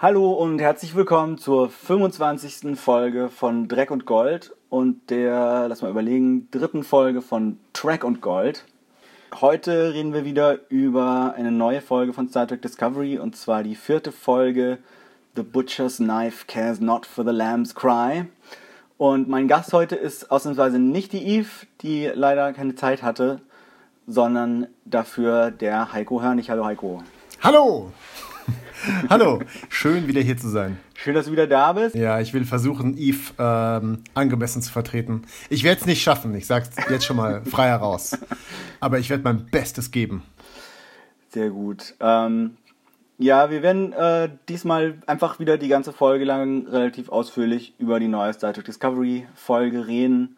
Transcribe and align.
Hallo 0.00 0.30
und 0.30 0.60
herzlich 0.60 0.94
willkommen 0.94 1.38
zur 1.38 1.70
25. 1.70 2.78
Folge 2.78 3.28
von 3.30 3.66
Dreck 3.66 3.90
und 3.90 4.06
Gold 4.06 4.54
und 4.70 5.10
der, 5.10 5.66
lass 5.68 5.82
mal 5.82 5.90
überlegen, 5.90 6.48
dritten 6.52 6.84
Folge 6.84 7.20
von 7.20 7.58
Track 7.72 8.04
und 8.04 8.20
Gold. 8.20 8.64
Heute 9.40 9.92
reden 9.94 10.12
wir 10.12 10.24
wieder 10.24 10.70
über 10.70 11.34
eine 11.36 11.50
neue 11.50 11.80
Folge 11.80 12.12
von 12.12 12.28
Star 12.28 12.46
Trek 12.46 12.62
Discovery 12.62 13.18
und 13.18 13.34
zwar 13.34 13.64
die 13.64 13.74
vierte 13.74 14.12
Folge 14.12 14.78
The 15.34 15.42
Butcher's 15.42 15.96
Knife 15.96 16.44
Cares 16.46 16.78
Not 16.78 17.04
for 17.04 17.24
the 17.24 17.32
Lamb's 17.32 17.74
Cry. 17.74 18.26
Und 18.98 19.28
mein 19.28 19.48
Gast 19.48 19.72
heute 19.72 19.96
ist 19.96 20.30
ausnahmsweise 20.30 20.78
nicht 20.78 21.12
die 21.12 21.26
Eve, 21.26 21.48
die 21.82 22.08
leider 22.14 22.52
keine 22.52 22.76
Zeit 22.76 23.02
hatte, 23.02 23.40
sondern 24.06 24.68
dafür 24.84 25.50
der 25.50 25.92
Heiko 25.92 26.22
Hörnig. 26.22 26.50
Hallo 26.50 26.64
Heiko. 26.66 27.02
Hallo! 27.42 27.90
Hallo, 29.10 29.40
schön 29.68 30.06
wieder 30.06 30.20
hier 30.20 30.36
zu 30.36 30.48
sein. 30.48 30.78
Schön, 30.94 31.14
dass 31.14 31.26
du 31.26 31.32
wieder 31.32 31.46
da 31.46 31.72
bist. 31.72 31.94
Ja, 31.94 32.20
ich 32.20 32.32
will 32.32 32.44
versuchen, 32.44 32.96
Eve 32.96 33.32
ähm, 33.38 34.04
angemessen 34.14 34.62
zu 34.62 34.70
vertreten. 34.70 35.22
Ich 35.48 35.64
werde 35.64 35.80
es 35.80 35.86
nicht 35.86 36.02
schaffen, 36.02 36.34
ich 36.34 36.46
sag's 36.46 36.70
jetzt 36.88 37.04
schon 37.04 37.16
mal 37.16 37.44
frei 37.44 37.68
heraus. 37.68 38.16
Aber 38.80 38.98
ich 38.98 39.10
werde 39.10 39.24
mein 39.24 39.46
Bestes 39.46 39.90
geben. 39.90 40.22
Sehr 41.30 41.50
gut. 41.50 41.94
Ähm, 42.00 42.56
ja, 43.18 43.50
wir 43.50 43.62
werden 43.62 43.92
äh, 43.92 44.30
diesmal 44.48 44.98
einfach 45.06 45.40
wieder 45.40 45.58
die 45.58 45.68
ganze 45.68 45.92
Folge 45.92 46.24
lang 46.24 46.66
relativ 46.68 47.08
ausführlich 47.08 47.74
über 47.78 47.98
die 47.98 48.08
neue 48.08 48.32
Star 48.32 48.52
Trek 48.52 48.64
Discovery 48.64 49.26
Folge 49.34 49.86
reden. 49.86 50.36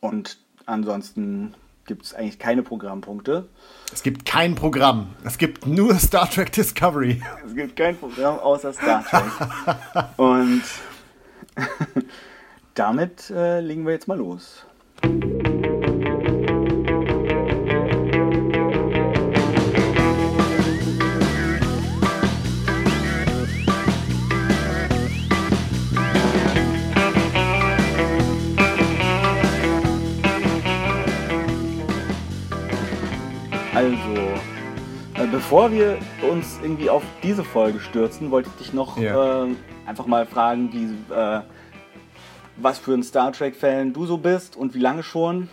Und 0.00 0.38
ansonsten 0.66 1.54
gibt 1.86 2.04
es 2.04 2.14
eigentlich 2.14 2.38
keine 2.38 2.62
Programmpunkte. 2.62 3.48
Es 3.92 4.02
gibt 4.02 4.26
kein 4.26 4.54
Programm. 4.54 5.14
Es 5.24 5.38
gibt 5.38 5.66
nur 5.66 5.94
Star 5.98 6.28
Trek 6.28 6.52
Discovery. 6.52 7.22
Es 7.46 7.54
gibt 7.54 7.76
kein 7.76 7.96
Programm 7.96 8.38
außer 8.38 8.72
Star 8.72 9.04
Trek. 9.04 10.08
Und 10.16 10.62
damit 12.74 13.30
äh, 13.30 13.60
legen 13.60 13.86
wir 13.86 13.92
jetzt 13.92 14.08
mal 14.08 14.18
los. 14.18 14.66
Bevor 35.36 35.70
wir 35.70 35.98
uns 36.32 36.58
irgendwie 36.62 36.88
auf 36.88 37.02
diese 37.22 37.44
Folge 37.44 37.78
stürzen, 37.78 38.30
wollte 38.30 38.48
ich 38.48 38.66
dich 38.66 38.72
noch 38.72 38.96
ja. 38.96 39.44
äh, 39.44 39.54
einfach 39.84 40.06
mal 40.06 40.24
fragen, 40.24 40.72
wie, 40.72 41.14
äh, 41.14 41.42
was 42.56 42.78
für 42.78 42.94
ein 42.94 43.02
Star 43.02 43.32
Trek-Fan 43.32 43.92
du 43.92 44.06
so 44.06 44.16
bist 44.16 44.56
und 44.56 44.72
wie 44.72 44.78
lange 44.78 45.02
schon. 45.02 45.50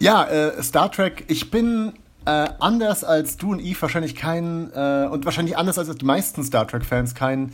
Ja, 0.00 0.26
äh, 0.26 0.62
Star 0.62 0.92
Trek, 0.92 1.24
ich 1.28 1.50
bin 1.50 1.94
äh, 2.26 2.48
anders 2.60 3.04
als 3.04 3.38
du 3.38 3.52
und 3.52 3.60
Eve 3.60 3.80
wahrscheinlich 3.80 4.14
kein, 4.14 4.70
äh, 4.74 5.08
und 5.10 5.24
wahrscheinlich 5.24 5.56
anders 5.56 5.78
als 5.78 5.88
die 5.96 6.04
meisten 6.04 6.44
Star 6.44 6.68
Trek-Fans, 6.68 7.14
kein 7.14 7.52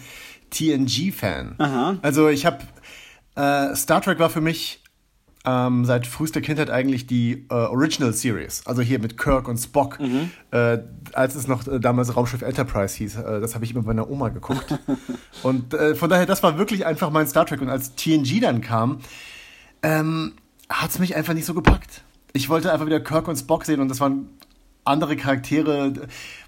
TNG-Fan. 0.50 2.00
Also 2.02 2.28
ich 2.28 2.44
habe, 2.44 2.58
äh, 3.36 3.76
Star 3.76 4.00
Trek 4.00 4.18
war 4.18 4.30
für 4.30 4.40
mich 4.40 4.82
ähm, 5.45 5.84
seit 5.84 6.06
frühester 6.06 6.41
Kindheit 6.41 6.70
eigentlich 6.70 7.06
die 7.06 7.47
äh, 7.50 7.55
Original 7.55 8.12
Series. 8.12 8.62
Also 8.67 8.81
hier 8.81 8.98
mit 8.98 9.19
Kirk 9.19 9.47
und 9.47 9.59
Spock. 9.59 10.00
Mhm. 10.00 10.31
Äh, 10.50 10.78
als 11.12 11.34
es 11.34 11.47
noch 11.47 11.67
äh, 11.67 11.78
damals 11.78 12.17
Raumschiff 12.17 12.42
Enterprise 12.42 12.97
hieß. 12.97 13.17
Äh, 13.17 13.41
das 13.41 13.55
habe 13.55 13.65
ich 13.65 13.72
immer 13.72 13.83
bei 13.83 13.89
meiner 13.89 14.09
Oma 14.09 14.31
geguckt. 14.31 14.78
und 15.42 15.75
äh, 15.75 15.95
von 15.95 16.09
daher, 16.09 16.27
das 16.27 16.42
war 16.42 16.56
wirklich 16.56 16.87
einfach 16.87 17.11
mein 17.11 17.27
Star 17.27 17.45
Trek. 17.45 17.61
Und 17.61 17.69
als 17.69 17.95
TNG 17.95 18.41
dann 18.41 18.62
kam, 18.62 19.00
ähm, 19.83 20.33
hat 20.70 20.91
es 20.91 20.98
mich 20.98 21.15
einfach 21.15 21.34
nicht 21.34 21.45
so 21.45 21.53
gepackt. 21.53 22.03
Ich 22.33 22.48
wollte 22.48 22.72
einfach 22.72 22.87
wieder 22.87 23.00
Kirk 23.00 23.28
und 23.28 23.37
Spock 23.37 23.66
sehen 23.66 23.81
und 23.81 23.88
das 23.88 24.00
waren 24.00 24.31
andere 24.84 25.16
Charaktere. 25.16 25.93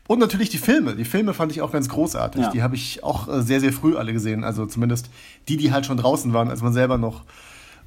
Und 0.09 0.19
natürlich 0.19 0.49
die 0.49 0.59
Filme. 0.59 0.97
Die 0.97 1.05
Filme 1.05 1.35
fand 1.35 1.53
ich 1.53 1.61
auch 1.61 1.71
ganz 1.71 1.91
großartig. 1.91 2.43
Ja. 2.43 2.51
Die 2.51 2.62
habe 2.62 2.77
ich 2.77 3.05
auch 3.05 3.29
äh, 3.29 3.43
sehr, 3.43 3.61
sehr 3.61 3.75
früh 3.75 3.97
alle 3.97 4.15
gesehen. 4.15 4.43
Also 4.43 4.65
zumindest 4.65 5.11
die, 5.49 5.59
die 5.59 5.71
halt 5.71 5.85
schon 5.85 5.99
draußen 5.99 6.33
waren, 6.33 6.49
als 6.49 6.62
man 6.62 6.73
selber 6.73 6.97
noch 6.97 7.25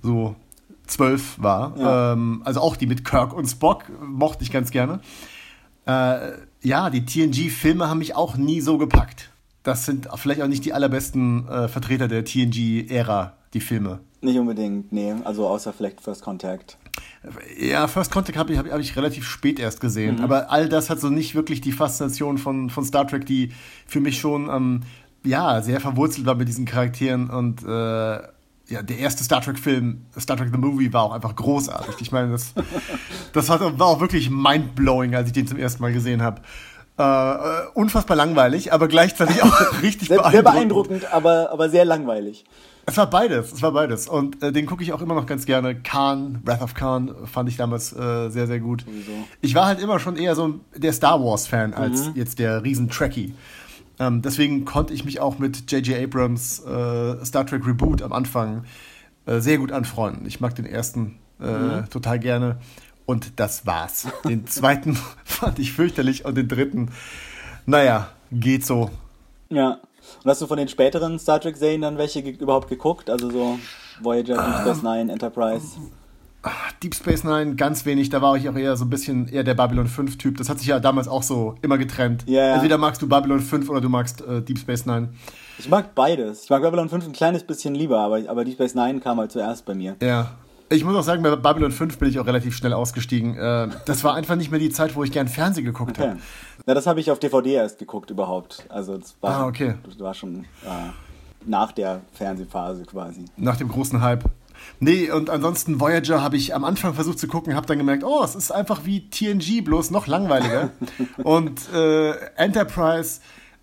so 0.03 0.35
zwölf 0.89 1.41
war. 1.41 1.77
Ja. 1.77 2.13
Ähm, 2.13 2.41
also 2.45 2.61
auch 2.61 2.75
die 2.75 2.87
mit 2.87 3.05
Kirk 3.05 3.33
und 3.33 3.47
Spock 3.47 3.85
mochte 4.01 4.43
ich 4.43 4.51
ganz 4.51 4.71
gerne. 4.71 4.99
Äh, 5.85 6.31
ja, 6.61 6.89
die 6.89 7.05
TNG-Filme 7.05 7.89
haben 7.89 7.99
mich 7.99 8.15
auch 8.15 8.37
nie 8.37 8.61
so 8.61 8.77
gepackt. 8.77 9.29
Das 9.63 9.85
sind 9.85 10.07
vielleicht 10.15 10.41
auch 10.41 10.47
nicht 10.47 10.65
die 10.65 10.73
allerbesten 10.73 11.47
äh, 11.47 11.67
Vertreter 11.67 12.07
der 12.07 12.25
TNG-Ära, 12.25 13.33
die 13.53 13.61
Filme. 13.61 13.99
Nicht 14.21 14.37
unbedingt, 14.37 14.91
nee. 14.91 15.13
Also 15.23 15.47
außer 15.47 15.73
vielleicht 15.73 16.01
First 16.01 16.21
Contact. 16.21 16.77
Ja, 17.57 17.87
First 17.87 18.11
Contact 18.11 18.37
habe 18.37 18.51
ich, 18.51 18.59
hab, 18.59 18.69
hab 18.69 18.79
ich 18.79 18.95
relativ 18.95 19.25
spät 19.25 19.59
erst 19.59 19.81
gesehen. 19.81 20.17
Mhm. 20.17 20.23
Aber 20.23 20.51
all 20.51 20.69
das 20.69 20.89
hat 20.89 20.99
so 20.99 21.09
nicht 21.09 21.35
wirklich 21.35 21.61
die 21.61 21.71
Faszination 21.71 22.37
von, 22.37 22.69
von 22.69 22.83
Star 22.83 23.07
Trek, 23.07 23.25
die 23.25 23.51
für 23.85 23.99
mich 23.99 24.19
schon 24.19 24.49
ähm, 24.49 24.81
ja, 25.23 25.61
sehr 25.61 25.79
verwurzelt 25.79 26.25
war 26.25 26.35
mit 26.35 26.47
diesen 26.47 26.65
Charakteren 26.65 27.29
und 27.29 27.63
äh, 27.63 28.19
ja, 28.69 28.81
der 28.81 28.97
erste 28.97 29.23
Star 29.23 29.41
Trek-Film, 29.41 30.05
Star 30.19 30.37
Trek 30.37 30.49
The 30.51 30.57
Movie, 30.57 30.93
war 30.93 31.03
auch 31.03 31.11
einfach 31.11 31.35
großartig. 31.35 31.95
Ich 31.99 32.11
meine, 32.11 32.31
das, 32.31 32.53
das 33.33 33.49
war 33.49 33.81
auch 33.81 33.99
wirklich 33.99 34.29
mindblowing, 34.29 35.15
als 35.15 35.27
ich 35.27 35.33
den 35.33 35.47
zum 35.47 35.57
ersten 35.57 35.81
Mal 35.81 35.93
gesehen 35.93 36.21
habe. 36.21 36.41
Äh, 36.99 37.03
äh, 37.03 37.67
unfassbar 37.75 38.17
langweilig, 38.17 38.73
aber 38.73 38.89
gleichzeitig 38.89 39.41
auch 39.41 39.53
richtig 39.81 40.09
sehr, 40.09 40.17
beeindruckend. 40.17 40.31
Sehr 40.31 40.43
beeindruckend, 40.43 41.13
aber, 41.13 41.49
aber 41.51 41.69
sehr 41.69 41.85
langweilig. 41.85 42.43
Es 42.85 42.97
war 42.97 43.09
beides, 43.09 43.53
es 43.53 43.61
war 43.61 43.71
beides. 43.71 44.07
Und 44.07 44.41
äh, 44.43 44.51
den 44.51 44.65
gucke 44.65 44.83
ich 44.83 44.91
auch 44.91 45.01
immer 45.01 45.13
noch 45.13 45.25
ganz 45.25 45.45
gerne. 45.45 45.75
Khan, 45.75 46.41
Wrath 46.43 46.61
of 46.61 46.73
Khan 46.73 47.15
fand 47.25 47.47
ich 47.47 47.55
damals 47.55 47.93
äh, 47.93 48.29
sehr, 48.29 48.47
sehr 48.47 48.59
gut. 48.59 48.81
Sowieso. 48.81 49.11
Ich 49.41 49.55
war 49.55 49.67
halt 49.67 49.79
immer 49.79 49.99
schon 49.99 50.17
eher 50.17 50.35
so 50.35 50.59
der 50.75 50.91
Star 50.91 51.23
Wars-Fan 51.23 51.73
als 51.73 52.07
mhm. 52.07 52.13
jetzt 52.15 52.39
der 52.39 52.63
Riesen-Trekkie. 52.63 53.33
Ähm, 53.99 54.21
deswegen 54.21 54.65
konnte 54.65 54.93
ich 54.93 55.03
mich 55.03 55.19
auch 55.19 55.39
mit 55.39 55.69
J.J. 55.71 56.03
Abrams 56.03 56.59
äh, 56.59 57.25
Star 57.25 57.45
Trek 57.45 57.67
Reboot 57.67 58.01
am 58.01 58.13
Anfang 58.13 58.63
äh, 59.25 59.39
sehr 59.39 59.57
gut 59.57 59.71
anfreunden. 59.71 60.25
Ich 60.25 60.39
mag 60.39 60.55
den 60.55 60.65
ersten 60.65 61.19
äh, 61.41 61.51
mhm. 61.51 61.89
total 61.89 62.19
gerne. 62.19 62.57
Und 63.05 63.39
das 63.39 63.65
war's. 63.65 64.07
Den 64.23 64.47
zweiten 64.47 64.97
fand 65.23 65.59
ich 65.59 65.73
fürchterlich 65.73 66.25
und 66.25 66.35
den 66.35 66.47
dritten, 66.47 66.91
naja, 67.65 68.09
geht 68.31 68.65
so. 68.65 68.89
Ja. 69.49 69.79
Und 70.23 70.29
hast 70.29 70.41
du 70.41 70.47
von 70.47 70.57
den 70.57 70.69
späteren 70.69 71.19
Star 71.19 71.41
Trek-Serien 71.41 71.81
dann 71.81 71.97
welche 71.97 72.23
ge 72.23 72.33
überhaupt 72.33 72.69
geguckt? 72.69 73.09
Also 73.09 73.29
so 73.29 73.59
Voyager, 74.01 74.35
Deep 74.35 74.61
Space 74.61 74.77
ähm, 74.77 74.83
Nine, 74.83 75.11
Enterprise? 75.11 75.77
Deep 76.81 76.95
Space 76.95 77.25
Nine 77.25 77.55
ganz 77.55 77.85
wenig, 77.85 78.09
da 78.09 78.21
war 78.21 78.37
ich 78.37 78.47
auch 78.47 78.55
eher 78.55 78.77
so 78.77 78.85
ein 78.85 78.89
bisschen 78.89 79.27
eher 79.27 79.43
der 79.43 79.55
Babylon 79.55 79.87
5 79.87 80.17
Typ. 80.17 80.37
Das 80.37 80.49
hat 80.49 80.59
sich 80.59 80.67
ja 80.67 80.79
damals 80.79 81.09
auch 81.09 81.23
so 81.23 81.55
immer 81.61 81.77
getrennt. 81.77 82.25
Yeah. 82.27 82.55
Entweder 82.55 82.77
magst 82.77 83.01
du 83.01 83.09
Babylon 83.09 83.41
5 83.41 83.69
oder 83.69 83.81
du 83.81 83.89
magst 83.89 84.21
äh, 84.21 84.41
Deep 84.41 84.57
Space 84.57 84.85
Nine. 84.85 85.09
Ich 85.57 85.67
mag 85.67 85.93
beides. 85.93 86.45
Ich 86.45 86.49
mag 86.49 86.61
Babylon 86.61 86.87
5 86.87 87.07
ein 87.07 87.11
kleines 87.11 87.43
bisschen 87.43 87.75
lieber, 87.75 87.99
aber, 87.99 88.21
aber 88.29 88.45
Deep 88.45 88.53
Space 88.53 88.75
Nine 88.75 89.01
kam 89.01 89.19
halt 89.19 89.31
zuerst 89.31 89.65
bei 89.65 89.75
mir. 89.75 89.97
Ja. 90.01 90.31
Ich 90.71 90.85
muss 90.85 90.95
auch 90.95 91.03
sagen, 91.03 91.23
bei 91.23 91.35
Babylon 91.35 91.71
5 91.71 91.97
bin 91.97 92.09
ich 92.09 92.19
auch 92.19 92.27
relativ 92.27 92.55
schnell 92.55 92.73
ausgestiegen. 92.73 93.35
Äh, 93.35 93.69
das 93.85 94.03
war 94.03 94.13
einfach 94.13 94.35
nicht 94.35 94.51
mehr 94.51 94.59
die 94.59 94.69
Zeit, 94.69 94.95
wo 94.95 95.03
ich 95.03 95.11
gern 95.11 95.27
Fernsehen 95.27 95.65
geguckt 95.65 95.97
okay. 95.97 96.09
habe. 96.09 96.19
Ja, 96.67 96.73
das 96.75 96.85
habe 96.85 96.99
ich 96.99 97.09
auf 97.09 97.19
DVD 97.19 97.53
erst 97.53 97.79
geguckt 97.79 98.11
überhaupt. 98.11 98.65
Also 98.69 98.97
das 98.97 99.15
war, 99.19 99.31
ah, 99.31 99.47
okay. 99.47 99.73
das 99.83 99.99
war 99.99 100.13
schon 100.13 100.43
äh, 100.63 100.91
nach 101.45 101.71
der 101.71 102.01
Fernsehphase 102.13 102.83
quasi. 102.83 103.25
Nach 103.35 103.57
dem 103.57 103.67
großen 103.67 103.99
Hype. 104.01 104.29
Nee, 104.79 105.11
und 105.11 105.29
ansonsten 105.29 105.79
Voyager 105.79 106.21
habe 106.21 106.37
ich 106.37 106.55
am 106.55 106.63
Anfang 106.63 106.93
versucht 106.93 107.19
zu 107.19 107.27
gucken, 107.27 107.55
habe 107.55 107.67
dann 107.67 107.77
gemerkt, 107.77 108.03
oh, 108.03 108.23
es 108.23 108.35
ist 108.35 108.51
einfach 108.51 108.85
wie 108.85 109.09
TNG, 109.09 109.63
bloß 109.63 109.91
noch 109.91 110.07
langweiliger. 110.07 110.71
und 111.23 111.71
äh, 111.73 112.11
Enterprise, 112.35 113.19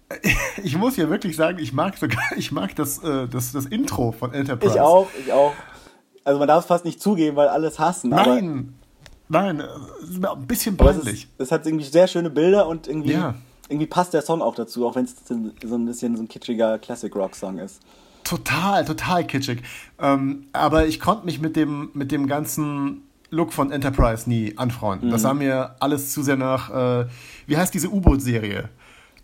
ich 0.62 0.77
muss 0.77 0.97
ja 0.97 1.09
wirklich 1.11 1.37
sagen, 1.37 1.59
ich 1.59 1.73
mag 1.73 1.97
sogar, 1.97 2.25
ich 2.37 2.53
mag 2.53 2.75
das, 2.76 3.03
äh, 3.03 3.29
das, 3.29 3.53
das 3.53 3.67
Intro 3.67 4.12
von 4.12 4.32
Enterprise. 4.32 4.75
Ich 4.75 4.81
auch, 4.81 5.09
ich 5.19 5.32
auch. 5.32 5.53
Also 6.25 6.38
man 6.38 6.49
darf 6.49 6.65
es 6.65 6.67
fast 6.67 6.85
nicht 6.85 7.00
zugeben, 7.00 7.37
weil 7.37 7.49
alles 7.49 7.79
hassen. 7.79 8.11
Nein, 8.11 8.75
nein, 9.29 9.62
ein 9.62 10.47
bisschen 10.47 10.76
peinlich. 10.76 11.29
Es, 11.38 11.47
es, 11.47 11.53
hat 11.53 11.67
irgendwie 11.67 11.85
sehr 11.85 12.09
schöne 12.09 12.31
Bilder 12.31 12.67
und 12.67 12.88
irgendwie, 12.88 13.12
ja. 13.12 13.37
irgendwie 13.69 13.87
passt 13.87 14.12
der 14.12 14.23
Song 14.23 14.43
auch 14.43 14.56
dazu, 14.56 14.87
auch 14.87 14.97
wenn 14.97 15.05
es 15.05 15.15
so 15.26 15.35
ein 15.35 15.87
bisschen 15.87 16.17
so 16.17 16.23
ein 16.23 16.29
kitschiger 16.29 16.79
Classic-Rock-Song 16.79 17.59
ist. 17.59 17.81
Total, 18.26 18.84
total 18.84 19.25
kitschig. 19.25 19.62
Ähm, 20.00 20.46
aber 20.52 20.88
ich 20.88 20.99
konnte 20.99 21.25
mich 21.26 21.40
mit 21.40 21.55
dem, 21.55 21.90
mit 21.94 22.11
dem 22.11 22.26
ganzen 22.26 23.02
Look 23.31 23.52
von 23.52 23.70
Enterprise 23.70 24.28
nie 24.28 24.58
anfreunden. 24.58 25.08
Mhm. 25.08 25.12
Das 25.12 25.23
sah 25.23 25.32
mir 25.32 25.76
alles 25.78 26.12
zu 26.12 26.25
sehr 26.25 26.37
nach, 26.37 26.70
äh, 26.70 27.06
wie 27.46 27.56
heißt 27.56 27.73
diese 27.73 27.88
U-Boot-Serie? 27.88 28.69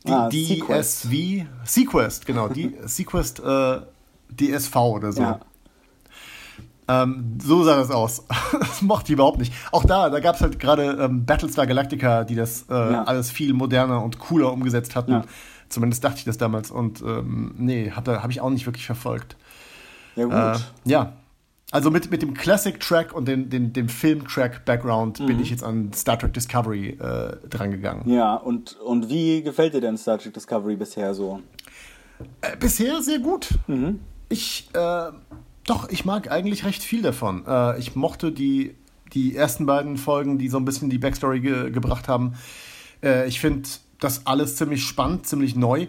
Die 0.06 0.12
ah, 0.12 0.28
DSV? 0.28 1.46
Sequest, 1.64 2.26
genau. 2.26 2.48
Die 2.48 2.76
Sequest 2.84 3.40
äh, 3.40 3.80
DSV 4.30 4.76
oder 4.76 5.12
so. 5.12 5.22
Ja. 5.22 5.40
Ähm, 6.86 7.38
so 7.42 7.64
sah 7.64 7.76
das 7.76 7.90
aus. 7.90 8.24
das 8.52 8.82
mochte 8.82 9.06
ich 9.06 9.14
überhaupt 9.14 9.38
nicht. 9.40 9.52
Auch 9.72 9.84
da, 9.84 10.10
da 10.10 10.20
gab 10.20 10.36
es 10.36 10.42
halt 10.42 10.60
gerade 10.60 10.96
ähm, 11.00 11.26
Battlestar 11.26 11.66
Galactica, 11.66 12.22
die 12.22 12.36
das 12.36 12.66
äh, 12.70 12.74
ja. 12.74 13.02
alles 13.02 13.32
viel 13.32 13.52
moderner 13.52 14.00
und 14.00 14.20
cooler 14.20 14.52
umgesetzt 14.52 14.94
hatten. 14.94 15.12
Ja 15.12 15.24
Zumindest 15.72 16.04
dachte 16.04 16.18
ich 16.18 16.24
das 16.24 16.36
damals 16.36 16.70
und 16.70 17.00
ähm, 17.00 17.54
nee, 17.56 17.90
habe 17.90 18.22
hab 18.22 18.30
ich 18.30 18.42
auch 18.42 18.50
nicht 18.50 18.66
wirklich 18.66 18.84
verfolgt. 18.84 19.36
Ja, 20.16 20.24
gut. 20.24 20.34
Äh, 20.34 20.90
ja. 20.90 21.12
Also 21.70 21.90
mit, 21.90 22.10
mit 22.10 22.20
dem 22.20 22.34
Classic-Track 22.34 23.14
und 23.14 23.26
den, 23.26 23.48
den, 23.48 23.72
dem 23.72 23.88
Film-Track-Background 23.88 25.20
mhm. 25.20 25.26
bin 25.26 25.40
ich 25.40 25.48
jetzt 25.48 25.64
an 25.64 25.90
Star 25.94 26.18
Trek 26.18 26.34
Discovery 26.34 26.90
äh, 26.90 27.48
drangegangen. 27.48 28.06
Ja, 28.06 28.34
und, 28.34 28.76
und 28.80 29.08
wie 29.08 29.42
gefällt 29.42 29.72
dir 29.72 29.80
denn 29.80 29.96
Star 29.96 30.18
Trek 30.18 30.34
Discovery 30.34 30.76
bisher 30.76 31.14
so? 31.14 31.40
Äh, 32.42 32.58
bisher 32.58 33.00
sehr 33.00 33.20
gut. 33.20 33.48
Mhm. 33.68 34.00
Ich, 34.28 34.68
äh, 34.74 35.10
doch, 35.64 35.88
ich 35.88 36.04
mag 36.04 36.30
eigentlich 36.30 36.66
recht 36.66 36.82
viel 36.82 37.00
davon. 37.00 37.46
Äh, 37.46 37.78
ich 37.78 37.96
mochte 37.96 38.30
die, 38.30 38.74
die 39.14 39.34
ersten 39.34 39.64
beiden 39.64 39.96
Folgen, 39.96 40.36
die 40.36 40.50
so 40.50 40.58
ein 40.58 40.66
bisschen 40.66 40.90
die 40.90 40.98
Backstory 40.98 41.40
ge 41.40 41.70
gebracht 41.70 42.06
haben. 42.06 42.34
Äh, 43.02 43.26
ich 43.26 43.40
finde 43.40 43.66
das 44.04 44.26
alles 44.26 44.56
ziemlich 44.56 44.84
spannend, 44.84 45.26
ziemlich 45.26 45.56
neu. 45.56 45.86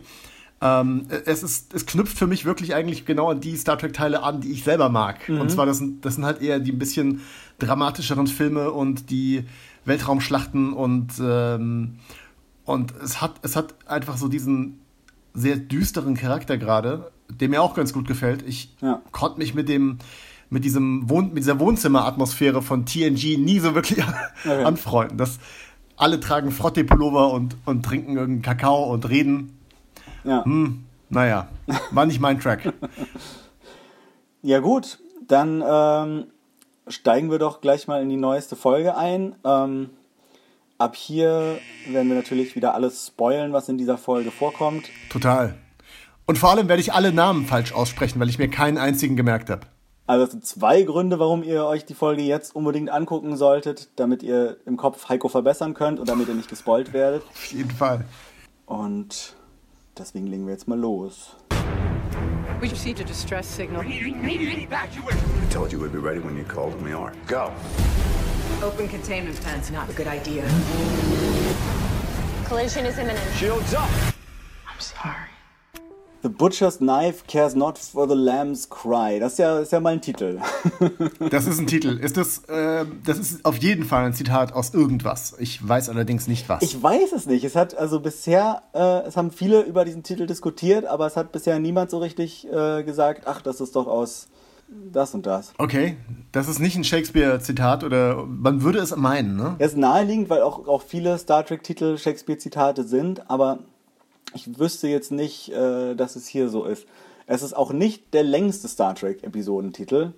Ähm, 0.62 1.08
es, 1.26 1.44
ist, 1.44 1.74
es 1.74 1.86
knüpft 1.86 2.18
für 2.18 2.28
mich 2.28 2.46
wirklich 2.46 2.74
eigentlich 2.74 3.06
genau 3.06 3.30
an 3.30 3.42
die 3.42 3.58
Star 3.58 3.78
Trek-Teile 3.78 4.24
an, 4.24 4.40
die 4.40 4.52
ich 4.52 4.64
selber 4.64 4.90
mag. 4.90 5.28
Mhm. 5.28 5.42
Und 5.42 5.52
zwar, 5.52 5.66
das 5.66 5.80
sind, 5.80 6.06
das 6.06 6.16
sind 6.16 6.26
halt 6.26 6.42
eher 6.42 6.60
die 6.60 6.72
ein 6.72 6.80
bisschen 6.80 7.22
dramatischeren 7.60 8.28
Filme 8.28 8.72
und 8.72 9.10
die 9.10 9.44
Weltraumschlachten 9.86 10.72
und, 10.72 11.14
ähm, 11.22 12.00
und 12.64 12.94
es, 13.04 13.22
hat, 13.22 13.36
es 13.42 13.56
hat 13.56 13.76
einfach 13.86 14.16
so 14.16 14.30
diesen 14.30 14.80
sehr 15.34 15.58
düsteren 15.58 16.16
Charakter 16.16 16.58
gerade, 16.58 17.12
der 17.30 17.50
mir 17.50 17.62
auch 17.62 17.74
ganz 17.74 17.92
gut 17.92 18.08
gefällt. 18.08 18.44
Ich 18.48 18.74
ja. 18.82 19.02
konnte 19.12 19.40
mich 19.40 19.54
mit 19.54 19.68
dem 19.68 19.98
mit 20.50 20.64
diesem 20.64 21.10
Wohn 21.10 21.30
mit 21.30 21.38
dieser 21.38 21.60
Wohnzimmeratmosphäre 21.60 22.62
von 22.62 22.86
TNG 22.86 23.38
nie 23.38 23.60
so 23.60 23.74
wirklich 23.74 24.04
okay. 24.46 24.64
anfreunden. 24.64 25.18
Das, 25.18 25.40
alle 25.98 26.20
tragen 26.20 26.52
Frottee-Pullover 26.52 27.32
und, 27.32 27.56
und 27.66 27.84
trinken 27.84 28.18
irgendeinen 28.18 28.42
Kakao 28.42 28.92
und 28.92 29.08
reden. 29.10 29.58
Ja. 30.24 30.44
Hm, 30.46 30.86
naja, 31.10 31.48
war 31.92 32.06
nicht 32.06 32.20
mein 32.20 32.40
Track. 32.40 32.74
ja, 34.42 34.60
gut, 34.60 35.00
dann 35.28 35.64
ähm, 35.66 36.28
steigen 36.88 37.32
wir 37.32 37.40
doch 37.40 37.62
gleich 37.62 37.88
mal 37.88 38.02
in 38.02 38.10
die 38.10 38.18
neueste 38.18 38.56
Folge 38.56 38.98
ein. 38.98 39.36
Ähm, 39.46 39.90
ab 40.78 40.96
hier 40.96 41.60
werden 41.88 42.10
wir 42.10 42.16
natürlich 42.16 42.56
wieder 42.56 42.74
alles 42.74 43.08
spoilen, 43.08 43.54
was 43.54 43.70
in 43.70 43.78
dieser 43.78 43.98
Folge 43.98 44.32
vorkommt. 44.32 44.90
Total. 45.10 45.56
Und 46.26 46.38
vor 46.38 46.52
allem 46.52 46.70
werde 46.70 46.82
ich 46.82 46.94
alle 46.94 47.12
Namen 47.12 47.46
falsch 47.46 47.74
aussprechen, 47.74 48.20
weil 48.20 48.30
ich 48.30 48.40
mir 48.40 48.50
keinen 48.50 48.78
einzigen 48.78 49.16
gemerkt 49.16 49.50
habe. 49.50 49.68
Also 50.06 50.26
es 50.26 50.32
sind 50.32 50.46
zwei 50.46 50.84
Gründe, 50.84 51.20
warum 51.20 51.44
ihr 51.44 51.66
euch 51.66 51.86
die 51.86 51.94
Folge 51.94 52.24
jetzt 52.24 52.56
unbedingt 52.56 52.90
angucken 52.90 53.38
solltet, 53.38 53.90
damit 53.96 54.22
ihr 54.22 54.58
im 54.66 54.78
Kopf 54.78 55.08
Heiko 55.10 55.30
verbessern 55.30 55.74
könnt 55.74 56.00
und 56.00 56.10
damit 56.10 56.28
ihr 56.28 56.36
nicht 56.36 56.50
gespoilt 56.50 56.92
werdet. 56.94 57.24
Auf 57.30 57.46
jeden 57.46 57.72
Fall. 57.72 58.06
Und 58.66 59.36
Deswegen 59.96 60.26
legen 60.26 60.48
wir 60.48 60.54
jetzt 60.54 60.68
mal 60.68 60.80
los. 60.80 61.36
We 62.60 62.68
received 62.68 63.00
a 63.00 63.04
distress 63.04 63.46
signal. 63.46 63.86
I 63.86 64.12
told 65.52 65.72
you 65.72 65.80
we'd 65.80 65.92
be 65.92 66.00
ready 66.00 66.20
when 66.20 66.36
you 66.36 66.44
called, 66.46 66.74
and 66.74 66.84
we 66.84 66.94
are. 66.94 67.14
Go. 67.28 67.52
Open 68.64 68.88
containment 68.88 69.40
plan's 69.42 69.70
not 69.70 69.88
a 69.90 69.94
good 69.94 70.08
idea. 70.08 70.44
Collision 72.48 72.88
is 72.88 72.98
imminent. 72.98 73.20
Shields 73.36 73.76
up. 73.76 73.90
I'm 74.68 74.80
sorry. 74.80 75.33
The 76.24 76.30
Butcher's 76.30 76.78
Knife 76.78 77.26
cares 77.28 77.54
not 77.54 77.78
for 77.78 78.08
the 78.08 78.16
lamb's 78.16 78.70
cry. 78.70 79.20
Das 79.20 79.34
ist 79.34 79.40
ja, 79.40 79.60
ist 79.60 79.74
ja 79.74 79.82
mal 79.82 79.92
ein 79.92 80.02
Titel. 80.02 80.40
das 81.30 81.48
ist 81.48 81.60
ein 81.60 81.68
Titel. 81.68 82.00
Ist 82.00 82.16
das, 82.16 82.46
äh, 82.46 82.86
das 83.04 83.20
ist 83.20 83.44
auf 83.44 83.58
jeden 83.58 83.84
Fall 83.84 84.06
ein 84.06 84.14
Zitat 84.14 84.54
aus 84.54 84.74
irgendwas. 84.74 85.36
Ich 85.40 85.68
weiß 85.68 85.90
allerdings 85.90 86.28
nicht 86.28 86.48
was. 86.48 86.64
Ich 86.64 86.82
weiß 86.82 87.12
es 87.12 87.26
nicht. 87.26 87.44
Es 87.44 87.58
hat 87.58 87.78
also 87.78 88.00
bisher, 88.00 88.62
äh, 88.74 89.06
es 89.06 89.18
haben 89.18 89.32
viele 89.32 89.64
über 89.64 89.84
diesen 89.84 90.04
Titel 90.04 90.26
diskutiert, 90.26 90.86
aber 90.86 91.08
es 91.08 91.18
hat 91.18 91.34
bisher 91.34 91.60
niemand 91.60 91.92
so 91.92 91.98
richtig 91.98 92.48
äh, 92.50 92.84
gesagt, 92.84 93.24
ach, 93.26 93.42
das 93.42 93.60
ist 93.60 93.76
doch 93.76 93.88
aus 93.88 94.30
das 94.70 95.14
und 95.14 95.26
das. 95.26 95.54
Okay, 95.58 95.98
das 96.32 96.48
ist 96.48 96.60
nicht 96.60 96.78
ein 96.78 96.86
Shakespeare-Zitat 96.86 97.84
oder 97.84 98.26
man 98.26 98.64
würde 98.64 98.80
es 98.80 98.96
meinen, 98.96 99.36
ne? 99.36 99.56
Es 99.60 99.72
ist 99.72 99.78
naheliegend, 99.78 100.30
weil 100.30 100.42
auch, 100.42 100.68
auch 100.70 100.84
viele 100.84 101.18
Star 101.18 101.46
Trek-Titel 101.46 101.98
Shakespeare-Zitate 101.98 102.86
sind, 102.86 103.30
aber 103.30 103.60
ich 104.34 104.60
wüsste 104.60 104.88
jetzt 104.88 105.12
nicht, 105.12 105.50
äh, 105.50 105.96
dass 105.96 106.16
es 106.16 106.28
hier 106.28 106.50
so 106.50 106.66
ist. 106.66 106.86
Es 107.26 107.42
ist 107.42 107.54
auch 107.54 107.72
nicht 107.72 108.14
der 108.14 108.24
längste 108.24 108.68
Star 108.68 108.96
Trek-Episodentitel. 108.96 110.14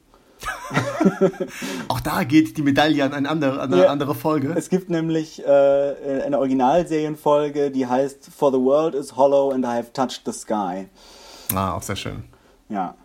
auch 1.88 2.00
da 2.02 2.24
geht 2.24 2.58
die 2.58 2.62
Medaille 2.62 3.04
an 3.04 3.14
eine 3.14 3.30
andere, 3.30 3.62
an 3.62 3.74
eine 3.74 3.84
ja, 3.84 3.90
andere 3.90 4.16
Folge. 4.16 4.54
Es 4.56 4.70
gibt 4.70 4.90
nämlich 4.90 5.46
äh, 5.46 6.22
eine 6.26 6.40
Originalserienfolge, 6.40 7.72
die 7.72 7.88
heißt 7.88 8.30
For 8.36 8.52
the 8.52 8.58
World 8.58 8.96
is 8.96 9.16
Hollow 9.16 9.52
and 9.52 9.64
I 9.64 9.70
have 9.70 9.94
touched 9.94 10.22
the 10.26 10.34
sky. 10.34 10.88
Ah, 11.54 11.76
auch 11.76 11.82
sehr 11.82 11.96
schön. 11.96 12.24
Ja. 12.70 12.96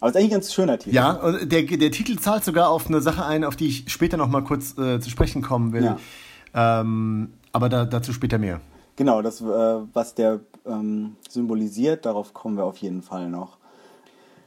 Aber 0.00 0.08
es 0.08 0.16
ist 0.16 0.20
eigentlich 0.20 0.32
ein 0.32 0.40
ganz 0.40 0.52
schöner 0.52 0.78
Titel. 0.78 0.96
Ja, 0.96 1.12
und 1.12 1.52
der, 1.52 1.62
der 1.62 1.90
Titel 1.92 2.18
zahlt 2.18 2.44
sogar 2.44 2.70
auf 2.70 2.88
eine 2.88 3.00
Sache 3.00 3.24
ein, 3.24 3.44
auf 3.44 3.54
die 3.54 3.68
ich 3.68 3.84
später 3.86 4.16
noch 4.16 4.28
mal 4.28 4.42
kurz 4.42 4.76
äh, 4.76 4.98
zu 4.98 5.10
sprechen 5.10 5.42
kommen 5.42 5.72
will. 5.72 5.96
Ja. 6.54 6.80
Ähm, 6.80 7.34
aber 7.52 7.68
da, 7.68 7.84
dazu 7.84 8.12
später 8.12 8.38
mehr. 8.38 8.60
Genau, 8.96 9.22
das, 9.22 9.40
äh, 9.40 9.44
was 9.44 10.14
der 10.14 10.40
ähm, 10.66 11.16
symbolisiert, 11.28 12.06
darauf 12.06 12.34
kommen 12.34 12.56
wir 12.56 12.64
auf 12.64 12.78
jeden 12.78 13.02
Fall 13.02 13.28
noch. 13.28 13.58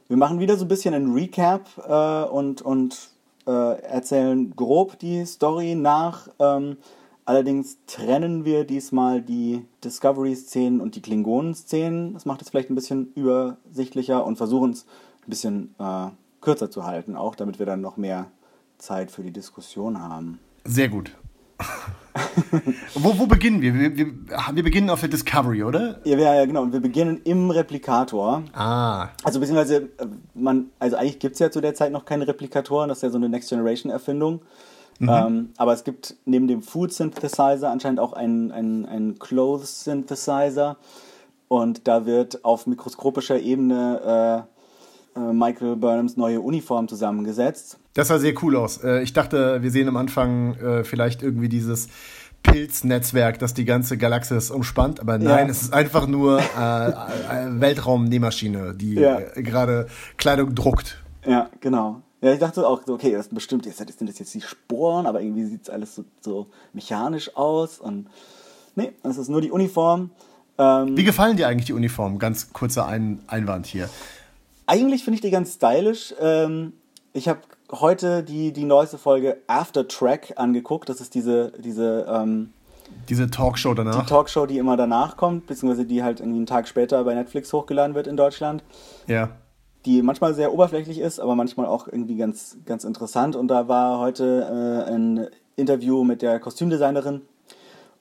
Wir 0.08 0.18
machen 0.18 0.40
wieder 0.40 0.56
so 0.56 0.66
ein 0.66 0.68
bisschen 0.68 0.94
ein 0.94 1.14
Recap 1.14 1.68
äh, 1.88 2.30
und, 2.30 2.62
und 2.62 3.10
äh, 3.48 3.82
erzählen 3.82 4.56
grob 4.56 5.00
die 5.00 5.26
Story 5.26 5.76
nach. 5.76 6.28
Ähm, 6.40 6.78
allerdings 7.26 7.78
trennen 7.88 8.46
wir 8.46 8.66
diesmal 8.66 9.22
die 9.22 9.66
Discovery-Szenen 9.84 10.80
und 10.80 10.96
die 10.96 11.02
Klingonen-Szenen. 11.02 12.14
Das 12.14 12.26
macht 12.26 12.42
es 12.42 12.50
vielleicht 12.50 12.70
ein 12.70 12.76
bisschen 12.76 13.12
übersichtlicher 13.16 14.26
und 14.26 14.38
versuchen 14.38 14.72
es 14.72 14.86
ein 15.24 15.30
bisschen 15.30 15.76
äh, 15.80 16.08
kürzer 16.42 16.70
zu 16.70 16.86
halten, 16.86 17.16
auch 17.16 17.36
damit 17.36 17.58
wir 17.58 17.66
dann 17.66 17.82
noch 17.82 17.98
mehr 17.98 18.28
Zeit 18.78 19.10
für 19.10 19.24
die 19.24 19.32
Diskussion 19.32 20.02
haben. 20.02 20.40
Sehr 20.64 20.90
gut. 20.90 21.12
wo, 22.96 23.18
wo 23.18 23.28
beginnen 23.28 23.62
wir? 23.62 23.74
wir? 23.74 23.98
wir? 23.98 24.08
wir? 24.54 24.64
beginnen 24.64 24.90
auf 24.90 25.02
der 25.02 25.10
Discovery, 25.10 25.64
oder? 25.64 26.00
Ja, 26.06 26.18
ja, 26.18 26.46
genau. 26.46 26.72
Wir 26.72 26.80
beginnen 26.80 27.22
im 27.24 27.52
Replikator. 27.52 28.44
Ah. 28.54 29.10
Also 29.24 29.40
beziehungsweise, 29.40 29.90
äh, 29.98 30.08
man, 30.34 30.70
also 30.80 30.96
eigentlich 30.96 31.20
gibt 31.20 31.34
es 31.34 31.40
ja 31.40 31.52
zu 31.52 31.62
der 31.62 31.76
Zeit 31.76 31.92
noch 31.92 32.06
keine 32.06 32.28
Replikatoren, 32.28 32.90
das 32.90 33.00
ist 33.00 33.04
ja 33.04 33.10
so 33.10 33.18
eine 33.18 33.30
Next 33.30 33.50
Generation 33.50 33.92
Erfindung. 33.92 34.42
Mhm. 35.00 35.10
Ähm, 35.10 35.50
aber 35.58 35.74
es 35.74 35.84
gibt 35.84 36.16
neben 36.26 36.48
dem 36.48 36.62
Food 36.62 36.94
Synthesizer 36.94 37.70
anscheinend 37.70 38.00
auch 38.00 38.14
einen, 38.14 38.52
einen, 38.52 38.86
einen 38.86 39.20
Clothes 39.20 39.84
Synthesizer. 39.84 40.78
Und 41.48 41.88
da 41.88 42.06
wird 42.06 42.44
auf 42.44 42.66
mikroskopischer 42.66 43.40
Ebene 43.40 44.48
äh, 44.48 44.55
Michael 45.20 45.76
Burnhams 45.76 46.18
neue 46.18 46.42
Uniform 46.42 46.88
zusammengesetzt. 46.88 47.80
Das 47.94 48.10
sah 48.10 48.20
sehr 48.20 48.34
cool 48.44 48.56
aus. 48.56 48.84
Äh, 48.84 49.02
ich 49.02 49.14
dachte, 49.14 49.62
wir 49.62 49.72
sehen 49.72 49.88
am 49.88 49.98
Anfang 49.98 50.56
äh, 50.56 50.84
vielleicht 50.84 51.24
irgendwie 51.24 51.50
dieses 51.50 51.88
Pilznetzwerk, 52.44 53.40
das 53.40 53.54
die 53.54 53.66
ganze 53.66 53.98
Galaxis 53.98 54.52
umspannt, 54.52 55.00
aber 55.00 55.18
nein, 55.18 55.48
ja. 55.48 55.52
es 55.52 55.64
ist 55.64 55.74
einfach 55.74 56.08
nur 56.08 56.40
äh, 56.40 56.44
eine 56.56 57.60
Weltraumnähmaschine, 57.60 58.76
die 58.76 58.96
ja. 58.96 59.20
gerade 59.36 59.88
Kleidung 60.18 60.54
druckt. 60.54 61.02
Ja, 61.26 61.50
genau. 61.60 62.02
Ja, 62.22 62.34
ich 62.34 62.40
dachte 62.40 62.68
auch, 62.68 62.82
okay, 62.88 63.12
das 63.12 63.26
sind 63.26 63.36
bestimmt, 63.36 63.66
jetzt 63.66 63.78
sind 63.78 64.10
das 64.10 64.20
jetzt 64.20 64.34
die 64.34 64.42
Sporen, 64.42 65.06
aber 65.06 65.22
irgendwie 65.22 65.46
sieht 65.46 65.64
es 65.64 65.70
alles 65.70 65.96
so, 65.96 66.06
so, 66.22 66.48
mechanisch 66.74 67.36
aus 67.36 67.80
und 67.80 68.08
nee, 68.76 68.94
das 69.04 69.18
ist 69.18 69.30
nur 69.30 69.42
die 69.42 69.52
Uniform. 69.52 70.12
Ähm, 70.58 70.96
Wie 70.96 71.04
gefallen 71.04 71.38
dir 71.38 71.48
eigentlich 71.48 71.66
die 71.66 71.74
Uniformen? 71.74 72.20
Ganz 72.20 72.54
kurzer 72.54 72.88
Ein 72.88 73.20
Einwand 73.28 73.66
hier. 73.66 73.90
Eigentlich 74.68 75.04
finde 75.04 75.16
ich 75.16 75.22
die 75.22 75.32
ganz 75.32 75.56
stylisch. 75.56 76.14
Ähm, 76.20 76.74
ich 77.14 77.28
habe 77.28 77.40
heute 77.72 78.24
die, 78.24 78.52
die 78.52 78.64
neueste 78.64 78.98
Folge 78.98 79.38
After 79.48 79.88
Track 79.88 80.34
angeguckt. 80.38 80.90
Das 80.90 81.02
ist 81.02 81.14
diese, 81.16 81.54
diese, 81.60 82.06
ähm, 82.10 82.52
diese 83.10 83.30
Talkshow 83.30 83.74
danach. 83.74 84.02
Die 84.02 84.10
Talkshow, 84.10 84.46
die 84.46 84.58
immer 84.58 84.78
danach 84.78 85.18
kommt, 85.18 85.48
beziehungsweise 85.48 85.86
die 85.86 86.04
halt 86.04 86.20
irgendwie 86.20 86.38
einen 86.38 86.46
Tag 86.46 86.68
später 86.68 87.04
bei 87.04 87.14
Netflix 87.14 87.54
hochgeladen 87.54 87.96
wird 87.96 88.08
in 88.08 88.18
Deutschland. 88.18 88.64
Ja. 89.08 89.30
Die 89.86 90.02
manchmal 90.02 90.34
sehr 90.34 90.52
oberflächlich 90.52 91.00
ist, 91.00 91.20
aber 91.20 91.36
manchmal 91.36 91.68
auch 91.68 91.88
irgendwie 91.88 92.16
ganz, 92.18 92.58
ganz 92.66 92.84
interessant. 92.84 93.36
Und 93.36 93.48
da 93.48 93.68
war 93.68 94.00
heute 94.00 94.86
äh, 94.88 94.92
ein 94.92 95.28
Interview 95.56 96.04
mit 96.04 96.22
der 96.22 96.40
Kostümdesignerin 96.40 97.22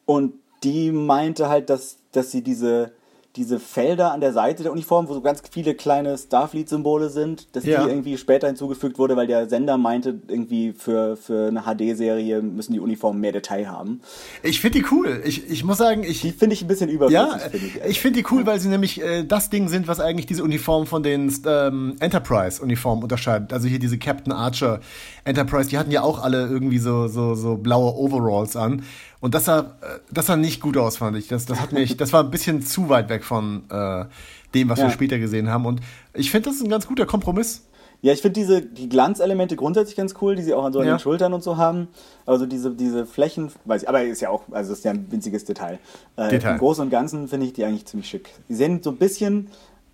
und 0.06 0.35
die 0.64 0.92
meinte 0.92 1.49
halt, 1.49 1.71
dass, 1.71 1.99
dass 2.12 2.30
sie 2.30 2.42
diese 2.42 2.92
diese 3.37 3.59
Felder 3.59 4.12
an 4.12 4.21
der 4.21 4.33
Seite 4.33 4.62
der 4.62 4.71
Uniform, 4.71 5.09
wo 5.09 5.14
so 5.14 5.21
ganz 5.21 5.43
viele 5.50 5.75
kleine 5.75 6.17
Starfleet-Symbole 6.17 7.09
sind, 7.09 7.55
dass 7.57 7.64
ja. 7.64 7.83
die 7.83 7.91
irgendwie 7.91 8.17
später 8.17 8.47
hinzugefügt 8.47 8.97
wurde, 8.97 9.17
weil 9.17 9.26
der 9.26 9.49
Sender 9.49 9.76
meinte, 9.76 10.21
irgendwie 10.29 10.73
für, 10.73 11.17
für 11.17 11.49
eine 11.49 11.62
HD-Serie 11.62 12.43
müssen 12.43 12.73
die 12.73 12.81
Uniformen 12.81 13.21
mehr 13.21 13.33
Detail 13.33 13.67
haben. 13.67 14.00
Ich 14.45 14.61
finde 14.61 14.79
die 14.79 14.87
cool. 14.93 15.21
Ich, 15.25 15.50
ich 15.50 15.64
muss 15.64 15.79
sagen, 15.79 16.05
ich. 16.05 16.21
Die 16.21 16.31
finde 16.31 16.55
ich 16.55 16.62
ein 16.62 16.69
bisschen 16.69 16.88
überflüssig. 16.88 17.29
Ja, 17.29 17.38
find 17.38 17.64
ich, 17.64 17.81
ich 17.85 18.00
finde 18.00 18.21
die 18.21 18.26
cool, 18.31 18.47
weil 18.47 18.61
sie 18.61 18.69
nämlich 18.69 19.03
äh, 19.03 19.25
das 19.25 19.50
Ding 19.50 19.69
sind, 19.69 19.88
was 19.88 19.99
eigentlich 19.99 20.26
diese 20.26 20.45
Uniform 20.45 20.87
von 20.87 21.03
den 21.03 21.35
ähm, 21.45 21.97
Enterprise-Uniformen 21.99 23.03
unterscheidet. 23.03 23.53
Also 23.53 23.67
hier 23.67 23.81
diese 23.81 23.99
Captain 23.99 24.33
Archer 24.33 24.81
Enterprise, 25.25 25.69
die 25.71 25.79
hatten 25.79 25.91
ja 25.91 26.03
auch 26.03 26.23
alle 26.23 26.47
irgendwie 26.47 26.79
so, 26.79 27.09
so, 27.09 27.35
so 27.35 27.57
blaue 27.57 27.97
Overalls 27.97 28.55
an. 28.57 28.85
Und 29.25 29.35
das 29.35 29.47
sah, 29.47 29.61
äh, 29.61 30.00
das 30.11 30.26
sah 30.26 30.37
nicht 30.37 30.61
gut 30.61 30.76
aus, 30.76 30.99
fand 30.99 31.16
ich. 31.16 31.28
Das, 31.28 31.47
das 31.47 31.59
hat 31.59 31.73
mich, 31.73 31.97
das 31.97 32.12
war 32.12 32.23
ein 32.23 32.31
bisschen 32.31 32.61
zu 32.61 32.90
weit 32.90 33.09
weg 33.09 33.25
von 33.25 33.62
äh, 33.71 34.04
dem, 34.52 34.69
was 34.69 34.78
ja. 34.78 34.85
wir 34.85 34.90
später 34.90 35.19
gesehen 35.19 35.49
haben. 35.49 35.64
Und 35.64 35.81
ich 36.12 36.31
finde, 36.31 36.50
das 36.50 36.57
ist 36.57 36.62
ein 36.62 36.69
ganz 36.69 36.87
guter 36.87 37.07
Kompromiss. 37.07 37.64
Ja, 38.02 38.12
ich 38.12 38.21
finde 38.21 38.38
diese 38.38 38.61
die 38.61 38.87
Glanzelemente 38.87 39.57
grundsätzlich 39.57 39.97
ganz 39.97 40.14
cool, 40.21 40.37
die 40.37 40.43
sie 40.43 40.52
auch 40.52 40.66
an 40.66 40.75
so 40.75 40.81
an 40.81 40.87
ja. 40.87 40.97
den 40.97 40.99
Schultern 40.99 41.33
und 41.33 41.43
so 41.43 41.57
haben. 41.57 41.88
Also 42.26 42.45
diese, 42.45 42.73
diese 42.73 43.07
Flächen, 43.07 43.50
weiß 43.64 43.85
ich, 43.85 43.88
aber 43.88 44.04
ist 44.04 44.21
ja 44.21 44.28
auch, 44.28 44.43
also 44.50 44.75
ist 44.75 44.85
ja 44.85 44.90
ein 44.90 45.07
winziges 45.11 45.47
Detail. 45.47 45.78
Äh, 46.16 46.28
Detail. 46.28 46.52
Im 46.52 46.59
Großen 46.59 46.85
und 46.85 46.90
Ganzen 46.90 47.26
finde 47.26 47.47
ich 47.47 47.54
die 47.54 47.64
eigentlich 47.64 47.87
ziemlich 47.87 48.11
schick. 48.11 48.28
Sie 48.50 48.54
sehen 48.54 48.83
so 48.83 48.90
ein 48.90 48.99
bisschen, 48.99 49.49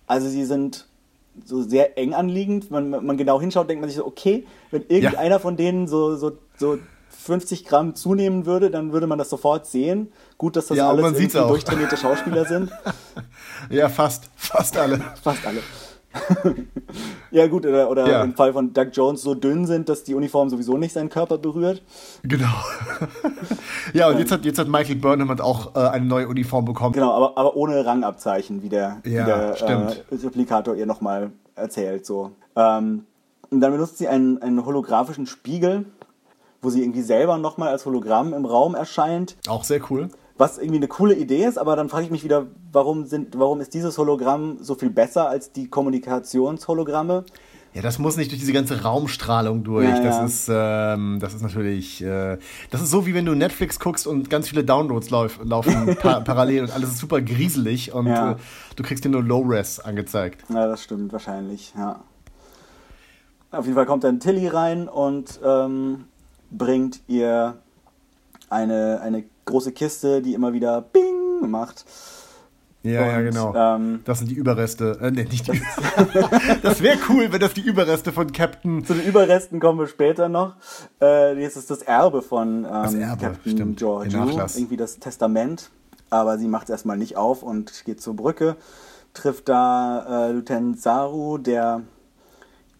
also 0.07 0.27
sie 0.27 0.43
sind 0.43 0.87
so 1.45 1.61
sehr 1.61 1.97
eng 1.97 2.13
anliegend. 2.13 2.69
Wenn 2.69 2.89
man, 2.89 3.05
man 3.05 3.15
genau 3.15 3.39
hinschaut, 3.39 3.69
denkt 3.69 3.79
man 3.79 3.89
sich 3.89 3.97
so, 3.97 4.05
okay, 4.05 4.45
wenn 4.71 4.83
irgendeiner 4.89 5.35
ja. 5.35 5.39
von 5.39 5.55
denen 5.55 5.87
so, 5.87 6.17
so, 6.17 6.33
so 6.57 6.79
50 7.21 7.65
Gramm 7.65 7.95
zunehmen 7.95 8.45
würde, 8.45 8.71
dann 8.71 8.93
würde 8.93 9.07
man 9.07 9.17
das 9.17 9.29
sofort 9.29 9.67
sehen. 9.67 10.11
Gut, 10.37 10.55
dass 10.55 10.67
das 10.67 10.77
ja, 10.77 10.89
alles 10.89 11.31
durchtrainierte 11.31 11.95
Schauspieler 11.97 12.45
sind. 12.45 12.71
ja, 13.69 13.89
fast. 13.89 14.29
Fast 14.35 14.75
alle. 14.77 14.99
fast 15.21 15.45
alle. 15.45 15.59
ja, 17.31 17.47
gut, 17.47 17.65
oder, 17.65 17.89
oder 17.89 18.09
ja. 18.09 18.23
im 18.23 18.33
Fall 18.33 18.51
von 18.51 18.73
Doug 18.73 18.87
Jones 18.91 19.21
so 19.21 19.33
dünn 19.33 19.65
sind, 19.65 19.87
dass 19.87 20.03
die 20.03 20.13
Uniform 20.13 20.49
sowieso 20.49 20.77
nicht 20.77 20.93
seinen 20.93 21.09
Körper 21.09 21.37
berührt. 21.37 21.81
Genau. 22.23 22.51
ja, 23.93 24.09
und 24.09 24.19
jetzt 24.19 24.31
hat, 24.31 24.43
jetzt 24.43 24.59
hat 24.59 24.67
Michael 24.67 24.95
Burnham 24.95 25.39
auch 25.39 25.75
äh, 25.75 25.79
eine 25.87 26.05
neue 26.05 26.27
Uniform 26.27 26.65
bekommen. 26.65 26.93
Genau, 26.93 27.13
aber, 27.13 27.37
aber 27.37 27.55
ohne 27.55 27.85
Rangabzeichen, 27.85 28.61
wie 28.61 28.69
der, 28.69 29.01
ja, 29.05 29.21
wie 29.21 29.25
der 29.25 29.61
äh, 29.61 30.25
Replikator 30.25 30.75
ihr 30.75 30.85
nochmal 30.85 31.31
erzählt. 31.55 32.05
So. 32.05 32.31
Ähm, 32.57 33.05
und 33.49 33.61
dann 33.61 33.71
benutzt 33.71 33.97
sie 33.97 34.07
einen, 34.07 34.41
einen 34.41 34.65
holographischen 34.65 35.27
Spiegel, 35.27 35.85
wo 36.61 36.69
sie 36.69 36.81
irgendwie 36.81 37.01
selber 37.01 37.37
nochmal 37.37 37.69
als 37.69 37.85
Hologramm 37.85 38.33
im 38.33 38.45
Raum 38.45 38.75
erscheint. 38.75 39.35
Auch 39.47 39.63
sehr 39.63 39.81
cool 39.89 40.09
was 40.41 40.57
irgendwie 40.57 40.77
eine 40.77 40.87
coole 40.87 41.13
Idee 41.13 41.45
ist, 41.45 41.59
aber 41.59 41.75
dann 41.75 41.87
frage 41.87 42.05
ich 42.05 42.11
mich 42.11 42.23
wieder, 42.23 42.47
warum, 42.71 43.05
sind, 43.05 43.37
warum 43.37 43.61
ist 43.61 43.75
dieses 43.75 43.97
Hologramm 43.99 44.57
so 44.59 44.73
viel 44.73 44.89
besser 44.89 45.29
als 45.29 45.51
die 45.51 45.69
Kommunikationshologramme? 45.69 47.25
Ja, 47.73 47.81
das 47.81 47.99
muss 47.99 48.17
nicht 48.17 48.31
durch 48.31 48.39
diese 48.39 48.51
ganze 48.51 48.81
Raumstrahlung 48.81 49.63
durch. 49.63 49.87
Ja, 49.87 50.01
das, 50.01 50.15
ja. 50.17 50.25
Ist, 50.25 50.49
ähm, 50.51 51.19
das 51.21 51.33
ist 51.33 51.41
natürlich, 51.41 52.03
äh, 52.03 52.37
das 52.69 52.81
ist 52.81 52.89
so 52.89 53.05
wie 53.05 53.13
wenn 53.13 53.23
du 53.23 53.33
Netflix 53.33 53.79
guckst 53.79 54.07
und 54.07 54.29
ganz 54.29 54.49
viele 54.49 54.65
Downloads 54.65 55.09
lauf, 55.09 55.39
laufen 55.43 55.95
pa 56.01 56.19
parallel 56.19 56.63
und 56.63 56.71
alles 56.71 56.89
ist 56.89 56.97
super 56.97 57.21
grieselig 57.21 57.93
und 57.93 58.07
ja. 58.07 58.31
äh, 58.31 58.35
du 58.75 58.83
kriegst 58.83 59.05
dir 59.05 59.09
nur 59.09 59.23
Low-Res 59.23 59.79
angezeigt. 59.79 60.43
Ja, 60.49 60.67
das 60.67 60.83
stimmt 60.83 61.13
wahrscheinlich, 61.13 61.73
ja. 61.77 62.01
Auf 63.51 63.65
jeden 63.65 63.75
Fall 63.75 63.85
kommt 63.85 64.03
dann 64.03 64.19
Tilly 64.19 64.47
rein 64.47 64.89
und 64.89 65.39
ähm, 65.45 66.05
bringt 66.51 67.01
ihr 67.07 67.57
eine, 68.49 69.01
eine 69.01 69.23
große 69.45 69.71
Kiste, 69.71 70.21
die 70.21 70.33
immer 70.33 70.53
wieder 70.53 70.81
Bing 70.81 71.49
macht. 71.49 71.85
Ja, 72.83 73.01
und, 73.01 73.07
ja, 73.07 73.21
genau. 73.21 73.55
Ähm, 73.55 74.01
das 74.05 74.19
sind 74.19 74.31
die 74.31 74.35
Überreste. 74.35 74.97
Äh, 75.01 75.11
nee, 75.11 75.23
nicht 75.23 75.47
die 75.47 75.61
Das 76.63 76.81
wäre 76.81 76.97
cool, 77.09 77.31
wenn 77.31 77.39
das 77.39 77.53
die 77.53 77.61
Überreste 77.61 78.11
von 78.11 78.31
Captain. 78.31 78.83
Zu 78.83 78.95
den 78.95 79.05
Überresten 79.05 79.59
kommen 79.59 79.79
wir 79.79 79.87
später 79.87 80.29
noch. 80.29 80.55
Äh, 80.99 81.39
jetzt 81.39 81.57
ist 81.57 81.69
das 81.69 81.83
Erbe 81.83 82.21
von 82.21 82.65
ähm, 82.65 82.71
das 82.71 82.93
Erbe, 82.95 83.25
Captain 83.25 83.51
stimmt. 83.51 83.77
Georgiou. 83.77 84.29
Irgendwie 84.29 84.77
das 84.77 84.97
Testament. 84.99 85.69
Aber 86.09 86.37
sie 86.37 86.47
macht 86.47 86.65
es 86.65 86.71
erstmal 86.71 86.97
nicht 86.97 87.17
auf 87.17 87.43
und 87.43 87.85
geht 87.85 88.01
zur 88.01 88.15
Brücke. 88.15 88.57
Trifft 89.13 89.47
da 89.47 90.27
äh, 90.27 90.31
Lieutenant 90.31 90.81
Saru, 90.81 91.37
der 91.37 91.83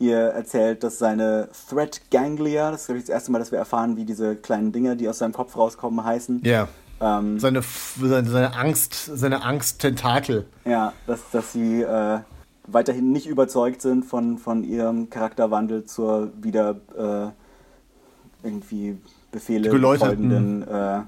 ihr 0.02 0.18
erzählt, 0.18 0.84
dass 0.84 1.00
seine 1.00 1.50
Threat 1.70 2.02
Ganglia, 2.12 2.72
das 2.72 2.82
ist 2.82 2.88
glaube 2.88 3.00
ich 3.00 3.06
das 3.06 3.14
erste 3.14 3.32
Mal, 3.32 3.40
dass 3.40 3.52
wir 3.52 3.60
erfahren, 3.60 3.96
wie 3.96 4.06
diese 4.06 4.36
kleinen 4.36 4.72
Dinger, 4.72 4.96
die 4.96 5.08
aus 5.08 5.20
seinem 5.20 5.34
Kopf 5.34 5.56
rauskommen, 5.56 6.04
heißen. 6.04 6.42
Ja. 6.44 6.68
Ähm, 7.00 7.40
seine, 7.40 7.62
seine, 7.62 8.30
seine 8.30 8.56
Angst, 8.56 8.94
seine 9.14 9.44
Angst-Tentakel. 9.44 10.46
Ja, 10.66 10.94
dass, 11.08 11.20
dass 11.32 11.54
sie 11.54 11.82
äh, 11.82 12.20
weiterhin 12.68 13.12
nicht 13.12 13.28
überzeugt 13.28 13.82
sind 13.82 14.06
von, 14.06 14.38
von 14.38 14.64
ihrem 14.64 15.10
Charakterwandel 15.10 15.86
zur 15.86 16.32
wieder 16.42 16.76
äh, 16.98 18.46
irgendwie 18.46 18.98
Befehle 19.32 19.70
folgenden 19.70 20.68
äh, 20.68 21.00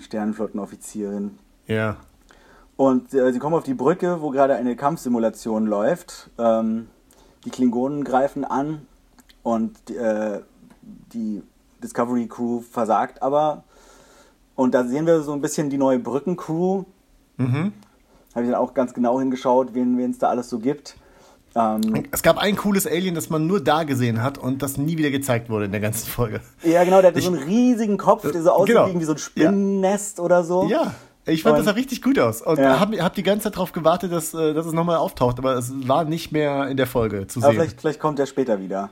Sternenflottenoffizierin. 0.00 1.38
Ja. 1.66 1.96
Und 2.76 3.12
äh, 3.14 3.32
sie 3.32 3.38
kommen 3.38 3.54
auf 3.56 3.64
die 3.64 3.74
Brücke, 3.74 4.20
wo 4.20 4.30
gerade 4.30 4.54
eine 4.54 4.76
Kampfsimulation 4.76 5.66
läuft. 5.66 6.30
Ähm, 6.38 6.88
die 7.44 7.50
Klingonen 7.50 8.04
greifen 8.04 8.44
an 8.44 8.86
und 9.42 9.90
äh, 9.90 10.40
die 11.12 11.42
Discovery 11.82 12.26
Crew 12.26 12.60
versagt 12.60 13.22
aber. 13.22 13.64
Und 14.54 14.74
da 14.74 14.84
sehen 14.84 15.06
wir 15.06 15.22
so 15.22 15.32
ein 15.32 15.40
bisschen 15.40 15.70
die 15.70 15.78
neue 15.78 15.98
Brückencrew. 15.98 16.84
Mhm. 17.36 17.72
Habe 18.34 18.44
ich 18.44 18.50
dann 18.50 18.60
auch 18.60 18.74
ganz 18.74 18.92
genau 18.92 19.20
hingeschaut, 19.20 19.74
wen 19.74 19.98
es 20.10 20.18
da 20.18 20.28
alles 20.28 20.50
so 20.50 20.58
gibt. 20.58 20.96
Ähm, 21.54 22.04
es 22.10 22.22
gab 22.22 22.38
ein 22.38 22.56
cooles 22.56 22.86
Alien, 22.86 23.14
das 23.14 23.30
man 23.30 23.46
nur 23.46 23.62
da 23.62 23.84
gesehen 23.84 24.22
hat 24.22 24.38
und 24.38 24.62
das 24.62 24.76
nie 24.76 24.98
wieder 24.98 25.10
gezeigt 25.10 25.48
wurde 25.48 25.64
in 25.64 25.72
der 25.72 25.80
ganzen 25.80 26.08
Folge. 26.08 26.40
Ja, 26.62 26.84
genau, 26.84 27.00
der 27.00 27.10
hatte 27.10 27.18
ich, 27.18 27.24
so 27.24 27.32
einen 27.32 27.42
riesigen 27.42 27.96
Kopf, 27.96 28.30
der 28.30 28.42
so 28.42 28.50
aussieht 28.50 28.76
genau. 28.76 29.00
wie 29.00 29.04
so 29.04 29.12
ein 29.12 29.18
Spinnennest 29.18 30.18
ja. 30.18 30.24
oder 30.24 30.44
so. 30.44 30.68
Ja, 30.68 30.94
ich 31.28 31.42
fand, 31.42 31.54
und, 31.54 31.58
das 31.58 31.66
sah 31.66 31.72
richtig 31.72 32.02
gut 32.02 32.18
aus. 32.18 32.42
Und 32.42 32.58
ja. 32.58 32.80
hab, 32.80 32.92
hab 32.94 33.14
die 33.14 33.22
ganze 33.22 33.44
Zeit 33.44 33.56
darauf 33.56 33.72
gewartet, 33.72 34.12
dass, 34.12 34.34
äh, 34.34 34.54
dass 34.54 34.66
es 34.66 34.72
nochmal 34.72 34.96
auftaucht, 34.96 35.38
aber 35.38 35.54
es 35.54 35.72
war 35.86 36.04
nicht 36.04 36.32
mehr 36.32 36.68
in 36.68 36.76
der 36.76 36.86
Folge 36.86 37.26
zu 37.26 37.40
aber 37.40 37.48
sehen. 37.48 37.60
Vielleicht, 37.60 37.80
vielleicht 37.80 38.00
kommt 38.00 38.18
er 38.18 38.26
später 38.26 38.60
wieder. 38.60 38.90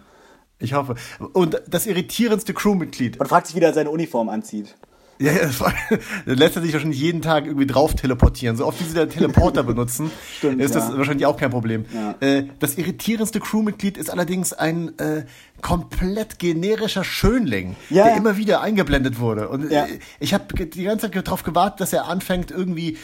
Ich 0.58 0.72
hoffe. 0.72 0.94
Und 1.32 1.60
das 1.68 1.86
irritierendste 1.86 2.54
Crewmitglied. 2.54 3.20
Und 3.20 3.28
fragt 3.28 3.46
sich, 3.46 3.56
wie 3.56 3.60
er 3.60 3.74
seine 3.74 3.90
Uniform 3.90 4.28
anzieht. 4.28 4.74
Ja, 5.18 5.32
ja, 5.32 5.46
das, 5.46 5.60
war, 5.60 5.72
lässt 6.24 6.56
er 6.56 6.62
sich 6.62 6.72
wahrscheinlich 6.72 7.00
jeden 7.00 7.22
Tag 7.22 7.46
irgendwie 7.46 7.66
drauf 7.66 7.94
teleportieren. 7.94 8.56
So 8.56 8.66
oft 8.66 8.80
wie 8.80 8.84
sie 8.84 8.94
den 8.94 9.08
Teleporter 9.08 9.62
benutzen, 9.62 10.10
Stimmt, 10.38 10.60
ist 10.60 10.74
das 10.74 10.88
ja. 10.88 10.98
wahrscheinlich 10.98 11.26
auch 11.26 11.36
kein 11.36 11.50
Problem. 11.50 11.86
Ja. 11.94 12.14
Äh, 12.20 12.44
das 12.58 12.76
irritierendste 12.76 13.40
Crewmitglied 13.40 13.96
ist 13.96 14.10
allerdings 14.10 14.52
ein 14.52 14.98
äh, 14.98 15.24
komplett 15.62 16.38
generischer 16.38 17.04
Schönling, 17.04 17.76
ja, 17.88 18.04
der 18.04 18.16
immer 18.16 18.36
wieder 18.36 18.60
eingeblendet 18.60 19.18
wurde. 19.18 19.48
Und 19.48 19.70
äh, 19.70 19.86
ich 20.20 20.34
habe 20.34 20.66
die 20.66 20.84
ganze 20.84 21.10
Zeit 21.10 21.26
darauf 21.26 21.42
gewartet, 21.42 21.80
dass 21.80 21.92
er 21.92 22.06
anfängt, 22.06 22.50
irgendwie 22.50 22.98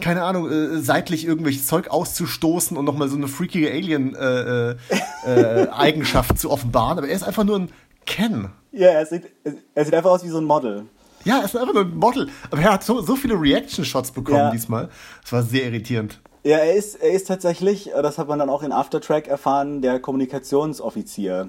keine 0.00 0.24
Ahnung, 0.24 0.50
äh, 0.50 0.80
seitlich 0.80 1.24
irgendwelches 1.26 1.66
Zeug 1.66 1.88
auszustoßen 1.88 2.74
und 2.76 2.84
nochmal 2.84 3.08
so 3.08 3.16
eine 3.16 3.28
freakige 3.28 3.70
Alien-Eigenschaft 3.70 6.30
äh, 6.30 6.32
äh, 6.32 6.34
äh 6.34 6.38
zu 6.38 6.50
offenbaren. 6.50 6.98
Aber 6.98 7.08
er 7.08 7.14
ist 7.14 7.22
einfach 7.22 7.44
nur 7.44 7.60
ein 7.60 7.70
Ken. 8.06 8.50
Ja, 8.72 8.88
er 8.88 9.06
sieht, 9.06 9.30
er 9.74 9.84
sieht 9.84 9.94
einfach 9.94 10.10
aus 10.10 10.24
wie 10.24 10.28
so 10.28 10.38
ein 10.38 10.44
Model. 10.44 10.86
Ja, 11.24 11.38
er 11.38 11.44
ist 11.44 11.56
einfach 11.56 11.74
nur 11.74 11.84
ein 11.84 11.96
Model. 11.96 12.28
Aber 12.50 12.60
er 12.60 12.72
hat 12.74 12.84
so, 12.84 13.00
so 13.00 13.16
viele 13.16 13.34
Reaction-Shots 13.40 14.12
bekommen 14.12 14.38
ja. 14.38 14.50
diesmal. 14.50 14.88
Das 15.22 15.32
war 15.32 15.42
sehr 15.42 15.64
irritierend. 15.66 16.20
Ja, 16.42 16.58
er 16.58 16.74
ist, 16.74 16.96
er 16.96 17.12
ist 17.12 17.26
tatsächlich, 17.26 17.90
das 17.94 18.18
hat 18.18 18.28
man 18.28 18.38
dann 18.38 18.50
auch 18.50 18.62
in 18.62 18.72
Aftertrack 18.72 19.28
erfahren, 19.28 19.80
der 19.80 19.98
Kommunikationsoffizier 19.98 21.48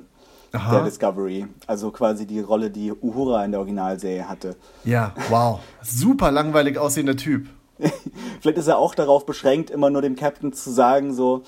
Aha. 0.53 0.71
der 0.71 0.83
Discovery. 0.85 1.47
Also 1.67 1.91
quasi 1.91 2.25
die 2.25 2.39
Rolle, 2.39 2.71
die 2.71 2.93
Uhura 2.93 3.43
in 3.43 3.51
der 3.51 3.59
Originalserie 3.59 4.27
hatte. 4.29 4.55
Ja, 4.85 5.13
wow. 5.29 5.59
Super 5.81 6.31
langweilig 6.31 6.77
aussehender 6.77 7.17
Typ. 7.17 7.47
Vielleicht 8.39 8.57
ist 8.57 8.67
er 8.67 8.77
auch 8.77 8.95
darauf 8.95 9.25
beschränkt, 9.25 9.69
immer 9.69 9.89
nur 9.89 10.01
dem 10.01 10.15
Captain 10.15 10.53
zu 10.53 10.71
sagen, 10.71 11.13
so, 11.13 11.43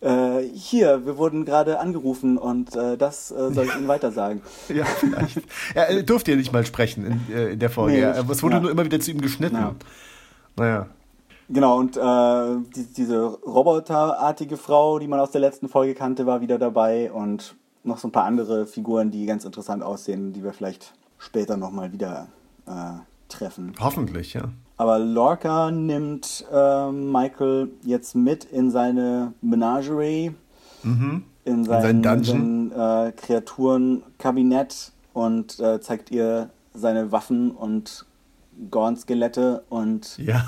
äh, 0.00 0.42
hier, 0.54 1.06
wir 1.06 1.16
wurden 1.16 1.44
gerade 1.44 1.80
angerufen 1.80 2.36
und 2.36 2.76
äh, 2.76 2.96
das 2.96 3.30
äh, 3.30 3.52
soll 3.52 3.64
ich 3.64 3.76
Ihnen 3.76 3.88
weiter 3.88 4.12
sagen. 4.12 4.42
ja, 4.68 4.84
vielleicht. 4.84 5.42
er 5.74 6.02
durfte 6.02 6.32
ja 6.32 6.36
nicht 6.36 6.52
mal 6.52 6.66
sprechen 6.66 7.06
in, 7.06 7.34
äh, 7.34 7.52
in 7.52 7.58
der 7.58 7.70
Folge. 7.70 7.96
Nee. 7.96 8.32
Es 8.32 8.42
wurde 8.42 8.56
ja. 8.56 8.60
nur 8.60 8.70
immer 8.70 8.84
wieder 8.84 9.00
zu 9.00 9.10
ihm 9.10 9.20
geschnitten. 9.20 9.56
Ja. 9.56 9.74
Naja. 10.56 10.86
Genau, 11.48 11.78
und 11.78 11.96
äh, 11.96 12.70
die, 12.74 12.86
diese 12.96 13.24
roboterartige 13.24 14.56
Frau, 14.56 14.98
die 14.98 15.06
man 15.06 15.20
aus 15.20 15.30
der 15.30 15.40
letzten 15.40 15.68
Folge 15.68 15.94
kannte, 15.94 16.26
war 16.26 16.40
wieder 16.40 16.58
dabei 16.58 17.12
und 17.12 17.54
noch 17.84 17.98
so 17.98 18.08
ein 18.08 18.12
paar 18.12 18.24
andere 18.24 18.66
Figuren, 18.66 19.10
die 19.10 19.26
ganz 19.26 19.44
interessant 19.44 19.82
aussehen, 19.82 20.32
die 20.32 20.42
wir 20.42 20.52
vielleicht 20.52 20.92
später 21.18 21.56
nochmal 21.56 21.92
wieder 21.92 22.26
äh, 22.66 22.98
treffen. 23.28 23.74
Hoffentlich, 23.78 24.34
ja. 24.34 24.50
Aber 24.76 24.98
Lorca 24.98 25.70
nimmt 25.70 26.44
äh, 26.52 26.90
Michael 26.90 27.68
jetzt 27.82 28.14
mit 28.14 28.44
in 28.44 28.70
seine 28.70 29.32
Menagerie, 29.40 30.34
mhm. 30.82 31.24
in 31.44 31.64
sein, 31.64 31.84
in 31.84 32.02
Dungeon. 32.02 32.72
Sein, 32.74 33.08
äh, 33.08 33.12
Kreaturenkabinett 33.12 34.92
und 35.14 35.58
äh, 35.60 35.80
zeigt 35.80 36.10
ihr 36.10 36.50
seine 36.74 37.10
Waffen 37.10 37.52
und 37.52 38.04
Gorn-Skelette 38.70 39.64
und, 39.70 40.18
ja. 40.18 40.44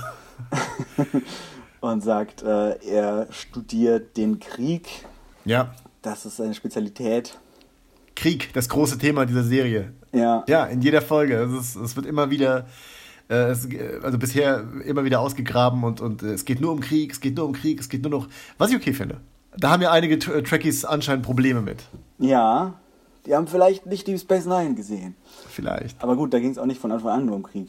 und 1.81 2.03
sagt, 2.03 2.43
äh, 2.43 2.77
er 2.87 3.29
studiert 3.31 4.17
den 4.19 4.39
Krieg. 4.39 4.89
Ja. 5.47 5.75
Das 6.03 6.27
ist 6.27 6.37
seine 6.37 6.55
Spezialität. 6.55 7.39
Krieg, 8.15 8.53
das 8.53 8.69
große 8.69 8.99
Thema 8.99 9.25
dieser 9.25 9.45
Serie. 9.45 9.93
Ja. 10.13 10.45
Ja, 10.49 10.65
in 10.67 10.83
jeder 10.83 11.01
Folge. 11.01 11.37
Es, 11.37 11.53
ist, 11.53 11.77
es 11.77 11.97
wird 11.97 12.05
immer 12.05 12.31
wieder 12.31 12.67
äh, 13.29 13.51
es, 13.51 13.69
also 14.03 14.19
bisher 14.19 14.65
immer 14.85 15.05
wieder 15.05 15.21
ausgegraben 15.21 15.85
und, 15.85 16.01
und 16.01 16.23
äh, 16.23 16.33
es 16.33 16.45
geht 16.45 16.61
nur 16.61 16.73
um 16.73 16.81
Krieg, 16.81 17.13
es 17.13 17.21
geht 17.21 17.37
nur 17.37 17.47
um 17.47 17.53
Krieg, 17.53 17.81
es 17.81 17.89
geht 17.89 18.03
nur 18.03 18.11
noch. 18.11 18.29
Was 18.57 18.71
ich 18.71 18.77
okay 18.77 18.93
finde. 18.93 19.21
Da 19.57 19.71
haben 19.71 19.83
ja 19.83 19.91
einige 19.91 20.15
äh, 20.15 20.43
Trekkies 20.43 20.85
anscheinend 20.85 21.25
Probleme 21.25 21.61
mit. 21.61 21.85
Ja, 22.19 22.75
die 23.27 23.35
haben 23.35 23.47
vielleicht 23.47 23.87
nicht 23.87 24.07
die 24.07 24.19
Space 24.19 24.47
Nine 24.47 24.75
gesehen. 24.75 25.15
Vielleicht. 25.49 26.03
Aber 26.03 26.17
gut, 26.17 26.33
da 26.33 26.39
ging 26.39 26.51
es 26.51 26.59
auch 26.59 26.67
nicht 26.67 26.81
von 26.81 26.93
Anfang 26.93 27.11
an 27.11 27.27
nur 27.27 27.37
um 27.37 27.43
Krieg. 27.43 27.69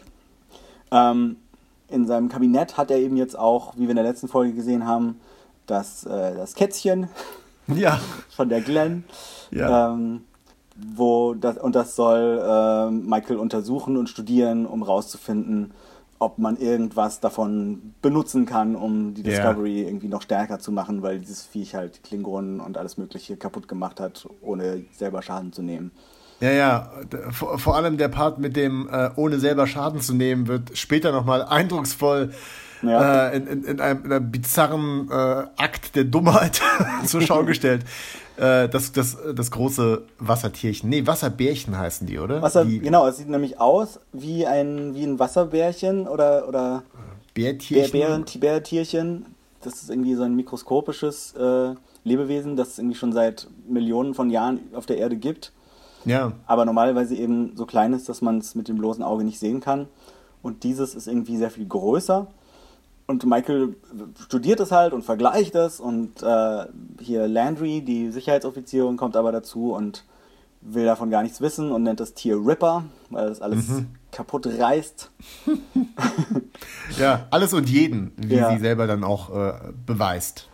Ähm, 0.92 1.38
in 1.90 2.08
seinem 2.08 2.30
Kabinett 2.30 2.78
hat 2.78 2.92
er 2.92 2.98
eben 2.98 3.18
jetzt 3.18 3.38
auch, 3.38 3.76
wie 3.76 3.82
wir 3.82 3.90
in 3.90 3.96
der 3.96 4.06
letzten 4.06 4.28
Folge 4.28 4.54
gesehen 4.54 4.86
haben, 4.86 5.20
das, 5.66 6.06
äh, 6.06 6.36
das 6.36 6.54
Kätzchen 6.54 7.10
ja. 7.68 8.00
von 8.30 8.50
der 8.50 8.62
Glenn. 8.62 9.04
Ja. 9.52 9.94
Ähm, 9.94 10.22
wo 10.96 11.34
das, 11.34 11.58
und 11.58 11.76
das 11.76 11.96
soll 11.96 12.42
äh, 12.42 12.92
Michael 12.92 13.38
untersuchen 13.38 13.98
und 13.98 14.10
studieren, 14.10 14.66
um 14.66 14.84
rauszufinden, 14.84 15.72
ob 16.20 16.38
man 16.38 16.58
irgendwas 16.58 17.22
davon 17.22 17.94
benutzen 18.02 18.46
kann, 18.46 18.76
um 18.76 19.14
die 19.14 19.24
Discovery 19.24 19.80
yeah. 19.80 19.88
irgendwie 19.88 20.10
noch 20.10 20.22
stärker 20.22 20.60
zu 20.60 20.72
machen, 20.72 21.02
weil 21.02 21.20
dieses 21.20 21.46
Viech 21.46 21.76
halt 21.76 22.04
Klingonen 22.04 22.60
und 22.60 22.78
alles 22.78 22.98
Mögliche 22.98 23.38
kaputt 23.38 23.68
gemacht 23.68 24.00
hat, 24.02 24.28
ohne 24.42 24.84
selber 24.92 25.22
Schaden 25.22 25.54
zu 25.54 25.62
nehmen. 25.62 25.92
Ja, 26.42 26.52
ja, 26.52 26.92
vor, 27.32 27.58
vor 27.58 27.76
allem 27.76 27.98
der 27.98 28.08
Part 28.08 28.40
mit 28.40 28.56
dem, 28.56 28.90
äh, 28.90 29.10
ohne 29.16 29.40
selber 29.40 29.68
Schaden 29.68 30.02
zu 30.02 30.14
nehmen, 30.14 30.48
wird 30.48 30.78
später 30.78 31.12
nochmal 31.12 31.44
eindrucksvoll 31.44 32.32
ja. 32.82 33.28
äh, 33.28 33.38
in, 33.38 33.48
in, 33.48 33.64
in, 33.64 33.82
einem, 33.82 34.06
in, 34.06 34.12
einem, 34.12 34.32
bizarren 34.32 35.10
äh, 35.12 35.46
Akt 35.58 35.96
der 35.96 36.06
Dummheit 36.06 36.62
zur 37.06 37.22
Schau 37.22 37.44
gestellt. 37.44 37.84
Äh, 38.40 38.70
das, 38.70 38.94
das, 38.94 39.18
das 39.36 39.52
große 39.52 40.04
Wassertierchen. 40.18 40.90
Nee, 40.90 41.06
Wasserbärchen 41.06 41.78
heißen 41.78 42.08
die, 42.08 42.20
oder? 42.20 42.42
Wasser, 42.42 42.64
die, 42.64 42.80
genau, 42.80 43.06
es 43.06 43.18
sieht 43.18 43.28
nämlich 43.28 43.60
aus 43.60 44.00
wie 44.14 44.46
ein, 44.46 44.96
wie 44.96 45.04
ein 45.04 45.20
Wasserbärchen 45.20 46.08
oder, 46.08 46.48
oder 46.48 46.84
Bärtierchen. 47.34 47.92
Bär, 47.92 48.24
Bärtierchen. 48.40 49.26
Das 49.62 49.82
ist 49.82 49.90
irgendwie 49.90 50.16
so 50.16 50.24
ein 50.24 50.38
mikroskopisches 50.38 51.34
äh, 51.36 51.76
Lebewesen, 52.06 52.56
das 52.56 52.70
es 52.70 52.80
irgendwie 52.80 52.96
schon 52.96 53.12
seit 53.12 53.48
Millionen 53.68 54.14
von 54.14 54.30
Jahren 54.30 54.62
auf 54.74 54.86
der 54.86 55.00
Erde 55.00 55.18
gibt. 55.18 55.52
Ja. 56.06 56.32
Aber 56.48 56.64
normalerweise 56.64 57.16
eben 57.16 57.58
so 57.58 57.66
klein 57.66 57.92
ist, 57.92 58.08
dass 58.08 58.22
man 58.22 58.38
es 58.38 58.56
mit 58.56 58.70
dem 58.70 58.78
bloßen 58.78 59.04
Auge 59.04 59.26
nicht 59.26 59.40
sehen 59.40 59.60
kann. 59.60 59.90
Und 60.42 60.64
dieses 60.64 60.96
ist 60.96 61.08
irgendwie 61.08 61.36
sehr 61.36 61.52
viel 61.52 61.68
größer 61.68 62.28
und 63.10 63.26
Michael 63.26 63.76
studiert 64.24 64.60
es 64.60 64.72
halt 64.72 64.94
und 64.94 65.04
vergleicht 65.04 65.56
es 65.56 65.80
und 65.80 66.22
äh, 66.22 66.66
hier 67.02 67.28
Landry, 67.28 67.82
die 67.82 68.12
Sicherheitsoffizierin, 68.12 68.98
kommt 68.98 69.16
aber 69.16 69.32
dazu 69.32 69.74
und 69.74 70.06
will 70.62 70.86
davon 70.86 71.10
gar 71.10 71.24
nichts 71.24 71.42
wissen 71.42 71.72
und 71.72 71.82
nennt 71.82 72.00
das 72.00 72.14
Tier 72.14 72.36
Ripper, 72.36 72.84
weil 73.10 73.30
das 73.30 73.42
alles 73.42 73.68
mhm. 73.68 73.88
kaputt 74.12 74.46
reißt. 74.46 75.10
ja, 77.00 77.26
alles 77.32 77.52
und 77.56 77.68
jeden, 77.68 78.12
wie 78.18 78.36
ja. 78.36 78.52
sie 78.52 78.60
selber 78.60 78.86
dann 78.86 79.04
auch 79.04 79.36
äh, 79.36 79.54
beweist. 79.88 80.49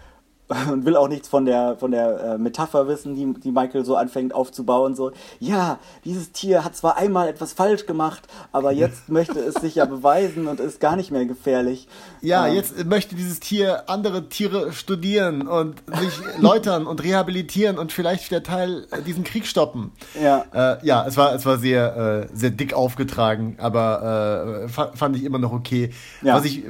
und 0.71 0.85
will 0.85 0.95
auch 0.95 1.07
nichts 1.07 1.27
von 1.27 1.45
der, 1.45 1.75
von 1.77 1.91
der 1.91 2.19
äh, 2.19 2.37
Metapher 2.37 2.87
wissen, 2.87 3.15
die, 3.15 3.39
die 3.39 3.51
Michael 3.51 3.83
so 3.83 3.95
anfängt 3.95 4.33
aufzubauen. 4.33 4.95
So, 4.95 5.11
ja, 5.39 5.79
dieses 6.03 6.31
Tier 6.31 6.63
hat 6.63 6.75
zwar 6.75 6.97
einmal 6.97 7.27
etwas 7.27 7.53
falsch 7.53 7.87
gemacht, 7.87 8.23
aber 8.51 8.71
jetzt 8.71 9.09
möchte 9.09 9.39
es 9.39 9.55
sich 9.55 9.75
ja 9.75 9.85
beweisen 9.85 10.47
und 10.47 10.59
ist 10.59 10.79
gar 10.79 10.95
nicht 10.95 11.09
mehr 11.11 11.25
gefährlich. 11.25 11.87
Ja, 12.21 12.47
ähm, 12.47 12.55
jetzt 12.55 12.85
möchte 12.85 13.15
dieses 13.15 13.39
Tier 13.39 13.89
andere 13.89 14.29
Tiere 14.29 14.71
studieren 14.71 15.47
und 15.47 15.81
sich 15.99 16.19
läutern 16.39 16.85
und 16.85 17.03
rehabilitieren 17.03 17.79
und 17.79 17.91
vielleicht 17.91 18.29
der 18.31 18.43
Teil 18.43 18.85
äh, 18.91 19.01
diesen 19.01 19.23
Krieg 19.23 19.47
stoppen. 19.47 19.91
Ja. 20.21 20.45
Äh, 20.53 20.85
ja, 20.85 21.05
es 21.07 21.17
war, 21.17 21.33
es 21.33 21.45
war 21.47 21.57
sehr, 21.57 22.27
äh, 22.31 22.37
sehr 22.37 22.51
dick 22.51 22.75
aufgetragen, 22.75 23.55
aber 23.59 24.65
äh, 24.65 24.67
fand 24.67 25.15
ich 25.15 25.23
immer 25.23 25.39
noch 25.39 25.53
okay. 25.53 25.89
Ja. 26.21 26.35
Was 26.35 26.45
ich 26.45 26.63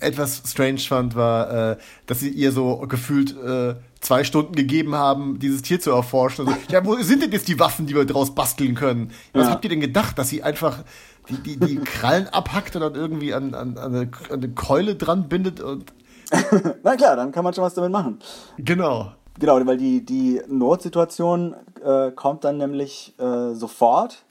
etwas 0.00 0.42
strange 0.46 0.78
fand, 0.78 1.14
war, 1.14 1.72
äh, 1.72 1.76
dass 2.06 2.20
sie 2.20 2.30
ihr 2.30 2.52
so 2.52 2.78
gefühlt 2.88 3.09
gefühlt 3.10 3.36
äh, 3.36 3.74
zwei 4.00 4.24
Stunden 4.24 4.54
gegeben 4.54 4.94
haben, 4.94 5.38
dieses 5.40 5.62
Tier 5.62 5.80
zu 5.80 5.90
erforschen. 5.90 6.46
Also, 6.46 6.58
ja, 6.70 6.84
wo 6.84 6.94
sind 6.96 7.22
denn 7.22 7.32
jetzt 7.32 7.48
die 7.48 7.58
Waffen, 7.58 7.86
die 7.86 7.94
wir 7.94 8.04
daraus 8.04 8.34
basteln 8.34 8.74
können? 8.74 9.10
Was 9.32 9.46
ja. 9.46 9.52
habt 9.52 9.64
ihr 9.64 9.70
denn 9.70 9.80
gedacht, 9.80 10.16
dass 10.18 10.28
sie 10.28 10.42
einfach 10.42 10.84
die, 11.28 11.36
die, 11.36 11.56
die 11.58 11.76
Krallen 11.76 12.28
abhackt 12.28 12.76
und 12.76 12.82
dann 12.82 12.94
irgendwie 12.94 13.34
an, 13.34 13.54
an, 13.54 13.76
an, 13.76 13.94
eine, 13.94 14.10
an 14.30 14.42
eine 14.42 14.48
Keule 14.50 14.94
dran 14.94 15.28
bindet 15.28 15.60
und. 15.60 15.92
Na 16.84 16.94
klar, 16.94 17.16
dann 17.16 17.32
kann 17.32 17.42
man 17.42 17.52
schon 17.52 17.64
was 17.64 17.74
damit 17.74 17.90
machen. 17.90 18.20
Genau. 18.58 19.12
Genau, 19.38 19.66
weil 19.66 19.76
die, 19.76 20.04
die 20.04 20.40
Notsituation 20.48 21.56
äh, 21.84 22.12
kommt 22.12 22.44
dann 22.44 22.58
nämlich 22.58 23.14
äh, 23.18 23.54
sofort. 23.54 24.24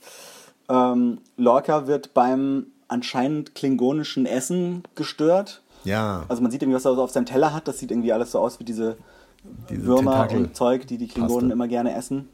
Ähm, 0.69 1.19
Lorca 1.35 1.87
wird 1.87 2.13
beim 2.13 2.67
anscheinend 2.87 3.55
klingonischen 3.55 4.25
Essen 4.25 4.83
gestört 4.95 5.61
ja. 5.83 6.23
Also 6.27 6.41
man 6.41 6.51
sieht 6.51 6.61
irgendwie, 6.61 6.75
was 6.75 6.85
er 6.85 6.95
so 6.95 7.03
auf 7.03 7.11
seinem 7.11 7.25
Teller 7.25 7.53
hat. 7.53 7.67
Das 7.67 7.79
sieht 7.79 7.91
irgendwie 7.91 8.13
alles 8.13 8.31
so 8.31 8.39
aus 8.39 8.59
wie 8.59 8.63
diese, 8.63 8.97
diese 9.69 9.85
Würmer 9.85 10.11
Tentakel 10.11 10.37
und 10.37 10.55
Zeug, 10.55 10.87
die 10.87 10.97
die 10.97 11.07
Klingonen 11.07 11.51
immer 11.51 11.67
gerne 11.67 11.95
essen. 11.95 12.29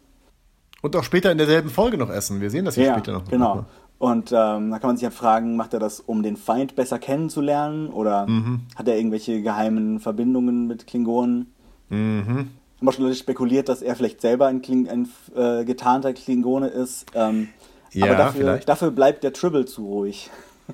Und 0.81 0.95
auch 0.95 1.03
später 1.03 1.31
in 1.31 1.37
derselben 1.37 1.69
Folge 1.69 1.97
noch 1.97 2.09
essen. 2.09 2.41
Wir 2.41 2.49
sehen 2.49 2.65
das 2.65 2.75
hier 2.75 2.85
ja, 2.85 2.93
später 2.93 3.13
noch. 3.13 3.25
Genau. 3.25 3.65
Und 3.97 4.31
ähm, 4.31 4.71
da 4.71 4.79
kann 4.79 4.89
man 4.89 4.97
sich 4.97 5.05
halt 5.05 5.13
fragen, 5.13 5.55
macht 5.55 5.73
er 5.73 5.79
das, 5.79 5.99
um 5.99 6.21
den 6.21 6.37
Feind 6.37 6.75
besser 6.75 6.99
kennenzulernen? 6.99 7.89
Oder 7.89 8.27
mhm. 8.27 8.61
hat 8.75 8.87
er 8.87 8.97
irgendwelche 8.97 9.41
geheimen 9.41 9.99
Verbindungen 9.99 10.67
mit 10.67 10.85
Klingonen? 10.85 11.53
Mhm. 11.89 12.27
Haben 12.27 12.49
wir 12.81 12.91
schon 12.91 13.13
spekuliert, 13.15 13.69
dass 13.69 13.81
er 13.81 13.95
vielleicht 13.95 14.21
selber 14.21 14.47
ein, 14.47 14.61
Kling 14.61 14.89
ein 14.89 15.07
äh, 15.35 15.63
getarnter 15.63 16.13
Klingone 16.13 16.67
ist. 16.67 17.05
Ähm, 17.15 17.47
ja, 17.91 18.07
aber 18.07 18.15
dafür, 18.15 18.57
dafür 18.57 18.91
bleibt 18.91 19.23
der 19.23 19.31
Tribble 19.31 19.65
zu 19.65 19.85
ruhig. 19.85 20.29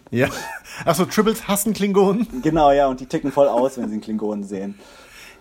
Ja. 0.10 0.30
Achso, 0.86 1.06
Tribbles 1.06 1.48
hassen 1.48 1.74
Klingonen? 1.74 2.28
Genau, 2.42 2.72
ja, 2.72 2.88
und 2.88 3.00
die 3.00 3.06
ticken 3.06 3.32
voll 3.32 3.48
aus, 3.48 3.78
wenn 3.78 3.88
sie 3.88 3.94
einen 3.94 4.02
Klingonen 4.02 4.44
sehen. 4.44 4.76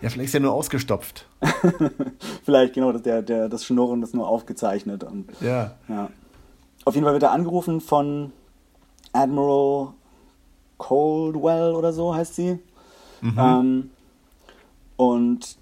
Ja, 0.01 0.09
vielleicht 0.09 0.29
ist 0.29 0.33
er 0.33 0.39
nur 0.39 0.53
ausgestopft. 0.53 1.27
vielleicht, 2.43 2.73
genau, 2.73 2.91
der, 2.91 3.21
der, 3.21 3.49
das 3.49 3.65
Schnurren 3.65 4.01
ist 4.01 4.15
nur 4.15 4.27
aufgezeichnet. 4.27 5.03
Und, 5.03 5.29
ja. 5.41 5.75
ja. 5.87 6.09
Auf 6.85 6.95
jeden 6.95 7.05
Fall 7.05 7.13
wird 7.13 7.23
er 7.23 7.31
angerufen 7.31 7.81
von 7.81 8.31
Admiral 9.13 9.89
Coldwell 10.77 11.73
oder 11.73 11.93
so 11.93 12.15
heißt 12.15 12.35
sie. 12.35 12.57
Mhm. 13.21 13.37
Ähm, 13.37 13.91
und 14.97 15.57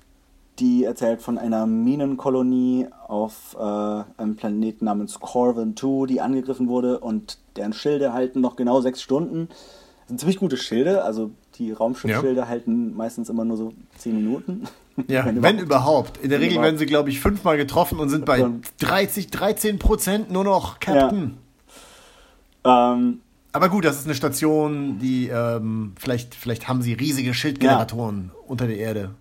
die 0.60 0.84
erzählt 0.84 1.22
von 1.22 1.38
einer 1.38 1.66
Minenkolonie 1.66 2.88
auf 3.08 3.56
äh, 3.58 3.64
einem 4.22 4.36
Planeten 4.36 4.86
namens 4.86 5.20
Corvin 5.20 5.76
2, 5.76 6.08
die 6.08 6.22
angegriffen 6.22 6.68
wurde 6.68 7.00
und 7.00 7.38
deren 7.56 7.74
Schilde 7.74 8.14
halten 8.14 8.42
noch 8.42 8.56
genau 8.56 8.82
sechs 8.82 9.02
Stunden. 9.02 9.48
Das 9.50 10.10
sind 10.10 10.20
ziemlich 10.20 10.38
gute 10.38 10.58
Schilde, 10.58 11.04
also 11.04 11.32
die 11.56 11.72
Raumschiffschilde 11.72 12.42
ja. 12.42 12.48
halten 12.48 12.96
meistens 12.96 13.30
immer 13.30 13.46
nur 13.46 13.58
so 13.58 13.74
zehn 13.98 14.16
Minuten. 14.16 14.64
Ja, 15.08 15.26
wenn, 15.26 15.42
wenn 15.42 15.60
überhaupt. 15.60 16.18
In 16.18 16.30
der 16.30 16.40
Regel 16.40 16.54
überhaupt. 16.54 16.66
werden 16.66 16.78
sie, 16.78 16.86
glaube 16.86 17.10
ich, 17.10 17.20
fünfmal 17.20 17.58
getroffen 17.58 18.00
und 18.00 18.10
sind 18.10 18.26
bei 18.26 18.46
30, 18.80 19.28
13 19.28 19.80
Prozent 19.80 20.32
nur 20.32 20.44
noch 20.44 20.80
Captain. 20.80 21.38
Ja. 22.66 22.94
Ähm, 22.94 23.22
aber 23.52 23.70
gut, 23.70 23.86
das 23.86 23.98
ist 24.00 24.06
eine 24.06 24.14
Station, 24.14 25.00
die 25.00 25.28
ähm, 25.30 25.94
vielleicht, 25.98 26.36
vielleicht 26.36 26.68
haben 26.68 26.82
sie 26.82 26.94
riesige 26.94 27.34
Schildgeneratoren 27.34 28.32
ja. 28.34 28.40
unter 28.48 28.68
der 28.68 28.78
Erde 28.78 29.12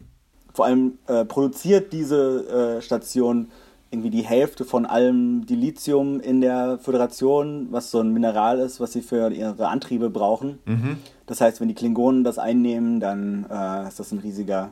vor 0.58 0.66
allem 0.66 0.98
äh, 1.06 1.24
produziert 1.24 1.92
diese 1.92 2.78
äh, 2.78 2.82
Station 2.82 3.46
irgendwie 3.92 4.10
die 4.10 4.24
Hälfte 4.24 4.64
von 4.64 4.86
allem 4.86 5.46
Dilithium 5.46 6.18
in 6.18 6.40
der 6.40 6.80
Föderation, 6.82 7.68
was 7.70 7.92
so 7.92 8.00
ein 8.00 8.12
Mineral 8.12 8.58
ist, 8.58 8.80
was 8.80 8.92
sie 8.92 9.02
für 9.02 9.30
ihre 9.30 9.68
Antriebe 9.68 10.10
brauchen. 10.10 10.58
Mhm. 10.64 10.98
Das 11.26 11.40
heißt, 11.40 11.60
wenn 11.60 11.68
die 11.68 11.76
Klingonen 11.76 12.24
das 12.24 12.40
einnehmen, 12.40 12.98
dann 12.98 13.46
äh, 13.48 13.86
ist 13.86 14.00
das 14.00 14.10
ein 14.10 14.18
riesiger 14.18 14.70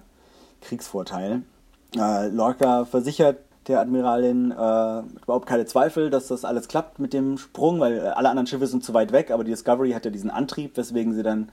Kriegsvorteil. 0.60 1.42
Äh, 1.96 2.30
Lorca 2.30 2.84
versichert 2.84 3.38
der 3.68 3.78
Admiralin 3.78 4.50
äh, 4.50 4.54
überhaupt 4.54 5.46
keine 5.46 5.66
Zweifel, 5.66 6.10
dass 6.10 6.26
das 6.26 6.44
alles 6.44 6.66
klappt 6.66 6.98
mit 6.98 7.12
dem 7.12 7.38
Sprung, 7.38 7.78
weil 7.78 8.00
alle 8.08 8.28
anderen 8.28 8.48
Schiffe 8.48 8.66
sind 8.66 8.82
zu 8.82 8.92
weit 8.92 9.12
weg, 9.12 9.30
aber 9.30 9.44
die 9.44 9.52
Discovery 9.52 9.92
hat 9.92 10.04
ja 10.04 10.10
diesen 10.10 10.30
Antrieb, 10.30 10.76
weswegen 10.76 11.14
sie 11.14 11.22
dann 11.22 11.50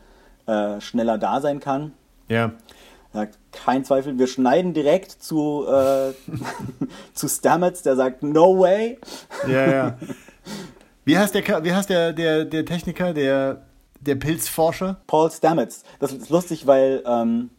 äh, 0.48 0.82
schneller 0.82 1.20
da 1.20 1.40
sein 1.40 1.60
kann. 1.60 1.92
Ja. 2.30 2.54
Sagt, 3.14 3.38
kein 3.52 3.86
Zweifel, 3.86 4.18
wir 4.18 4.26
schneiden 4.26 4.74
direkt 4.74 5.12
zu, 5.12 5.66
äh, 5.68 6.14
zu 7.14 7.28
Stamets, 7.28 7.84
der 7.84 7.96
sagt, 7.96 8.24
no 8.24 8.60
way. 8.60 8.98
Ja, 9.48 9.72
ja. 9.72 9.98
Wie 11.06 11.18
heißt 11.18 11.36
der, 11.36 11.64
wie 11.64 11.74
heißt 11.74 11.90
der, 11.90 12.14
der, 12.14 12.46
der 12.46 12.66
Techniker, 12.66 13.14
der, 13.14 13.66
der 14.00 14.16
Pilzforscher? 14.16 15.02
Paul 15.06 15.30
Stamets. 15.30 15.84
Das 16.00 16.12
ist 16.12 16.30
lustig, 16.30 16.66
weil 16.66 17.04
ähm, 17.06 17.52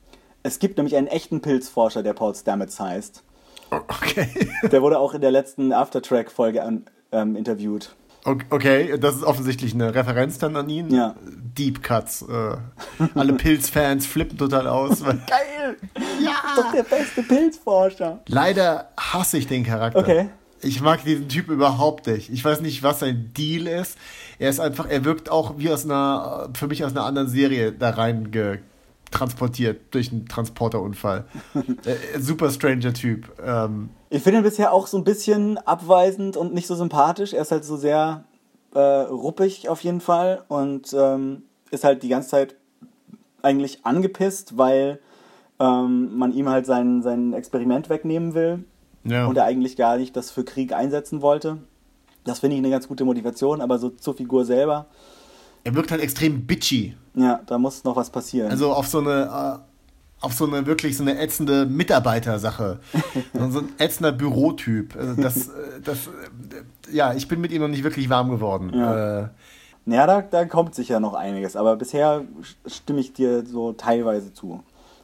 es 0.42 0.58
gibt 0.58 0.76
nämlich 0.76 0.96
einen 0.96 1.06
echten 1.06 1.40
Pilzforscher, 1.40 2.02
der 2.02 2.14
Paul 2.14 2.34
Stamets 2.34 2.80
heißt. 2.80 3.22
Okay. 3.70 4.28
Der 4.70 4.82
wurde 4.82 4.98
auch 4.98 5.14
in 5.14 5.20
der 5.20 5.32
letzten 5.32 5.72
Aftertrack-Folge 5.72 6.82
ähm, 7.10 7.36
interviewt. 7.36 7.96
Okay, 8.24 8.96
das 8.98 9.16
ist 9.16 9.24
offensichtlich 9.24 9.74
eine 9.74 9.94
Referenz 9.94 10.38
dann 10.38 10.56
an 10.56 10.68
ihn. 10.68 10.90
Ja. 10.90 11.14
Deep 11.56 11.82
Cuts. 11.82 12.22
Äh, 12.22 12.56
alle 13.14 13.32
Pilzfans 13.34 14.06
flippen 14.06 14.38
total 14.38 14.66
aus. 14.66 15.02
Geil! 15.04 15.76
Ja! 16.20 16.54
Doch 16.56 16.72
der 16.72 16.82
beste 16.82 17.22
Pilzforscher. 17.22 18.20
Leider 18.26 18.90
hasse 18.98 19.38
ich 19.38 19.46
den 19.46 19.64
Charakter. 19.64 19.98
Okay. 19.98 20.28
Ich 20.60 20.80
mag 20.80 21.04
diesen 21.04 21.28
Typ 21.28 21.48
überhaupt 21.48 22.06
nicht. 22.06 22.30
Ich 22.30 22.42
weiß 22.42 22.62
nicht, 22.62 22.82
was 22.82 23.00
sein 23.00 23.32
Deal 23.36 23.66
ist. 23.66 23.98
Er 24.38 24.48
ist 24.48 24.60
einfach, 24.60 24.88
er 24.88 25.04
wirkt 25.04 25.30
auch 25.30 25.58
wie 25.58 25.70
aus 25.70 25.84
einer, 25.84 26.48
für 26.54 26.68
mich 26.68 26.84
aus 26.84 26.92
einer 26.92 27.04
anderen 27.04 27.28
Serie 27.28 27.72
da 27.72 27.90
rein 27.90 28.32
transportiert 29.10 29.94
durch 29.94 30.10
einen 30.10 30.26
Transporterunfall. 30.26 31.24
äh, 31.84 32.18
super 32.18 32.50
stranger 32.50 32.92
Typ. 32.92 33.30
Ähm, 33.44 33.90
ich 34.10 34.22
finde 34.22 34.40
ihn 34.40 34.44
bisher 34.44 34.72
auch 34.72 34.86
so 34.86 34.96
ein 34.96 35.04
bisschen 35.04 35.58
abweisend 35.58 36.36
und 36.36 36.52
nicht 36.52 36.66
so 36.66 36.74
sympathisch. 36.74 37.32
Er 37.32 37.42
ist 37.42 37.52
halt 37.52 37.64
so 37.64 37.76
sehr 37.76 38.24
äh, 38.74 38.78
ruppig 38.78 39.68
auf 39.68 39.82
jeden 39.82 40.00
Fall 40.00 40.44
und 40.48 40.92
ähm, 40.92 41.42
ist 41.70 41.84
halt 41.84 42.02
die 42.02 42.08
ganze 42.08 42.28
Zeit 42.28 42.56
eigentlich 43.42 43.84
angepisst, 43.84 44.56
weil 44.56 45.00
ähm, 45.60 46.16
man 46.16 46.32
ihm 46.32 46.48
halt 46.48 46.66
sein, 46.66 47.02
sein 47.02 47.32
Experiment 47.32 47.88
wegnehmen 47.88 48.34
will 48.34 48.64
ja. 49.04 49.26
und 49.26 49.36
er 49.36 49.44
eigentlich 49.44 49.76
gar 49.76 49.96
nicht 49.96 50.16
das 50.16 50.30
für 50.30 50.44
Krieg 50.44 50.72
einsetzen 50.72 51.22
wollte. 51.22 51.58
Das 52.24 52.40
finde 52.40 52.56
ich 52.56 52.62
eine 52.62 52.70
ganz 52.70 52.88
gute 52.88 53.04
Motivation, 53.04 53.60
aber 53.60 53.78
so 53.78 53.90
zur 53.90 54.14
Figur 54.14 54.44
selber. 54.44 54.86
Er 55.62 55.74
wirkt 55.74 55.90
halt 55.90 56.00
extrem 56.00 56.46
bitchy. 56.46 56.94
Ja, 57.14 57.40
da 57.46 57.58
muss 57.58 57.84
noch 57.84 57.96
was 57.96 58.10
passieren. 58.10 58.50
Also 58.50 58.72
auf 58.72 58.86
so 58.86 58.98
eine, 58.98 59.60
äh, 59.60 59.73
auf 60.24 60.32
so 60.32 60.46
eine 60.46 60.66
wirklich 60.66 60.96
so 60.96 61.02
eine 61.02 61.18
ätzende 61.18 61.66
Mitarbeitersache. 61.66 62.80
so 63.32 63.58
ein 63.60 63.72
ätzender 63.78 64.12
Bürotyp. 64.12 64.96
Also 64.96 65.20
das, 65.20 65.48
äh, 65.48 65.80
das, 65.84 66.06
äh, 66.06 66.92
ja, 66.92 67.14
ich 67.14 67.28
bin 67.28 67.40
mit 67.40 67.52
ihm 67.52 67.62
noch 67.62 67.68
nicht 67.68 67.84
wirklich 67.84 68.08
warm 68.08 68.30
geworden. 68.30 68.72
Ja. 68.74 69.20
Äh, 69.20 69.28
naja, 69.86 70.06
da, 70.06 70.22
da 70.22 70.44
kommt 70.46 70.74
sicher 70.74 70.98
noch 70.98 71.14
einiges, 71.14 71.56
aber 71.56 71.76
bisher 71.76 72.22
stimme 72.66 73.00
ich 73.00 73.12
dir 73.12 73.44
so 73.44 73.72
teilweise 73.72 74.32
zu. 74.32 74.62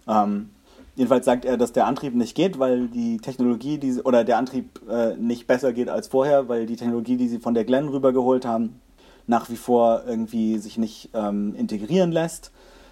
Ähm, 0.08 0.50
Jedenfalls 0.96 1.24
sagt 1.24 1.46
er, 1.46 1.56
dass 1.56 1.72
der 1.72 1.86
Antrieb 1.86 2.14
nicht 2.14 2.34
geht, 2.34 2.58
weil 2.58 2.88
die 2.88 3.16
Technologie, 3.18 3.78
die, 3.78 4.02
oder 4.02 4.22
der 4.22 4.36
Antrieb 4.36 4.80
äh, 4.86 5.14
nicht 5.16 5.46
besser 5.46 5.72
geht 5.72 5.88
als 5.88 6.08
vorher, 6.08 6.48
weil 6.50 6.66
die 6.66 6.76
Technologie, 6.76 7.16
die 7.16 7.28
sie 7.28 7.38
von 7.38 7.54
der 7.54 7.64
Glenn 7.64 7.88
rübergeholt 7.88 8.44
haben, 8.44 8.80
nach 9.26 9.48
wie 9.48 9.56
vor 9.56 10.02
irgendwie 10.06 10.58
sich 10.58 10.76
nicht 10.76 11.08
ähm, 11.14 11.54
integrieren 11.54 12.12
lässt, 12.12 12.50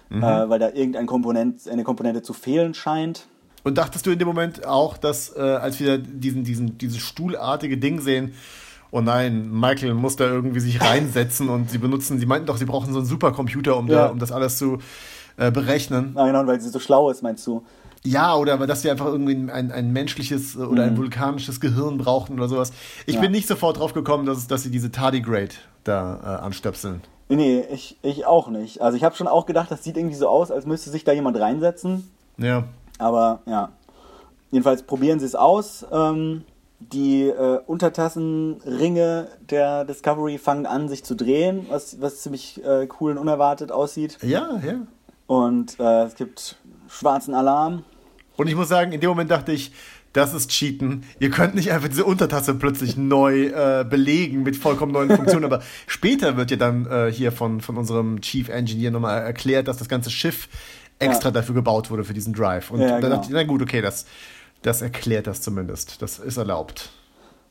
mhm. 0.09 0.23
äh, 0.23 0.49
weil 0.49 0.59
da 0.59 0.69
irgendeine 0.69 1.05
Komponent, 1.05 1.67
eine 1.67 1.83
Komponente 1.83 2.21
zu 2.21 2.33
fehlen 2.33 2.73
scheint. 2.73 3.27
Und 3.63 3.77
dachtest 3.77 4.05
du 4.05 4.11
in 4.11 4.19
dem 4.19 4.27
Moment 4.27 4.65
auch, 4.65 4.97
dass 4.97 5.35
äh, 5.35 5.41
als 5.41 5.79
wir 5.79 5.97
diesen, 5.97 6.43
diesen, 6.43 6.77
dieses 6.77 6.99
stuhlartige 6.99 7.77
Ding 7.77 7.99
sehen, 7.99 8.33
oh 8.91 9.01
nein, 9.01 9.51
Michael 9.51 9.93
muss 9.93 10.15
da 10.15 10.25
irgendwie 10.25 10.59
sich 10.59 10.81
reinsetzen 10.81 11.49
und 11.49 11.69
sie 11.69 11.77
benutzen, 11.77 12.19
sie 12.19 12.25
meinten 12.25 12.47
doch, 12.47 12.57
sie 12.57 12.65
brauchen 12.65 12.91
so 12.93 12.99
einen 12.99 13.07
Supercomputer, 13.07 13.77
um, 13.77 13.87
ja. 13.87 13.95
da, 13.95 14.05
um 14.07 14.19
das 14.19 14.31
alles 14.31 14.57
zu 14.57 14.79
äh, 15.37 15.51
berechnen. 15.51 16.13
Ah, 16.15 16.25
genau, 16.25 16.45
weil 16.47 16.59
sie 16.59 16.69
so 16.69 16.79
schlau 16.79 17.09
ist, 17.09 17.21
meinst 17.21 17.45
du? 17.45 17.63
Ja, 18.03 18.35
oder 18.35 18.57
dass 18.65 18.81
sie 18.81 18.89
einfach 18.89 19.07
irgendwie 19.07 19.51
ein, 19.51 19.71
ein 19.71 19.91
menschliches 19.91 20.55
äh, 20.55 20.59
oder 20.59 20.83
ein 20.83 20.93
mhm. 20.93 20.97
vulkanisches 20.97 21.59
Gehirn 21.59 21.97
brauchten 21.97 22.33
oder 22.33 22.47
sowas. 22.47 22.71
Ich 23.05 23.15
ja. 23.15 23.21
bin 23.21 23.31
nicht 23.31 23.47
sofort 23.47 23.77
drauf 23.77 23.93
gekommen, 23.93 24.25
dass, 24.25 24.47
dass 24.47 24.63
sie 24.63 24.71
diese 24.71 24.91
Tardigrade 24.91 25.55
da 25.89 26.19
äh, 26.23 26.45
anstöpseln. 26.45 27.01
Nee, 27.27 27.63
ich, 27.71 27.97
ich 28.01 28.25
auch 28.25 28.49
nicht. 28.49 28.81
Also 28.81 28.97
ich 28.97 29.03
habe 29.03 29.15
schon 29.15 29.27
auch 29.27 29.45
gedacht, 29.45 29.69
das 29.69 29.83
sieht 29.83 29.97
irgendwie 29.97 30.15
so 30.15 30.27
aus, 30.27 30.49
als 30.49 30.65
müsste 30.65 30.89
sich 30.89 31.03
da 31.03 31.11
jemand 31.11 31.39
reinsetzen. 31.39 32.09
Ja. 32.37 32.63
Aber 32.97 33.41
ja. 33.45 33.69
Jedenfalls 34.51 34.83
probieren 34.83 35.19
sie 35.19 35.27
es 35.27 35.35
aus. 35.35 35.85
Ähm, 35.91 36.43
die 36.79 37.27
äh, 37.27 37.59
Untertassenringe 37.67 39.27
der 39.49 39.85
Discovery 39.85 40.37
fangen 40.37 40.65
an, 40.65 40.87
sich 40.87 41.03
zu 41.03 41.15
drehen, 41.15 41.67
was, 41.69 42.01
was 42.01 42.21
ziemlich 42.21 42.63
äh, 42.63 42.87
cool 42.99 43.11
und 43.11 43.17
unerwartet 43.17 43.71
aussieht. 43.71 44.17
Ja, 44.21 44.59
ja. 44.65 44.75
Und 45.27 45.79
äh, 45.79 46.03
es 46.05 46.15
gibt 46.15 46.55
schwarzen 46.87 47.35
Alarm. 47.35 47.83
Und 48.37 48.47
ich 48.47 48.55
muss 48.55 48.69
sagen, 48.69 48.93
in 48.93 49.01
dem 49.01 49.09
Moment 49.09 49.29
dachte 49.29 49.51
ich, 49.51 49.71
das 50.13 50.33
ist 50.33 50.49
Cheaten. 50.49 51.03
Ihr 51.19 51.29
könnt 51.29 51.55
nicht 51.55 51.71
einfach 51.71 51.87
diese 51.87 52.05
Untertasse 52.05 52.55
plötzlich 52.55 52.97
neu 52.97 53.47
äh, 53.47 53.85
belegen 53.87 54.43
mit 54.43 54.55
vollkommen 54.55 54.91
neuen 54.91 55.15
Funktionen. 55.15 55.45
Aber 55.45 55.61
später 55.87 56.35
wird 56.37 56.51
ja 56.51 56.57
dann 56.57 56.85
äh, 56.87 57.11
hier 57.11 57.31
von, 57.31 57.61
von 57.61 57.77
unserem 57.77 58.21
Chief 58.21 58.49
Engineer 58.49 58.91
nochmal 58.91 59.21
erklärt, 59.21 59.67
dass 59.67 59.77
das 59.77 59.87
ganze 59.87 60.09
Schiff 60.09 60.49
extra 60.97 61.29
ja. 61.29 61.33
dafür 61.33 61.55
gebaut 61.55 61.91
wurde 61.91 62.03
für 62.03 62.13
diesen 62.13 62.33
Drive. 62.33 62.71
Und 62.71 62.81
ja, 62.81 62.99
genau. 62.99 63.15
dachte 63.15 63.27
ich, 63.27 63.33
na 63.33 63.43
gut, 63.43 63.61
okay, 63.61 63.81
das, 63.81 64.05
das 64.61 64.81
erklärt 64.81 65.27
das 65.27 65.41
zumindest. 65.41 66.01
Das 66.01 66.19
ist 66.19 66.37
erlaubt. 66.37 66.89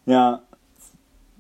Ja, 0.07 0.43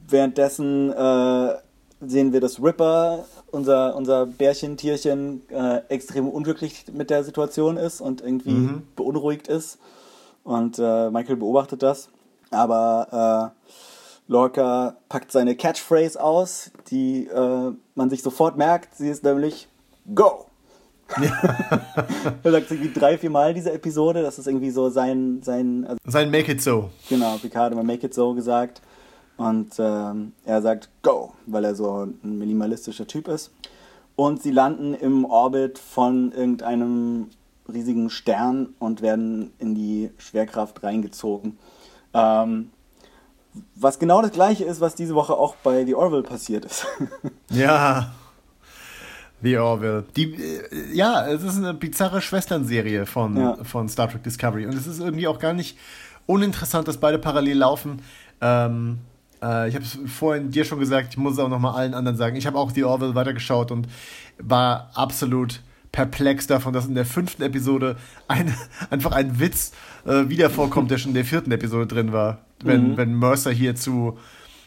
währenddessen 0.09 0.93
äh, 0.93 1.55
sehen 2.01 2.33
wir, 2.33 2.41
dass 2.41 2.63
Ripper, 2.63 3.25
unser, 3.51 3.97
unser 3.97 4.27
Bärchen-Tierchen, 4.27 5.43
äh, 5.51 5.81
extrem 5.89 6.29
unglücklich 6.29 6.85
mit 6.93 7.11
der 7.11 7.25
Situation 7.25 7.77
ist 7.77 8.01
und 8.01 8.21
irgendwie 8.21 8.51
mhm. 8.51 8.83
beunruhigt 8.95 9.49
ist. 9.49 9.79
Und 10.49 10.79
äh, 10.79 11.11
Michael 11.11 11.37
beobachtet 11.37 11.83
das. 11.83 12.09
Aber 12.51 13.53
äh, 13.53 14.33
Lorca 14.33 14.97
packt 15.11 15.31
seine 15.31 15.55
Catchphrase 15.55 16.19
aus, 16.19 16.71
die 16.91 17.27
äh, 17.27 17.73
man 17.95 18.09
sich 18.09 18.23
sofort 18.23 18.57
merkt. 18.57 18.95
Sie 18.95 19.11
ist 19.11 19.23
nämlich 19.25 19.69
Go! 20.15 20.47
er 22.43 22.51
sagt 22.51 22.71
irgendwie 22.71 22.99
drei, 22.99 23.19
vier 23.19 23.29
Mal 23.29 23.53
diese 23.53 23.73
Episode. 23.73 24.23
Das 24.23 24.39
ist 24.39 24.47
irgendwie 24.47 24.71
so 24.71 24.89
sein. 24.89 25.43
Sein, 25.43 25.85
also 25.87 25.99
sein 26.07 26.31
Make 26.31 26.53
It 26.53 26.63
So. 26.63 26.89
Genau, 27.11 27.37
Picard 27.37 27.67
hat 27.67 27.73
immer 27.73 27.83
Make 27.83 28.07
It 28.07 28.15
So 28.15 28.33
gesagt. 28.33 28.81
Und 29.37 29.75
ähm, 29.79 30.33
er 30.47 30.63
sagt 30.63 30.89
Go, 31.03 31.35
weil 31.45 31.67
er 31.67 31.75
so 31.75 32.07
ein 32.07 32.39
minimalistischer 32.39 33.07
Typ 33.07 33.29
ist. 33.29 33.51
Und 34.17 34.43
sie 34.43 34.51
landen 34.51 34.95
im 34.95 35.27
Orbit 35.27 35.79
von 35.79 36.33
irgendeinem 36.33 37.29
riesigen 37.73 38.11
Stern 38.11 38.71
und 38.79 39.03
werden 39.03 39.53
in 39.59 39.75
die 39.75 40.11
Schwerkraft 40.19 40.83
reingezogen. 40.83 41.59
Ähm, 42.15 42.71
was 43.75 43.99
genau 43.99 44.23
das 44.23 44.33
gleiche 44.33 44.65
ist, 44.65 44.81
was 44.81 44.95
diese 44.95 45.15
Woche 45.15 45.35
auch 45.35 45.57
bei 45.57 45.85
The 45.85 45.95
Orville 45.95 46.23
passiert 46.23 46.65
ist. 46.65 46.87
ja. 47.51 48.13
The 49.43 49.59
Orville. 49.59 50.05
Die, 50.17 50.35
äh, 50.35 50.95
ja, 50.95 51.27
es 51.29 51.43
ist 51.43 51.57
eine 51.57 51.75
bizarre 51.75 52.21
Schwesternserie 52.21 53.07
von, 53.07 53.37
ja. 53.37 53.65
von 53.65 53.89
Star 53.89 54.09
Trek 54.09 54.23
Discovery. 54.23 54.67
Und 54.67 54.75
es 54.75 54.87
ist 54.87 55.01
irgendwie 55.01 55.29
auch 55.29 55.39
gar 55.39 55.53
nicht 55.53 55.79
uninteressant, 56.27 56.89
dass 56.89 56.99
beide 56.99 57.19
parallel 57.19 57.59
laufen. 57.59 58.03
Ähm, 58.41 58.99
äh, 59.43 59.69
ich 59.69 59.75
habe 59.75 59.85
es 59.85 59.99
vorhin 60.07 60.51
dir 60.51 60.65
schon 60.65 60.81
gesagt, 60.81 61.11
ich 61.11 61.19
muss 61.19 61.35
es 61.35 61.39
auch 61.39 61.49
nochmal 61.49 61.75
allen 61.75 61.95
anderen 61.95 62.17
sagen. 62.17 62.37
Ich 62.37 62.47
habe 62.47 62.59
auch 62.59 62.71
The 62.71 62.85
Orville 62.85 63.15
weitergeschaut 63.15 63.71
und 63.71 63.89
war 64.39 64.91
absolut 64.95 65.61
perplex 65.99 66.47
davon, 66.47 66.73
dass 66.73 66.87
in 66.87 66.95
der 66.95 67.05
fünften 67.05 67.43
Episode 67.43 67.97
ein, 68.29 68.55
einfach 68.91 69.11
ein 69.11 69.41
Witz 69.41 69.73
äh, 70.07 70.29
wieder 70.29 70.49
vorkommt, 70.49 70.93
der 70.93 70.99
schon 70.99 71.11
in 71.11 71.17
der 71.17 71.25
vierten 71.25 71.51
Episode 71.51 71.89
drin 71.89 72.13
war. 72.13 72.39
Wenn, 72.63 72.93
mhm. 72.93 72.97
wenn 72.97 73.19
Mercer 73.19 73.51
hier 73.51 73.75
zu 73.75 74.17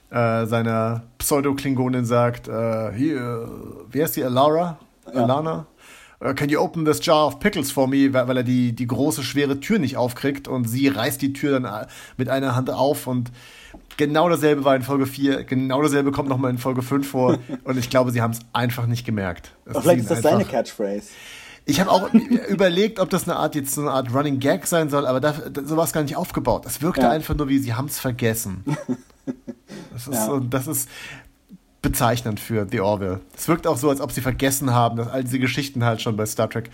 äh, 0.09 0.45
seiner 0.45 1.03
Pseudo-Klingonin 1.19 2.03
sagt, 2.03 2.49
äh, 2.49 2.91
hier, 2.91 3.49
wie 3.89 4.03
heißt 4.03 4.17
die, 4.17 4.25
Alara? 4.25 4.77
Ja. 5.13 5.23
Alana? 5.23 5.67
Uh, 6.23 6.33
can 6.35 6.49
you 6.49 6.59
open 6.59 6.85
this 6.85 6.99
jar 6.99 7.25
of 7.25 7.39
pickles 7.39 7.71
for 7.71 7.87
me, 7.87 8.13
weil, 8.13 8.37
er 8.37 8.43
die, 8.43 8.73
die 8.73 8.85
große, 8.85 9.23
schwere 9.23 9.59
Tür 9.59 9.79
nicht 9.79 9.97
aufkriegt 9.97 10.47
und 10.47 10.65
sie 10.65 10.87
reißt 10.87 11.21
die 11.21 11.33
Tür 11.33 11.59
dann 11.59 11.65
äh, 11.65 11.87
mit 12.17 12.29
einer 12.29 12.55
Hand 12.55 12.69
auf 12.69 13.07
und 13.07 13.31
Genau 13.97 14.29
dasselbe 14.29 14.63
war 14.63 14.75
in 14.75 14.81
Folge 14.81 15.05
4, 15.05 15.43
genau 15.43 15.81
dasselbe 15.81 16.11
kommt 16.11 16.27
nochmal 16.27 16.49
in 16.49 16.57
Folge 16.57 16.81
5 16.81 17.07
vor 17.07 17.37
und 17.65 17.77
ich 17.77 17.89
glaube, 17.89 18.11
sie 18.11 18.21
haben 18.21 18.31
es 18.31 18.39
einfach 18.53 18.87
nicht 18.87 19.05
gemerkt. 19.05 19.51
Aber 19.69 19.81
vielleicht 19.81 20.01
ist 20.01 20.11
das 20.11 20.21
deine 20.21 20.45
Catchphrase. 20.45 21.09
Ich 21.65 21.79
habe 21.79 21.91
auch 21.91 22.11
überlegt, 22.49 22.99
ob 22.99 23.09
das 23.09 23.27
eine 23.27 23.37
Art 23.37 23.53
jetzt 23.53 23.75
so 23.75 23.81
eine 23.81 23.91
Art 23.91 24.13
Running 24.13 24.39
Gag 24.39 24.65
sein 24.65 24.89
soll, 24.89 25.05
aber 25.05 25.19
da, 25.19 25.35
so 25.63 25.77
war 25.77 25.83
es 25.83 25.93
gar 25.93 26.03
nicht 26.03 26.15
aufgebaut. 26.15 26.65
Das 26.65 26.81
wirkte 26.81 27.01
ja. 27.01 27.09
einfach 27.11 27.35
nur 27.35 27.47
wie, 27.49 27.59
sie 27.59 27.73
haben 27.73 27.87
es 27.87 27.99
vergessen. 27.99 28.63
Das 29.93 30.07
ist, 30.07 30.15
ja. 30.15 30.25
so, 30.25 30.39
das 30.39 30.67
ist 30.67 30.89
bezeichnend 31.81 32.39
für 32.39 32.67
The 32.69 32.81
Orville. 32.81 33.21
Es 33.35 33.47
wirkt 33.47 33.65
auch 33.67 33.77
so, 33.77 33.89
als 33.89 34.01
ob 34.01 34.11
sie 34.11 34.21
vergessen 34.21 34.71
haben, 34.71 34.97
dass 34.97 35.07
all 35.07 35.23
diese 35.23 35.39
Geschichten 35.39 35.83
halt 35.83 36.01
schon 36.01 36.15
bei 36.15 36.25
Star 36.25 36.49
Trek 36.49 36.69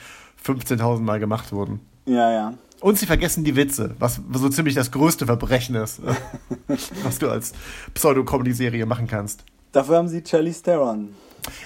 15.000 0.46 1.00
Mal 1.00 1.20
gemacht 1.20 1.52
wurden. 1.52 1.80
Ja, 2.06 2.32
ja. 2.32 2.54
Und 2.80 2.98
sie 2.98 3.06
vergessen 3.06 3.44
die 3.44 3.56
Witze, 3.56 3.96
was 4.00 4.22
so 4.34 4.50
ziemlich 4.50 4.76
das 4.76 4.92
größte 4.92 5.26
Verbrechen 5.26 5.76
ist, 5.76 6.00
was 7.04 7.18
du 7.20 7.30
als 7.30 7.54
Pseudo-Comedy-Serie 7.94 8.86
machen 8.86 9.08
kannst. 9.08 9.44
Dafür 9.72 9.98
haben 9.98 10.08
sie 10.08 10.24
Charlize 10.26 10.62
Theron. 10.62 11.10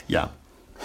Ja, 0.08 0.30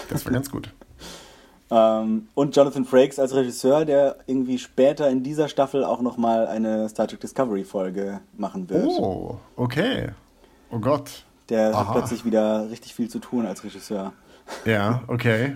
das 0.09 0.25
war 0.25 0.33
ganz 0.33 0.51
gut. 0.51 0.73
ähm, 1.71 2.27
und 2.33 2.55
Jonathan 2.55 2.83
Frakes 2.83 3.19
als 3.19 3.33
Regisseur, 3.33 3.85
der 3.85 4.17
irgendwie 4.25 4.57
später 4.57 5.09
in 5.09 5.23
dieser 5.23 5.47
Staffel 5.47 5.85
auch 5.85 6.01
nochmal 6.01 6.47
eine 6.47 6.89
Star 6.89 7.07
Trek 7.07 7.21
Discovery-Folge 7.21 8.19
machen 8.35 8.69
wird. 8.69 8.85
Oh, 8.85 9.37
okay. 9.55 10.09
Oh 10.71 10.79
Gott. 10.79 11.23
Der 11.49 11.73
Aha. 11.73 11.87
hat 11.87 11.91
plötzlich 11.93 12.25
wieder 12.25 12.69
richtig 12.69 12.93
viel 12.93 13.09
zu 13.09 13.19
tun 13.19 13.45
als 13.45 13.63
Regisseur. 13.63 14.13
Ja, 14.65 15.01
okay. 15.07 15.55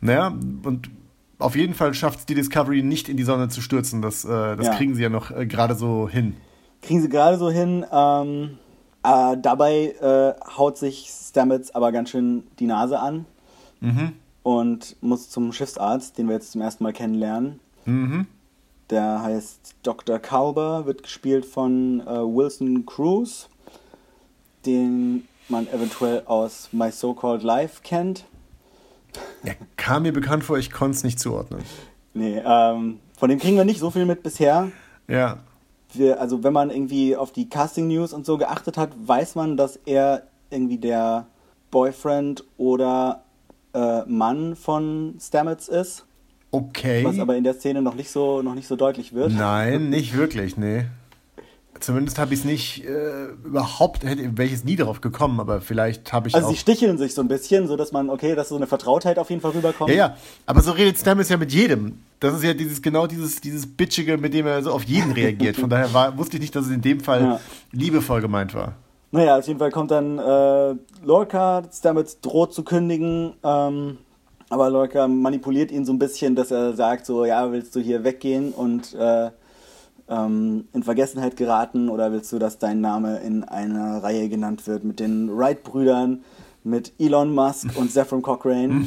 Naja, 0.00 0.28
und 0.28 0.90
auf 1.38 1.56
jeden 1.56 1.74
Fall 1.74 1.94
schafft 1.94 2.20
es 2.20 2.26
die 2.26 2.34
Discovery 2.34 2.82
nicht 2.82 3.08
in 3.08 3.16
die 3.16 3.22
Sonne 3.24 3.48
zu 3.48 3.60
stürzen. 3.60 4.02
Das, 4.02 4.24
äh, 4.24 4.56
das 4.56 4.66
ja. 4.66 4.74
kriegen 4.74 4.94
sie 4.94 5.02
ja 5.02 5.08
noch 5.08 5.30
äh, 5.30 5.46
gerade 5.46 5.74
so 5.74 6.08
hin. 6.08 6.36
Kriegen 6.80 7.02
sie 7.02 7.08
gerade 7.08 7.38
so 7.38 7.50
hin. 7.50 7.84
Ähm, 7.92 8.58
äh, 9.02 9.36
dabei 9.36 9.94
äh, 10.00 10.34
haut 10.56 10.78
sich 10.78 11.10
Stamets 11.10 11.74
aber 11.74 11.92
ganz 11.92 12.10
schön 12.10 12.44
die 12.58 12.66
Nase 12.66 13.00
an 13.00 13.26
mhm. 13.80 14.12
und 14.42 14.96
muss 15.00 15.28
zum 15.30 15.52
Schiffsarzt, 15.52 16.16
den 16.18 16.28
wir 16.28 16.34
jetzt 16.34 16.52
zum 16.52 16.60
ersten 16.60 16.84
Mal 16.84 16.92
kennenlernen. 16.92 17.58
Mhm. 17.84 18.26
Der 18.90 19.22
heißt 19.22 19.76
Dr. 19.82 20.18
Kalber, 20.18 20.86
wird 20.86 21.02
gespielt 21.02 21.46
von 21.46 22.00
äh, 22.00 22.10
Wilson 22.10 22.84
Cruz, 22.86 23.48
den 24.66 25.28
man 25.48 25.66
eventuell 25.68 26.22
aus 26.26 26.68
My 26.72 26.90
So-Called 26.90 27.42
Life 27.42 27.80
kennt. 27.82 28.24
Er 29.44 29.56
kam 29.76 30.02
mir 30.02 30.12
bekannt 30.12 30.44
vor, 30.44 30.58
ich 30.58 30.70
konnte 30.70 30.96
es 30.96 31.04
nicht 31.04 31.20
zuordnen. 31.20 31.62
Nee, 32.14 32.40
ähm, 32.44 32.98
von 33.16 33.28
dem 33.28 33.38
kriegen 33.38 33.56
wir 33.56 33.64
nicht 33.64 33.80
so 33.80 33.90
viel 33.90 34.06
mit 34.06 34.22
bisher. 34.22 34.70
Ja. 35.08 35.38
Wir, 35.92 36.20
also 36.20 36.42
wenn 36.42 36.52
man 36.52 36.70
irgendwie 36.70 37.16
auf 37.16 37.32
die 37.32 37.48
Casting-News 37.48 38.12
und 38.12 38.24
so 38.24 38.38
geachtet 38.38 38.78
hat, 38.78 38.90
weiß 39.04 39.34
man, 39.34 39.56
dass 39.56 39.76
er 39.84 40.22
irgendwie 40.50 40.78
der 40.78 41.26
Boyfriend 41.70 42.44
oder 42.56 43.22
äh, 43.74 44.02
Mann 44.06 44.56
von 44.56 45.16
Stamets 45.20 45.68
ist. 45.68 46.06
Okay. 46.50 47.04
Was 47.04 47.18
aber 47.18 47.36
in 47.36 47.44
der 47.44 47.54
Szene 47.54 47.80
noch 47.80 47.94
nicht 47.94 48.10
so, 48.10 48.42
noch 48.42 48.54
nicht 48.54 48.68
so 48.68 48.76
deutlich 48.76 49.14
wird. 49.14 49.32
Nein, 49.32 49.90
nicht 49.90 50.16
wirklich, 50.16 50.56
nee. 50.56 50.84
Zumindest 51.80 52.18
habe 52.18 52.32
ich 52.34 52.40
es 52.40 52.44
nicht 52.44 52.84
äh, 52.84 53.26
überhaupt, 53.44 54.04
hätte 54.04 54.36
welches 54.36 54.64
nie 54.64 54.76
darauf 54.76 55.00
gekommen, 55.00 55.40
aber 55.40 55.60
vielleicht 55.60 56.12
habe 56.12 56.28
ich. 56.28 56.34
Also 56.34 56.50
sie 56.50 56.56
sticheln 56.56 56.98
sich 56.98 57.14
so 57.14 57.22
ein 57.22 57.28
bisschen, 57.28 57.66
so 57.66 57.76
dass 57.76 57.92
man, 57.92 58.10
okay, 58.10 58.34
dass 58.34 58.50
so 58.50 58.56
eine 58.56 58.66
Vertrautheit 58.66 59.18
auf 59.18 59.30
jeden 59.30 59.40
Fall 59.40 59.52
rüberkommt. 59.52 59.90
Ja, 59.90 59.96
ja. 59.96 60.16
Aber 60.46 60.60
so 60.60 60.72
redet 60.72 60.98
Stamets 60.98 61.28
ja 61.28 61.36
mit 61.36 61.52
jedem. 61.52 61.98
Das 62.20 62.34
ist 62.34 62.44
ja 62.44 62.54
dieses, 62.54 62.82
genau 62.82 63.06
dieses, 63.06 63.40
dieses 63.40 63.66
Bitchige, 63.66 64.16
mit 64.16 64.32
dem 64.32 64.46
er 64.46 64.62
so 64.62 64.70
auf 64.70 64.84
jeden 64.84 65.12
reagiert. 65.12 65.56
Von 65.56 65.70
daher 65.70 65.92
war, 65.92 66.16
wusste 66.18 66.36
ich 66.36 66.42
nicht, 66.42 66.54
dass 66.54 66.66
es 66.66 66.70
in 66.70 66.82
dem 66.82 67.00
Fall 67.00 67.22
ja. 67.22 67.40
liebevoll 67.72 68.20
gemeint 68.20 68.54
war. 68.54 68.74
Naja, 69.10 69.38
auf 69.38 69.46
jeden 69.46 69.58
Fall 69.58 69.70
kommt 69.70 69.90
dann 69.90 70.18
äh, 70.18 70.74
Lorca, 71.04 71.62
Stamets 71.72 72.20
droht 72.20 72.54
zu 72.54 72.62
kündigen, 72.62 73.34
ähm, 73.42 73.98
aber 74.48 74.70
Lorca 74.70 75.08
manipuliert 75.08 75.70
ihn 75.70 75.84
so 75.84 75.92
ein 75.92 75.98
bisschen, 75.98 76.34
dass 76.34 76.50
er 76.50 76.74
sagt 76.74 77.06
so, 77.06 77.24
ja, 77.24 77.50
willst 77.50 77.74
du 77.74 77.80
hier 77.80 78.04
weggehen 78.04 78.52
und 78.52 78.94
äh, 78.94 79.30
ähm, 80.08 80.68
in 80.72 80.82
Vergessenheit 80.82 81.36
geraten 81.36 81.88
oder 81.88 82.12
willst 82.12 82.32
du, 82.32 82.38
dass 82.38 82.58
dein 82.58 82.80
Name 82.80 83.18
in 83.18 83.44
einer 83.44 84.02
Reihe 84.02 84.28
genannt 84.28 84.66
wird 84.66 84.84
mit 84.84 85.00
den 85.00 85.36
Wright-Brüdern, 85.36 86.24
mit 86.64 86.92
Elon 86.98 87.34
Musk 87.34 87.68
und 87.76 87.90
Zephram 87.92 88.22
Cochrane? 88.22 88.86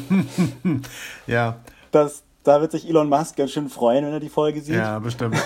ja. 1.27 1.57
Das, 1.91 2.23
da 2.43 2.61
wird 2.61 2.71
sich 2.71 2.87
Elon 2.87 3.09
Musk 3.09 3.37
ganz 3.37 3.51
schön 3.51 3.69
freuen, 3.69 4.05
wenn 4.05 4.13
er 4.13 4.19
die 4.19 4.29
Folge 4.29 4.61
sieht. 4.61 4.75
Ja, 4.75 4.99
bestimmt. 4.99 5.37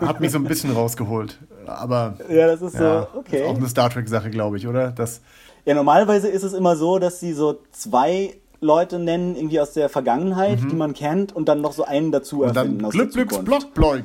Hat 0.00 0.20
mich 0.20 0.30
so 0.30 0.38
ein 0.38 0.44
bisschen 0.44 0.72
rausgeholt. 0.72 1.38
Aber. 1.66 2.16
Ja, 2.28 2.46
das 2.46 2.62
ist 2.62 2.74
ja, 2.74 3.08
so, 3.12 3.18
okay. 3.18 3.42
Ist 3.42 3.48
auch 3.48 3.56
eine 3.56 3.68
Star 3.68 3.90
Trek-Sache, 3.90 4.30
glaube 4.30 4.56
ich, 4.56 4.66
oder? 4.66 4.92
Das 4.92 5.20
ja, 5.66 5.74
normalerweise 5.74 6.28
ist 6.28 6.44
es 6.44 6.52
immer 6.52 6.76
so, 6.76 7.00
dass 7.00 7.18
sie 7.18 7.32
so 7.32 7.58
zwei 7.72 8.36
Leute 8.60 9.00
nennen, 9.00 9.34
irgendwie 9.34 9.60
aus 9.60 9.72
der 9.72 9.88
Vergangenheit, 9.88 10.62
mhm. 10.62 10.68
die 10.68 10.76
man 10.76 10.94
kennt, 10.94 11.34
und 11.34 11.48
dann 11.48 11.60
noch 11.60 11.72
so 11.72 11.84
einen 11.84 12.12
dazu 12.12 12.42
und 12.42 12.56
erfinden. 12.56 12.78
Dann 12.78 12.90
Glück, 12.90 13.12
Glücks, 13.12 13.38
Block, 13.38 13.74
Block, 13.74 14.02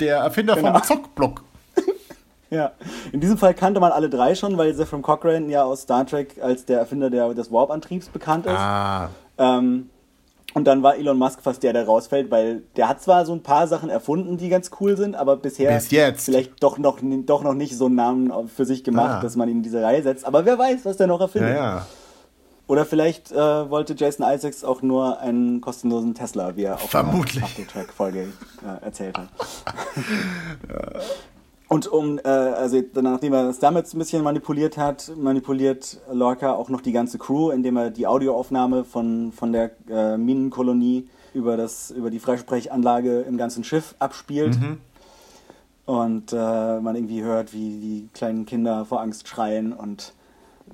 der 0.00 0.18
Erfinder 0.18 0.54
genau. 0.54 0.72
von 0.72 0.82
Zockblock. 0.82 1.42
ja, 2.50 2.72
in 3.12 3.20
diesem 3.20 3.38
Fall 3.38 3.54
kannte 3.54 3.80
man 3.80 3.92
alle 3.92 4.08
drei 4.08 4.34
schon, 4.34 4.56
weil 4.58 4.74
Zephram 4.74 5.02
Cochrane 5.02 5.50
ja 5.50 5.64
aus 5.64 5.82
Star 5.82 6.06
Trek 6.06 6.36
als 6.40 6.64
der 6.64 6.78
Erfinder 6.78 7.10
der, 7.10 7.32
des 7.34 7.50
Warp-Antriebs 7.50 8.08
bekannt 8.08 8.46
ist. 8.46 8.52
Ah. 8.52 9.10
Ähm, 9.38 9.90
und 10.54 10.64
dann 10.66 10.84
war 10.84 10.96
Elon 10.96 11.18
Musk 11.18 11.42
fast 11.42 11.64
der, 11.64 11.72
der 11.72 11.84
rausfällt, 11.84 12.30
weil 12.30 12.62
der 12.76 12.88
hat 12.88 13.02
zwar 13.02 13.26
so 13.26 13.32
ein 13.32 13.42
paar 13.42 13.66
Sachen 13.66 13.90
erfunden, 13.90 14.36
die 14.36 14.48
ganz 14.48 14.70
cool 14.80 14.96
sind, 14.96 15.16
aber 15.16 15.36
bisher 15.36 15.74
Bis 15.74 15.90
jetzt. 15.90 16.26
vielleicht 16.26 16.62
doch 16.62 16.78
noch, 16.78 16.98
doch 17.02 17.42
noch 17.42 17.54
nicht 17.54 17.76
so 17.76 17.86
einen 17.86 17.96
Namen 17.96 18.48
für 18.48 18.64
sich 18.64 18.84
gemacht, 18.84 19.16
ah. 19.16 19.20
dass 19.20 19.34
man 19.34 19.48
ihn 19.48 19.58
in 19.58 19.62
diese 19.64 19.82
Reihe 19.82 20.02
setzt. 20.02 20.24
Aber 20.24 20.44
wer 20.44 20.56
weiß, 20.56 20.84
was 20.84 20.96
der 20.96 21.08
noch 21.08 21.20
erfindet. 21.20 21.56
Ja, 21.56 21.76
ja. 21.78 21.86
Oder 22.66 22.86
vielleicht 22.86 23.30
äh, 23.30 23.36
wollte 23.36 23.94
Jason 23.94 24.26
Isaacs 24.26 24.64
auch 24.64 24.80
nur 24.80 25.20
einen 25.20 25.60
kostenlosen 25.60 26.14
Tesla, 26.14 26.56
wie 26.56 26.64
er 26.64 26.76
auch 26.76 26.88
Vermutlich. 26.88 27.58
in 27.58 27.64
der 27.64 27.72
Track-Folge 27.72 28.32
äh, 28.62 28.84
erzählt 28.84 29.18
hat. 29.18 29.28
Und 31.68 31.86
um, 31.88 32.18
äh, 32.18 32.28
also 32.28 32.80
nachdem 32.94 33.32
er 33.32 33.48
es 33.48 33.58
damit 33.58 33.92
ein 33.92 33.98
bisschen 33.98 34.22
manipuliert 34.22 34.76
hat, 34.76 35.10
manipuliert 35.16 35.98
Lorca 36.12 36.52
auch 36.52 36.68
noch 36.68 36.80
die 36.80 36.92
ganze 36.92 37.18
Crew, 37.18 37.50
indem 37.50 37.76
er 37.76 37.90
die 37.90 38.06
Audioaufnahme 38.06 38.84
von, 38.84 39.32
von 39.32 39.52
der 39.52 39.72
äh, 39.90 40.16
Minenkolonie 40.16 41.08
über, 41.32 41.56
das, 41.56 41.90
über 41.90 42.10
die 42.10 42.18
Freisprechanlage 42.18 43.22
im 43.22 43.36
ganzen 43.36 43.64
Schiff 43.64 43.94
abspielt. 43.98 44.58
Mhm. 44.60 44.78
Und 45.86 46.32
äh, 46.32 46.36
man 46.36 46.94
irgendwie 46.94 47.22
hört, 47.22 47.52
wie 47.52 47.80
die 47.80 48.08
kleinen 48.14 48.46
Kinder 48.46 48.84
vor 48.84 49.00
Angst 49.00 49.28
schreien 49.28 49.72
und 49.72 50.14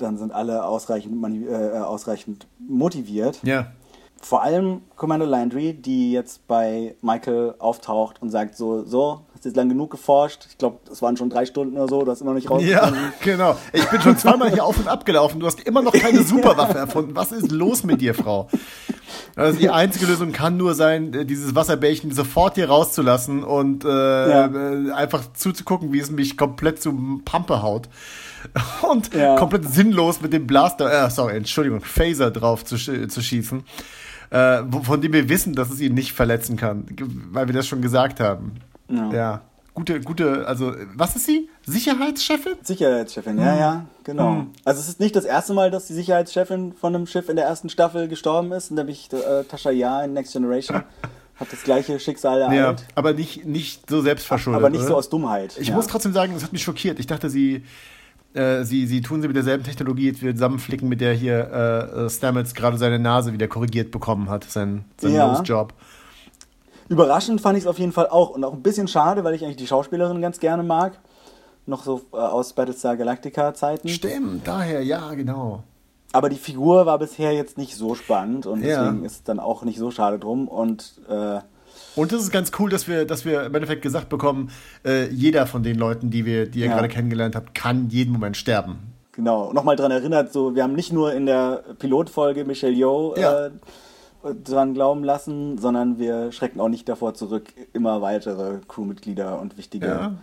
dann 0.02 0.18
sind 0.18 0.32
alle 0.32 0.64
ausreichend, 0.64 1.48
äh, 1.48 1.78
ausreichend 1.78 2.46
motiviert. 2.58 3.40
Ja. 3.42 3.72
Vor 4.22 4.42
allem 4.42 4.82
Commander 4.96 5.26
Landry, 5.26 5.72
die 5.72 6.12
jetzt 6.12 6.46
bei 6.46 6.94
Michael 7.00 7.54
auftaucht 7.58 8.20
und 8.20 8.28
sagt 8.28 8.54
so, 8.54 8.84
so, 8.84 9.22
hast 9.34 9.46
jetzt 9.46 9.56
lang 9.56 9.70
genug 9.70 9.90
geforscht. 9.90 10.46
Ich 10.50 10.58
glaube, 10.58 10.78
es 10.92 11.00
waren 11.00 11.16
schon 11.16 11.30
drei 11.30 11.46
Stunden 11.46 11.76
oder 11.76 11.88
so, 11.88 12.02
du 12.02 12.10
hast 12.10 12.20
immer 12.20 12.30
noch 12.30 12.36
nicht 12.36 12.50
rausgefunden. 12.50 12.94
Ja, 12.94 13.12
genau. 13.22 13.56
Ich 13.72 13.88
bin 13.88 14.00
schon 14.02 14.18
zweimal 14.18 14.50
hier 14.50 14.64
auf 14.64 14.76
und 14.78 14.88
ab 14.88 15.06
gelaufen. 15.06 15.40
Du 15.40 15.46
hast 15.46 15.60
immer 15.60 15.80
noch 15.80 15.92
keine 15.92 16.22
Superwaffe 16.24 16.76
erfunden. 16.76 17.16
Was 17.16 17.32
ist 17.32 17.50
los 17.50 17.82
mit 17.82 18.02
dir, 18.02 18.14
Frau? 18.14 18.48
Also 19.36 19.58
die 19.58 19.70
einzige 19.70 20.06
Lösung 20.06 20.32
kann 20.32 20.58
nur 20.58 20.74
sein, 20.74 21.14
äh, 21.14 21.24
dieses 21.24 21.54
Wasserbällchen 21.54 22.12
sofort 22.12 22.56
hier 22.56 22.68
rauszulassen 22.68 23.42
und 23.42 23.84
äh, 23.84 23.88
ja. 23.88 24.46
Äh, 24.46 24.92
einfach 24.92 25.32
zuzugucken, 25.32 25.92
wie 25.92 26.00
es 26.00 26.10
mich 26.10 26.36
komplett 26.36 26.82
zu 26.82 27.22
Pampe 27.24 27.62
haut. 27.62 27.88
Und 28.88 29.14
ja. 29.14 29.36
komplett 29.36 29.68
sinnlos 29.68 30.20
mit 30.20 30.32
dem 30.32 30.46
Blaster, 30.46 31.06
äh, 31.06 31.10
sorry, 31.10 31.36
Entschuldigung, 31.36 31.80
Phaser 31.80 32.30
drauf 32.30 32.64
zu, 32.64 32.76
zu 32.76 33.22
schießen. 33.22 33.64
Äh, 34.30 34.62
von 34.82 35.00
dem 35.00 35.12
wir 35.12 35.28
wissen, 35.28 35.54
dass 35.54 35.70
es 35.70 35.80
ihn 35.80 35.94
nicht 35.94 36.12
verletzen 36.12 36.56
kann, 36.56 36.86
weil 37.32 37.48
wir 37.48 37.54
das 37.54 37.66
schon 37.66 37.82
gesagt 37.82 38.20
haben. 38.20 38.52
Ja. 38.88 39.12
ja. 39.12 39.40
Gute, 39.74 40.00
gute, 40.00 40.46
also, 40.46 40.74
was 40.94 41.16
ist 41.16 41.26
sie? 41.26 41.48
Sicherheitschefin? 41.64 42.54
Sicherheitschefin, 42.62 43.38
ja, 43.38 43.52
hm. 43.52 43.58
ja, 43.58 43.86
genau. 44.04 44.32
Hm. 44.32 44.50
Also, 44.64 44.80
es 44.80 44.88
ist 44.88 45.00
nicht 45.00 45.14
das 45.14 45.24
erste 45.24 45.54
Mal, 45.54 45.70
dass 45.70 45.86
die 45.86 45.94
Sicherheitschefin 45.94 46.74
von 46.74 46.94
einem 46.94 47.06
Schiff 47.06 47.28
in 47.28 47.36
der 47.36 47.46
ersten 47.46 47.68
Staffel 47.68 48.08
gestorben 48.08 48.52
ist, 48.52 48.72
nämlich 48.72 49.08
äh, 49.12 49.44
Tasha 49.44 49.70
Yar 49.70 50.04
in 50.04 50.12
Next 50.12 50.32
Generation. 50.32 50.82
hat 51.40 51.50
das 51.50 51.62
gleiche 51.62 51.98
Schicksal 51.98 52.42
ereilt. 52.42 52.80
Ja, 52.80 52.86
aber 52.94 53.14
nicht, 53.14 53.46
nicht 53.46 53.88
so 53.88 54.02
selbstverschuldet. 54.02 54.60
Aber 54.60 54.68
nicht 54.68 54.80
oder? 54.80 54.88
so 54.88 54.96
aus 54.96 55.08
Dummheit. 55.08 55.56
Ich 55.58 55.68
ja. 55.68 55.74
muss 55.74 55.86
trotzdem 55.86 56.12
sagen, 56.12 56.34
das 56.34 56.44
hat 56.44 56.52
mich 56.52 56.62
schockiert. 56.62 57.00
Ich 57.00 57.06
dachte, 57.06 57.30
sie, 57.30 57.64
äh, 58.34 58.64
sie, 58.64 58.86
sie 58.86 59.00
tun 59.00 59.22
sie 59.22 59.28
mit 59.28 59.36
derselben 59.36 59.64
Technologie 59.64 60.12
zusammenflicken, 60.12 60.88
mit 60.88 61.00
der 61.00 61.14
hier 61.14 61.50
äh, 61.50 62.10
Stamets 62.10 62.54
gerade 62.54 62.78
seine 62.78 62.98
Nase 62.98 63.32
wieder 63.32 63.48
korrigiert 63.48 63.90
bekommen 63.90 64.28
hat, 64.28 64.44
sein, 64.44 64.84
sein 65.00 65.14
ja. 65.14 65.28
Nose-Job. 65.28 65.72
Überraschend 66.88 67.40
fand 67.40 67.56
ich 67.56 67.64
es 67.64 67.68
auf 67.68 67.78
jeden 67.78 67.92
Fall 67.92 68.08
auch 68.08 68.30
und 68.30 68.44
auch 68.44 68.52
ein 68.52 68.62
bisschen 68.62 68.88
schade, 68.88 69.24
weil 69.24 69.34
ich 69.34 69.44
eigentlich 69.44 69.56
die 69.56 69.66
Schauspielerin 69.66 70.20
ganz 70.20 70.40
gerne 70.40 70.62
mag. 70.62 70.98
Noch 71.66 71.84
so 71.84 72.02
äh, 72.12 72.16
aus 72.16 72.52
Battlestar 72.52 72.96
Galactica 72.96 73.54
Zeiten. 73.54 73.88
Stimmt, 73.88 74.46
daher, 74.46 74.82
ja, 74.82 75.14
genau. 75.14 75.62
Aber 76.12 76.28
die 76.28 76.36
Figur 76.36 76.86
war 76.86 76.98
bisher 76.98 77.32
jetzt 77.32 77.58
nicht 77.58 77.76
so 77.76 77.94
spannend 77.94 78.46
und 78.46 78.62
ja. 78.62 78.84
deswegen 78.84 79.04
ist 79.04 79.12
es 79.12 79.22
dann 79.22 79.38
auch 79.38 79.62
nicht 79.62 79.78
so 79.78 79.90
schade 79.90 80.18
drum. 80.18 80.48
Und, 80.48 81.00
äh, 81.08 81.38
und 81.96 82.12
das 82.12 82.22
ist 82.22 82.30
ganz 82.30 82.52
cool, 82.58 82.70
dass 82.70 82.88
wir, 82.88 83.04
dass 83.04 83.24
wir 83.24 83.44
im 83.44 83.54
Endeffekt 83.54 83.82
gesagt 83.82 84.08
bekommen, 84.08 84.50
äh, 84.84 85.08
jeder 85.08 85.46
von 85.46 85.62
den 85.62 85.76
Leuten, 85.76 86.10
die, 86.10 86.24
wir, 86.24 86.46
die 86.46 86.60
ihr 86.60 86.66
ja. 86.66 86.74
gerade 86.74 86.88
kennengelernt 86.88 87.36
habt, 87.36 87.54
kann 87.54 87.88
jeden 87.88 88.12
Moment 88.12 88.36
sterben. 88.36 88.78
Genau, 89.12 89.52
nochmal 89.52 89.76
daran 89.76 89.92
erinnert, 89.92 90.32
so, 90.32 90.54
wir 90.54 90.62
haben 90.62 90.74
nicht 90.74 90.92
nur 90.92 91.12
in 91.12 91.26
der 91.26 91.64
Pilotfolge 91.78 92.44
Michelle 92.44 92.72
Yeoh 92.72 93.16
ja. 93.16 93.46
äh, 93.46 93.50
dran 94.44 94.74
glauben 94.74 95.02
lassen, 95.02 95.58
sondern 95.58 95.98
wir 95.98 96.30
schrecken 96.32 96.60
auch 96.60 96.68
nicht 96.68 96.88
davor 96.88 97.14
zurück, 97.14 97.52
immer 97.72 98.02
weitere 98.02 98.58
Crewmitglieder 98.68 99.40
und 99.40 99.58
wichtige 99.58 99.86
ja. 99.86 100.14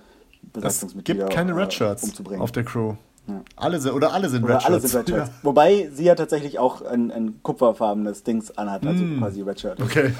Besatzungsmitglieder 0.53 1.25
es 1.25 1.29
gibt 1.29 1.35
keine 1.35 1.55
Red 1.55 1.73
Shirts 1.73 2.03
umzubringen. 2.03 2.41
auf 2.41 2.51
der 2.51 2.63
Crew. 2.63 2.93
Ja. 3.27 3.41
Alle 3.57 3.79
sind, 3.79 3.93
oder 3.93 4.13
alle 4.13 4.29
sind 4.29 4.43
oder 4.43 4.55
Red 4.55 4.65
alle 4.65 4.79
Shirts. 4.79 4.91
Sind 4.91 4.99
Red 5.01 5.09
Shirts. 5.09 5.29
Ja. 5.29 5.35
Wobei 5.43 5.89
sie 5.93 6.05
ja 6.05 6.15
tatsächlich 6.15 6.59
auch 6.59 6.81
ein, 6.81 7.11
ein 7.11 7.43
kupferfarbenes 7.43 8.23
Dings 8.23 8.57
anhat, 8.57 8.85
also 8.85 9.03
mm. 9.03 9.19
quasi 9.19 9.41
Red 9.41 9.59
Shirt. 9.59 9.81
Okay. 9.81 10.13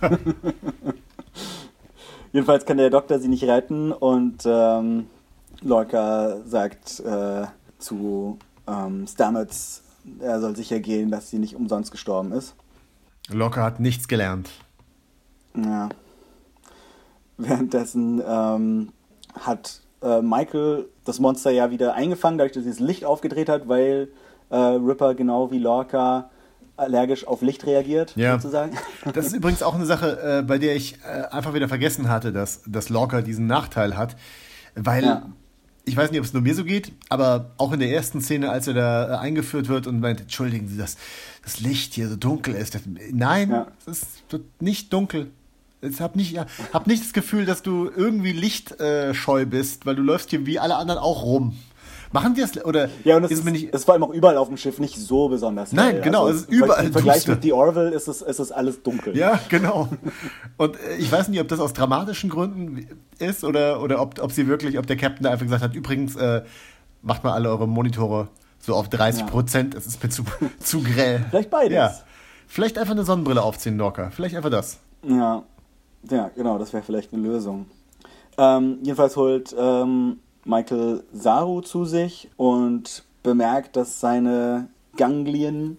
Jedenfalls 2.32 2.64
kann 2.64 2.78
der 2.78 2.90
Doktor 2.90 3.18
sie 3.18 3.28
nicht 3.28 3.44
retten 3.44 3.92
und 3.92 4.42
ähm, 4.46 5.06
Lorca 5.62 6.38
sagt 6.46 7.00
äh, 7.00 7.46
zu 7.78 8.38
ähm, 8.66 9.06
Stamets, 9.06 9.82
er 10.20 10.40
soll 10.40 10.56
sicher 10.56 10.80
gehen, 10.80 11.10
dass 11.10 11.30
sie 11.30 11.38
nicht 11.38 11.56
umsonst 11.56 11.90
gestorben 11.90 12.32
ist. 12.32 12.54
Locker 13.28 13.62
hat 13.62 13.80
nichts 13.80 14.08
gelernt. 14.08 14.50
Ja. 15.54 15.88
Währenddessen 17.36 18.22
ähm, 18.26 18.92
hat 19.34 19.80
äh, 20.02 20.22
Michael 20.22 20.88
das 21.04 21.18
Monster 21.18 21.50
ja 21.50 21.70
wieder 21.70 21.94
eingefangen, 21.94 22.38
dadurch, 22.38 22.52
dass 22.52 22.64
sie 22.64 22.70
das 22.70 22.80
Licht 22.80 23.04
aufgedreht 23.04 23.48
hat, 23.48 23.68
weil 23.68 24.08
äh, 24.50 24.56
Ripper 24.56 25.14
genau 25.14 25.50
wie 25.50 25.58
Lorca 25.58 26.30
allergisch 26.76 27.26
auf 27.26 27.42
Licht 27.42 27.66
reagiert, 27.66 28.14
ja. 28.16 28.38
sozusagen. 28.38 28.76
Das 29.12 29.26
ist 29.26 29.34
übrigens 29.34 29.62
auch 29.62 29.74
eine 29.74 29.86
Sache, 29.86 30.38
äh, 30.38 30.42
bei 30.42 30.58
der 30.58 30.74
ich 30.76 30.98
äh, 31.04 31.26
einfach 31.30 31.52
wieder 31.52 31.68
vergessen 31.68 32.08
hatte, 32.08 32.32
dass, 32.32 32.62
dass 32.66 32.88
Lorca 32.88 33.20
diesen 33.20 33.46
Nachteil 33.46 33.96
hat, 33.96 34.16
weil 34.74 35.04
ja 35.04 35.22
ich 35.84 35.96
weiß 35.96 36.10
nicht, 36.10 36.20
ob 36.20 36.26
es 36.26 36.32
nur 36.32 36.42
mir 36.42 36.54
so 36.54 36.64
geht, 36.64 36.92
aber 37.08 37.50
auch 37.56 37.72
in 37.72 37.80
der 37.80 37.90
ersten 37.90 38.20
Szene, 38.20 38.50
als 38.50 38.66
er 38.68 38.74
da 38.74 39.14
äh, 39.14 39.18
eingeführt 39.18 39.68
wird 39.68 39.86
und 39.86 40.00
meint, 40.00 40.20
entschuldigen 40.20 40.68
Sie, 40.68 40.76
dass 40.76 40.96
das 41.42 41.60
Licht 41.60 41.94
hier 41.94 42.08
so 42.08 42.16
dunkel 42.16 42.54
ist. 42.54 42.78
Nein, 43.12 43.50
ja. 43.50 43.66
es 43.86 44.02
ist 44.02 44.06
nicht 44.60 44.92
dunkel. 44.92 45.30
Ich 45.82 46.00
habe 46.00 46.18
nicht, 46.18 46.38
hab 46.72 46.86
nicht 46.86 47.02
das 47.02 47.12
Gefühl, 47.12 47.46
dass 47.46 47.62
du 47.62 47.90
irgendwie 47.94 48.32
lichtscheu 48.32 49.42
äh, 49.42 49.46
bist, 49.46 49.86
weil 49.86 49.94
du 49.94 50.02
läufst 50.02 50.30
hier 50.30 50.44
wie 50.46 50.58
alle 50.58 50.76
anderen 50.76 51.00
auch 51.00 51.22
rum. 51.22 51.56
Machen 52.12 52.34
die 52.34 52.40
das 52.40 52.64
oder 52.64 52.88
ja 53.04 53.16
und 53.16 53.24
es 53.24 53.30
ist, 53.30 53.46
ist, 53.46 53.62
ist 53.62 53.84
vor 53.84 53.94
allem 53.94 54.02
auch 54.02 54.10
überall 54.10 54.36
auf 54.36 54.48
dem 54.48 54.56
Schiff 54.56 54.80
nicht 54.80 54.96
so 54.96 55.28
besonders 55.28 55.72
Nein, 55.72 55.92
hell. 55.92 56.00
genau, 56.00 56.26
also, 56.26 56.40
es 56.40 56.42
ist 56.42 56.50
überall 56.50 56.86
Im 56.86 56.92
Vergleich 56.92 57.26
mit 57.28 57.42
The 57.44 57.52
Orville 57.52 57.90
ist 57.90 58.08
es, 58.08 58.20
ist 58.20 58.40
es 58.40 58.50
alles 58.50 58.82
dunkel. 58.82 59.16
Ja, 59.16 59.38
genau. 59.48 59.88
Und 60.56 60.74
äh, 60.74 60.96
ich 60.98 61.10
weiß 61.10 61.28
nicht, 61.28 61.40
ob 61.40 61.46
das 61.46 61.60
aus 61.60 61.72
dramatischen 61.72 62.28
Gründen 62.28 62.84
ist 63.20 63.44
oder, 63.44 63.80
oder 63.80 64.00
ob, 64.00 64.20
ob 64.20 64.32
sie 64.32 64.48
wirklich, 64.48 64.76
ob 64.76 64.88
der 64.88 64.96
Captain 64.96 65.22
da 65.22 65.30
einfach 65.30 65.46
gesagt 65.46 65.62
hat, 65.62 65.76
übrigens, 65.76 66.16
äh, 66.16 66.42
macht 67.00 67.22
mal 67.22 67.32
alle 67.32 67.48
eure 67.48 67.68
Monitore 67.68 68.26
so 68.58 68.74
auf 68.74 68.88
30 68.88 69.26
Prozent, 69.26 69.74
ja. 69.74 69.78
es 69.78 69.86
ist 69.86 70.02
mir 70.02 70.10
zu, 70.10 70.24
zu 70.58 70.82
grell. 70.82 71.24
Vielleicht 71.30 71.50
beides. 71.50 71.72
Ja. 71.74 71.94
Vielleicht 72.48 72.76
einfach 72.76 72.92
eine 72.92 73.04
Sonnenbrille 73.04 73.40
aufziehen, 73.40 73.78
Lorca. 73.78 74.10
Vielleicht 74.10 74.34
einfach 74.34 74.50
das. 74.50 74.80
Ja, 75.06 75.44
ja 76.08 76.30
genau, 76.34 76.58
das 76.58 76.72
wäre 76.72 76.82
vielleicht 76.82 77.12
eine 77.12 77.22
Lösung. 77.22 77.66
Ähm, 78.38 78.78
jedenfalls 78.82 79.16
holt 79.16 79.54
ähm, 79.58 80.18
Michael 80.44 81.04
Saru 81.12 81.60
zu 81.60 81.84
sich 81.84 82.30
und 82.36 83.04
bemerkt, 83.22 83.76
dass 83.76 84.00
seine 84.00 84.68
Ganglien 84.96 85.78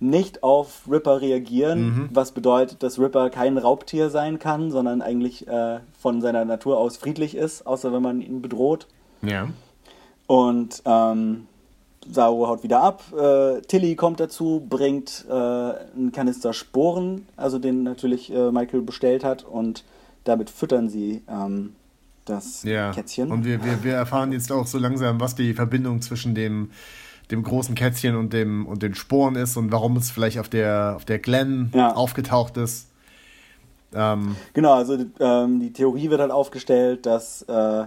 nicht 0.00 0.42
auf 0.42 0.82
Ripper 0.90 1.20
reagieren, 1.20 1.82
mhm. 1.82 2.08
was 2.12 2.32
bedeutet, 2.32 2.82
dass 2.82 2.98
Ripper 2.98 3.28
kein 3.28 3.58
Raubtier 3.58 4.08
sein 4.08 4.38
kann, 4.38 4.70
sondern 4.70 5.02
eigentlich 5.02 5.46
äh, 5.46 5.80
von 5.98 6.22
seiner 6.22 6.44
Natur 6.46 6.78
aus 6.78 6.96
friedlich 6.96 7.36
ist, 7.36 7.66
außer 7.66 7.92
wenn 7.92 8.02
man 8.02 8.22
ihn 8.22 8.40
bedroht. 8.40 8.88
Ja. 9.20 9.48
Und 10.26 10.82
ähm, 10.86 11.46
Saru 12.08 12.46
haut 12.46 12.62
wieder 12.62 12.82
ab. 12.82 13.02
Äh, 13.12 13.60
Tilly 13.62 13.94
kommt 13.94 14.20
dazu, 14.20 14.64
bringt 14.68 15.26
äh, 15.28 15.32
einen 15.32 16.12
Kanister 16.12 16.52
Sporen, 16.52 17.26
also 17.36 17.58
den 17.58 17.82
natürlich 17.82 18.32
äh, 18.32 18.50
Michael 18.50 18.82
bestellt 18.82 19.24
hat, 19.24 19.44
und 19.44 19.84
damit 20.24 20.50
füttern 20.50 20.88
sie 20.88 21.22
ähm, 21.28 21.74
das 22.24 22.62
ja. 22.62 22.92
Kätzchen. 22.92 23.30
Und 23.30 23.44
wir, 23.44 23.64
wir, 23.64 23.84
wir 23.84 23.94
erfahren 23.94 24.32
jetzt 24.32 24.50
auch 24.50 24.66
so 24.66 24.78
langsam, 24.78 25.20
was 25.20 25.34
die 25.34 25.52
Verbindung 25.54 26.00
zwischen 26.00 26.34
dem, 26.34 26.70
dem 27.30 27.42
großen 27.42 27.74
Kätzchen 27.74 28.16
und, 28.16 28.32
dem, 28.32 28.66
und 28.66 28.82
den 28.82 28.94
Sporen 28.94 29.36
ist 29.36 29.56
und 29.56 29.72
warum 29.72 29.96
es 29.96 30.10
vielleicht 30.10 30.38
auf 30.38 30.48
der, 30.48 30.94
auf 30.96 31.04
der 31.04 31.18
Glen 31.18 31.70
ja. 31.74 31.94
aufgetaucht 31.94 32.56
ist. 32.56 32.88
Ähm, 33.92 34.36
genau, 34.54 34.74
also 34.74 34.96
ähm, 35.18 35.60
die 35.60 35.72
Theorie 35.72 36.10
wird 36.10 36.20
halt 36.20 36.30
aufgestellt, 36.30 37.06
dass 37.06 37.42
äh, 37.42 37.86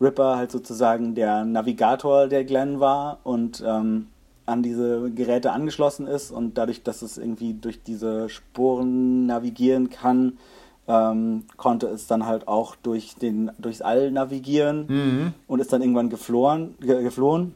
Ripper 0.00 0.36
halt 0.36 0.50
sozusagen 0.50 1.14
der 1.14 1.44
Navigator 1.44 2.26
der 2.26 2.44
Glen 2.44 2.80
war 2.80 3.18
und 3.24 3.62
ähm, 3.66 4.08
an 4.46 4.62
diese 4.62 5.10
Geräte 5.10 5.52
angeschlossen 5.52 6.06
ist 6.06 6.30
und 6.30 6.58
dadurch, 6.58 6.82
dass 6.82 7.02
es 7.02 7.16
irgendwie 7.16 7.54
durch 7.54 7.82
diese 7.82 8.28
Sporen 8.28 9.26
navigieren 9.26 9.88
kann, 9.88 10.38
ähm, 10.86 11.44
konnte 11.56 11.86
es 11.86 12.06
dann 12.06 12.26
halt 12.26 12.46
auch 12.46 12.76
durch 12.76 13.14
den, 13.16 13.50
durchs 13.58 13.80
All 13.80 14.10
navigieren 14.10 14.86
mhm. 14.88 15.34
und 15.46 15.60
ist 15.60 15.72
dann 15.72 15.80
irgendwann 15.80 16.10
geflohen. 16.10 16.74
Ge 16.80 17.02
geflohen. 17.02 17.54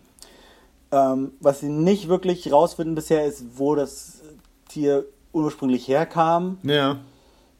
Ähm, 0.90 1.32
was 1.40 1.60
sie 1.60 1.68
nicht 1.68 2.08
wirklich 2.08 2.50
rausfinden 2.50 2.94
bisher 2.94 3.26
ist, 3.26 3.44
wo 3.58 3.74
das 3.74 4.22
Tier 4.68 5.04
ursprünglich 5.34 5.86
herkam. 5.88 6.56
Ja. 6.62 6.96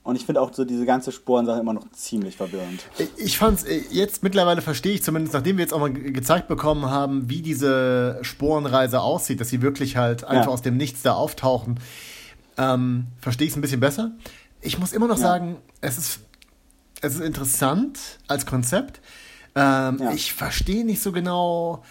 Und 0.09 0.17
ich 0.17 0.25
finde 0.25 0.41
auch 0.41 0.55
so 0.55 0.65
diese 0.65 0.87
ganze 0.87 1.13
Sporensache 1.13 1.61
immer 1.61 1.75
noch 1.75 1.85
ziemlich 1.93 2.39
verwirrend. 2.39 2.87
Ich 3.19 3.37
fand 3.37 3.59
es 3.59 3.65
äh, 3.65 3.83
jetzt 3.91 4.23
mittlerweile 4.23 4.63
verstehe 4.63 4.95
ich 4.95 5.03
zumindest, 5.03 5.35
nachdem 5.35 5.59
wir 5.59 5.63
jetzt 5.65 5.75
auch 5.75 5.81
mal 5.81 5.93
gezeigt 5.93 6.49
bekommen 6.49 6.87
haben, 6.87 7.29
wie 7.29 7.43
diese 7.43 8.19
Sporenreise 8.23 9.03
aussieht, 9.03 9.39
dass 9.39 9.51
sie 9.51 9.61
wirklich 9.61 9.99
halt 9.99 10.25
einfach 10.25 10.47
ja. 10.47 10.51
aus 10.51 10.63
dem 10.63 10.79
Nichts 10.79 11.03
da 11.03 11.13
auftauchen, 11.13 11.79
ähm, 12.57 13.09
verstehe 13.21 13.49
ich 13.49 13.53
es 13.53 13.59
ein 13.59 13.61
bisschen 13.61 13.81
besser. 13.81 14.13
Ich 14.63 14.79
muss 14.79 14.95
immer 14.95 15.09
noch 15.09 15.19
ja. 15.19 15.23
sagen, 15.25 15.59
es 15.83 15.99
ist, 15.99 16.21
es 17.03 17.17
ist 17.17 17.21
interessant 17.21 17.99
als 18.29 18.47
Konzept. 18.47 19.03
Ähm, 19.55 19.99
ja. 20.01 20.13
Ich 20.15 20.33
verstehe 20.33 20.87
nicht 20.87 21.03
so 21.03 21.13
genau, 21.13 21.85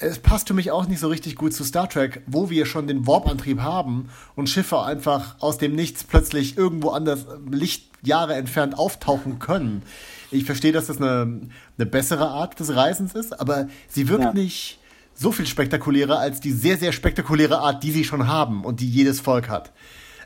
es 0.00 0.18
passt 0.18 0.48
für 0.48 0.54
mich 0.54 0.70
auch 0.70 0.86
nicht 0.88 0.98
so 0.98 1.08
richtig 1.08 1.36
gut 1.36 1.52
zu 1.52 1.62
Star 1.62 1.88
Trek, 1.88 2.22
wo 2.26 2.48
wir 2.48 2.64
schon 2.64 2.86
den 2.86 3.06
Warp-Antrieb 3.06 3.60
haben 3.60 4.08
und 4.34 4.48
Schiffe 4.48 4.82
einfach 4.82 5.36
aus 5.40 5.58
dem 5.58 5.74
Nichts 5.74 6.04
plötzlich 6.04 6.56
irgendwo 6.56 6.90
anders 6.90 7.26
Lichtjahre 7.50 8.34
entfernt 8.34 8.78
auftauchen 8.78 9.38
können. 9.38 9.82
Ich 10.30 10.44
verstehe, 10.44 10.72
dass 10.72 10.86
das 10.86 10.96
eine, 10.96 11.40
eine 11.76 11.86
bessere 11.86 12.28
Art 12.28 12.58
des 12.58 12.74
Reisens 12.74 13.14
ist, 13.14 13.38
aber 13.38 13.68
sie 13.88 14.08
wirkt 14.08 14.24
ja. 14.24 14.32
nicht 14.32 14.78
so 15.14 15.32
viel 15.32 15.46
spektakulärer 15.46 16.18
als 16.18 16.40
die 16.40 16.52
sehr, 16.52 16.78
sehr 16.78 16.92
spektakuläre 16.92 17.58
Art, 17.58 17.82
die 17.82 17.90
sie 17.90 18.04
schon 18.04 18.26
haben 18.26 18.64
und 18.64 18.80
die 18.80 18.88
jedes 18.88 19.20
Volk 19.20 19.50
hat. 19.50 19.70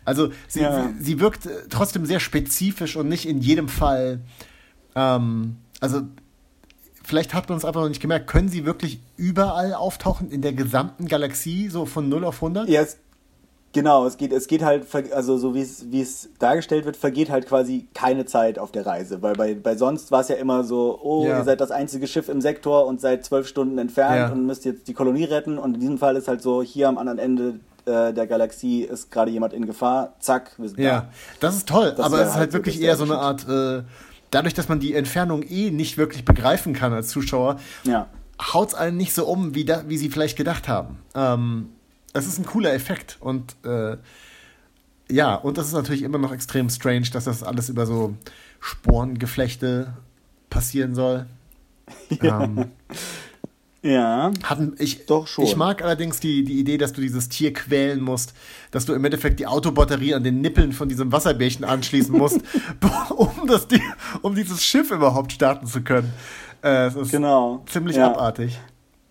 Also 0.04 0.30
sie, 0.46 0.60
ja. 0.60 0.88
sie, 0.98 1.04
sie 1.04 1.20
wirkt 1.20 1.48
trotzdem 1.70 2.06
sehr 2.06 2.20
spezifisch 2.20 2.94
und 2.94 3.08
nicht 3.08 3.26
in 3.26 3.40
jedem 3.40 3.68
Fall. 3.68 4.20
Ähm, 4.94 5.56
also 5.80 6.02
vielleicht 7.04 7.34
hat 7.34 7.48
man 7.48 7.58
es 7.58 7.64
einfach 7.64 7.82
noch 7.82 7.88
nicht 7.88 8.00
gemerkt, 8.00 8.26
können 8.26 8.48
sie 8.48 8.64
wirklich 8.64 8.98
überall 9.16 9.74
auftauchen 9.74 10.30
in 10.30 10.42
der 10.42 10.52
gesamten 10.52 11.06
Galaxie, 11.06 11.68
so 11.68 11.86
von 11.86 12.08
0 12.08 12.24
auf 12.24 12.36
100? 12.36 12.68
Ja, 12.68 12.80
es, 12.80 12.96
genau, 13.72 14.06
es 14.06 14.16
geht, 14.16 14.32
es 14.32 14.46
geht 14.46 14.62
halt, 14.62 14.86
also 15.12 15.36
so 15.36 15.54
wie 15.54 15.60
es, 15.60 15.90
wie 15.90 16.00
es 16.00 16.30
dargestellt 16.38 16.86
wird, 16.86 16.96
vergeht 16.96 17.30
halt 17.30 17.46
quasi 17.46 17.86
keine 17.94 18.24
Zeit 18.24 18.58
auf 18.58 18.72
der 18.72 18.86
Reise, 18.86 19.22
weil 19.22 19.34
bei, 19.34 19.54
bei 19.54 19.76
sonst 19.76 20.10
war 20.10 20.22
es 20.22 20.28
ja 20.28 20.36
immer 20.36 20.64
so, 20.64 20.98
oh, 21.02 21.26
ja. 21.26 21.38
ihr 21.38 21.44
seid 21.44 21.60
das 21.60 21.70
einzige 21.70 22.06
Schiff 22.06 22.28
im 22.28 22.40
Sektor 22.40 22.86
und 22.86 23.00
seid 23.00 23.24
zwölf 23.24 23.46
Stunden 23.46 23.78
entfernt 23.78 24.16
ja. 24.16 24.32
und 24.32 24.46
müsst 24.46 24.64
jetzt 24.64 24.88
die 24.88 24.94
Kolonie 24.94 25.24
retten 25.24 25.58
und 25.58 25.74
in 25.74 25.80
diesem 25.80 25.98
Fall 25.98 26.16
ist 26.16 26.26
halt 26.26 26.42
so, 26.42 26.62
hier 26.62 26.88
am 26.88 26.96
anderen 26.96 27.18
Ende 27.18 27.60
äh, 27.84 28.14
der 28.14 28.26
Galaxie 28.26 28.82
ist 28.82 29.10
gerade 29.10 29.30
jemand 29.30 29.52
in 29.52 29.66
Gefahr, 29.66 30.14
zack, 30.20 30.52
wir 30.56 30.68
sind 30.70 30.80
ja, 30.80 30.88
da. 30.88 30.96
Ja, 30.96 31.08
das 31.40 31.56
ist 31.56 31.68
toll, 31.68 31.92
das 31.94 32.06
aber 32.06 32.20
es 32.20 32.28
ist 32.28 32.32
halt, 32.32 32.40
halt 32.40 32.52
wirklich 32.54 32.80
eher 32.80 32.96
so 32.96 33.04
eine 33.04 33.18
Art... 33.18 33.46
Äh, 33.46 33.82
dadurch, 34.34 34.54
dass 34.54 34.68
man 34.68 34.80
die 34.80 34.94
Entfernung 34.94 35.42
eh 35.42 35.70
nicht 35.70 35.96
wirklich 35.96 36.24
begreifen 36.24 36.72
kann 36.72 36.92
als 36.92 37.08
Zuschauer, 37.08 37.60
ja. 37.84 38.08
haut 38.52 38.68
es 38.68 38.74
einen 38.74 38.96
nicht 38.96 39.14
so 39.14 39.26
um, 39.26 39.54
wie, 39.54 39.64
da, 39.64 39.84
wie 39.88 39.96
sie 39.96 40.10
vielleicht 40.10 40.36
gedacht 40.36 40.68
haben. 40.68 40.98
Ähm, 41.14 41.68
es 42.12 42.26
ist 42.26 42.38
ein 42.38 42.46
cooler 42.46 42.74
Effekt 42.74 43.16
und 43.20 43.56
äh, 43.64 43.96
ja, 45.10 45.34
und 45.34 45.58
das 45.58 45.66
ist 45.66 45.74
natürlich 45.74 46.02
immer 46.02 46.18
noch 46.18 46.32
extrem 46.32 46.70
strange, 46.70 47.08
dass 47.12 47.24
das 47.24 47.42
alles 47.42 47.68
über 47.68 47.86
so 47.86 48.16
Sporengeflechte 48.60 49.92
passieren 50.50 50.94
soll. 50.94 51.26
Ja. 52.22 52.40
Ähm, 52.44 52.70
ja. 53.84 54.32
Hatten, 54.42 54.74
ich, 54.78 55.04
doch 55.04 55.26
schon. 55.26 55.44
Ich 55.44 55.56
mag 55.56 55.82
allerdings 55.82 56.18
die, 56.18 56.42
die 56.42 56.58
Idee, 56.58 56.78
dass 56.78 56.94
du 56.94 57.02
dieses 57.02 57.28
Tier 57.28 57.52
quälen 57.52 58.00
musst, 58.00 58.32
dass 58.70 58.86
du 58.86 58.94
im 58.94 59.04
Endeffekt 59.04 59.38
die 59.40 59.46
Autobatterie 59.46 60.14
an 60.14 60.24
den 60.24 60.40
Nippeln 60.40 60.72
von 60.72 60.88
diesem 60.88 61.12
Wasserbärchen 61.12 61.64
anschließen 61.64 62.16
musst, 62.16 62.40
um, 63.10 63.46
das, 63.46 63.68
um 64.22 64.34
dieses 64.34 64.64
Schiff 64.64 64.90
überhaupt 64.90 65.32
starten 65.32 65.66
zu 65.66 65.82
können. 65.82 66.12
Äh, 66.62 66.86
es 66.86 66.96
ist 66.96 67.10
genau. 67.10 67.62
ziemlich 67.66 67.96
ja. 67.96 68.10
abartig. 68.10 68.58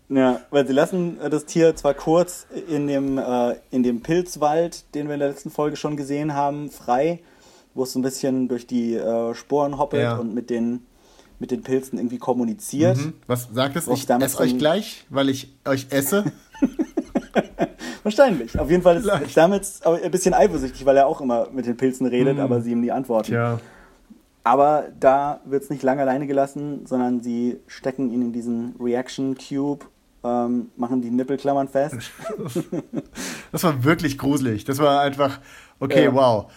Ja, 0.09 0.41
weil 0.49 0.65
sie 0.65 0.73
lassen 0.73 1.19
äh, 1.21 1.29
das 1.29 1.45
Tier 1.45 1.75
zwar 1.75 1.93
kurz 1.93 2.47
in 2.67 2.87
dem, 2.87 3.19
äh, 3.19 3.55
in 3.69 3.83
dem 3.83 4.01
Pilzwald, 4.01 4.95
den 4.95 5.07
wir 5.07 5.13
in 5.13 5.19
der 5.19 5.29
letzten 5.29 5.51
Folge 5.51 5.75
schon 5.75 5.97
gesehen 5.97 6.33
haben, 6.33 6.71
frei, 6.71 7.19
wo 7.75 7.83
es 7.83 7.93
so 7.93 7.99
ein 7.99 8.01
bisschen 8.01 8.47
durch 8.47 8.65
die 8.65 8.95
äh, 8.95 9.35
Sporen 9.35 9.77
hoppelt 9.77 10.03
ja. 10.03 10.17
und 10.17 10.33
mit 10.33 10.49
den 10.49 10.81
mit 11.43 11.51
den 11.51 11.61
Pilzen 11.61 11.99
irgendwie 11.99 12.19
kommuniziert. 12.19 12.95
Mhm. 12.95 13.15
Was 13.27 13.49
sagt 13.51 13.75
es? 13.75 13.89
Ich 13.89 14.09
esse 14.09 14.39
euch 14.39 14.57
gleich, 14.57 15.03
weil 15.09 15.27
ich 15.27 15.53
euch 15.65 15.87
esse. 15.89 16.23
Wahrscheinlich. 18.03 18.57
Auf 18.57 18.71
jeden 18.71 18.81
Fall 18.81 18.95
ist 18.95 19.03
Vielleicht. 19.03 19.31
Stamets 19.31 19.81
ein 19.81 20.09
bisschen 20.09 20.33
eifersüchtig, 20.33 20.85
weil 20.85 20.95
er 20.95 21.05
auch 21.05 21.19
immer 21.19 21.49
mit 21.51 21.65
den 21.65 21.75
Pilzen 21.75 22.07
redet, 22.07 22.35
mhm. 22.35 22.43
aber 22.43 22.61
sie 22.61 22.71
ihm 22.71 22.79
nie 22.79 22.91
antworten. 22.91 23.27
Tja. 23.27 23.59
Aber 24.45 24.85
da 24.97 25.41
wird 25.43 25.63
es 25.63 25.69
nicht 25.69 25.83
lange 25.83 26.03
alleine 26.03 26.27
gelassen, 26.27 26.85
sondern 26.85 27.19
sie 27.19 27.59
stecken 27.67 28.09
ihn 28.09 28.21
in 28.21 28.31
diesen 28.31 28.75
Reaction 28.79 29.35
Cube, 29.35 29.83
ähm, 30.23 30.71
machen 30.77 31.01
die 31.01 31.11
Nippelklammern 31.11 31.67
fest. 31.67 31.97
das 33.51 33.63
war 33.65 33.83
wirklich 33.83 34.17
gruselig. 34.17 34.63
Das 34.63 34.79
war 34.79 35.01
einfach, 35.01 35.41
okay, 35.81 36.05
ja. 36.05 36.13
wow 36.13 36.49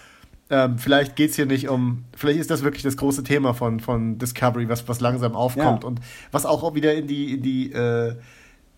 ähm, 0.48 0.78
vielleicht 0.78 1.16
geht 1.16 1.30
es 1.30 1.36
hier 1.36 1.46
nicht 1.46 1.68
um, 1.68 2.04
vielleicht 2.16 2.38
ist 2.38 2.50
das 2.50 2.62
wirklich 2.62 2.82
das 2.82 2.96
große 2.96 3.24
Thema 3.24 3.52
von, 3.52 3.80
von 3.80 4.18
Discovery, 4.18 4.68
was, 4.68 4.86
was 4.88 5.00
langsam 5.00 5.34
aufkommt 5.34 5.82
ja. 5.82 5.88
und 5.88 6.00
was 6.30 6.46
auch 6.46 6.74
wieder 6.74 6.94
in 6.94 7.06
die, 7.06 7.34
in 7.34 7.42
die, 7.42 7.72
äh, 7.72 8.14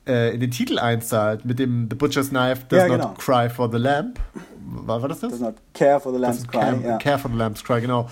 äh, 0.06 0.34
in 0.34 0.40
den 0.40 0.50
Titel 0.50 0.78
einzahlt, 0.78 1.44
mit 1.44 1.58
dem 1.58 1.88
The 1.90 1.96
Butcher's 1.96 2.30
Knife 2.30 2.62
does 2.68 2.78
ja, 2.78 2.88
genau. 2.88 3.08
not 3.08 3.18
cry 3.18 3.50
for 3.50 3.70
the 3.70 3.78
lamp. 3.78 4.18
War, 4.64 5.02
war 5.02 5.08
das 5.08 5.20
das? 5.20 5.32
Does 5.32 5.40
not 5.40 5.56
care 5.74 6.00
for 6.00 6.12
the 6.12 6.18
lamb's 6.18 6.46
cry. 6.46 6.60
Care, 6.60 6.80
ja. 6.82 6.96
care 6.98 7.18
for 7.18 7.30
the 7.30 7.36
lamb's 7.36 7.62
cry, 7.62 7.80
genau. 7.80 8.08